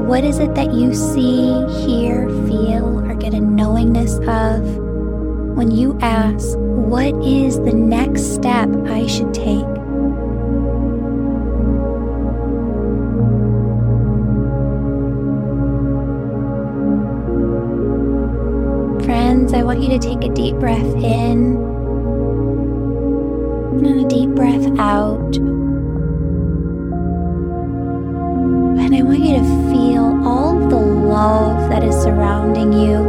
What 0.08 0.24
is 0.24 0.40
it 0.40 0.56
that 0.56 0.74
you 0.74 0.96
see, 0.96 1.66
hear, 1.86 2.28
knowingness 3.90 4.20
of 4.28 4.62
when 5.56 5.72
you 5.72 5.98
ask, 6.02 6.58
What 6.58 7.14
is 7.24 7.58
the 7.58 7.74
next 7.74 8.34
step 8.34 8.70
I 8.86 9.08
should 9.08 9.34
take? 9.34 9.66
Friends, 19.06 19.54
I 19.54 19.64
want 19.64 19.82
you 19.82 19.90
to 19.90 20.00
take 20.00 20.24
a 20.24 20.34
deep 20.34 20.56
breath 20.56 20.96
in 20.96 21.58
and 23.86 24.06
a 24.06 24.08
deep 24.08 24.30
breath 24.32 24.68
out. 24.78 25.38
And 28.78 28.96
I 28.96 29.02
want 29.02 29.20
you 29.20 29.38
to 29.38 29.44
feel 29.72 30.28
all 30.28 30.60
the 30.70 30.76
love 30.76 31.70
that 31.70 31.84
is 31.84 31.96
surrounding 31.96 32.74
you. 32.74 33.09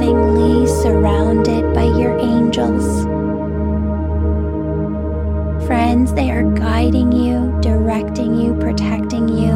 Lovingly 0.00 0.66
surrounded 0.66 1.74
by 1.74 1.82
your 1.82 2.18
angels. 2.18 3.04
Friends, 5.66 6.14
they 6.14 6.30
are 6.30 6.42
guiding 6.54 7.12
you, 7.12 7.54
directing 7.60 8.34
you, 8.34 8.54
protecting 8.54 9.28
you, 9.28 9.52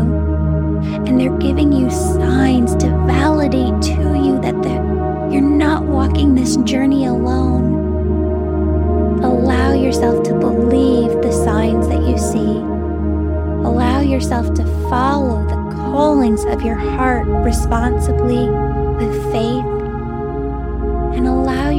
and 1.07 1.19
they're 1.19 1.39
giving 1.39 1.73
you 1.73 1.91
signs 1.91 2.77
to 2.77 2.89
validate 3.07 3.81
to 3.83 3.93
you 4.23 4.39
that 4.43 4.63
the, 4.63 5.31
you're 5.33 5.41
not 5.41 5.85
walking 5.85 6.35
this 6.35 6.57
journey 6.59 7.07
alone 7.07 7.83
Allow 9.25 9.73
yourself 9.73 10.23
to 10.25 10.35
believe 10.35 11.11
the 11.23 11.33
signs 11.33 11.89
that 11.89 12.03
you 12.03 12.19
see. 12.19 12.59
Allow 13.67 14.01
yourself 14.01 14.53
to 14.55 14.65
follow 14.91 15.43
the 15.47 15.75
callings 15.75 16.45
of 16.45 16.61
your 16.61 16.77
heart 16.77 17.27
responsibly 17.27 18.47
with 18.99 19.33
faith. 19.33 19.74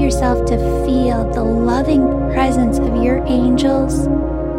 Yourself 0.06 0.46
to 0.46 0.58
feel 0.86 1.28
the 1.32 1.44
loving 1.44 2.08
presence 2.32 2.78
of 2.78 3.04
your 3.04 3.26
angels 3.26 4.06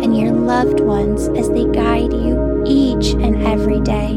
and 0.03 0.19
your 0.19 0.33
loved 0.33 0.81
ones 0.81 1.29
as 1.39 1.49
they 1.51 1.65
guide 1.67 2.13
you 2.13 2.65
each 2.67 3.13
and 3.13 3.47
every 3.47 3.79
day. 3.83 4.17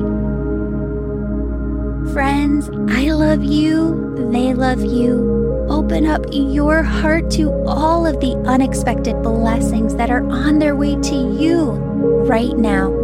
Friends, 2.12 2.72
I 2.90 3.12
love 3.12 3.44
you, 3.44 4.28
they 4.32 4.56
love 4.56 4.84
you, 4.84 5.68
open 5.70 6.08
up 6.08 6.26
your 6.32 6.82
heart 6.82 7.30
to 7.34 7.52
all 7.68 8.08
of 8.08 8.20
the 8.22 8.36
unexpected 8.48 9.22
blessings 9.22 9.94
that 9.98 10.10
are 10.10 10.28
on 10.32 10.58
their 10.58 10.76
way 10.76 10.96
to 10.96 11.16
you 11.40 11.74
right 12.26 12.58
now. 12.58 12.99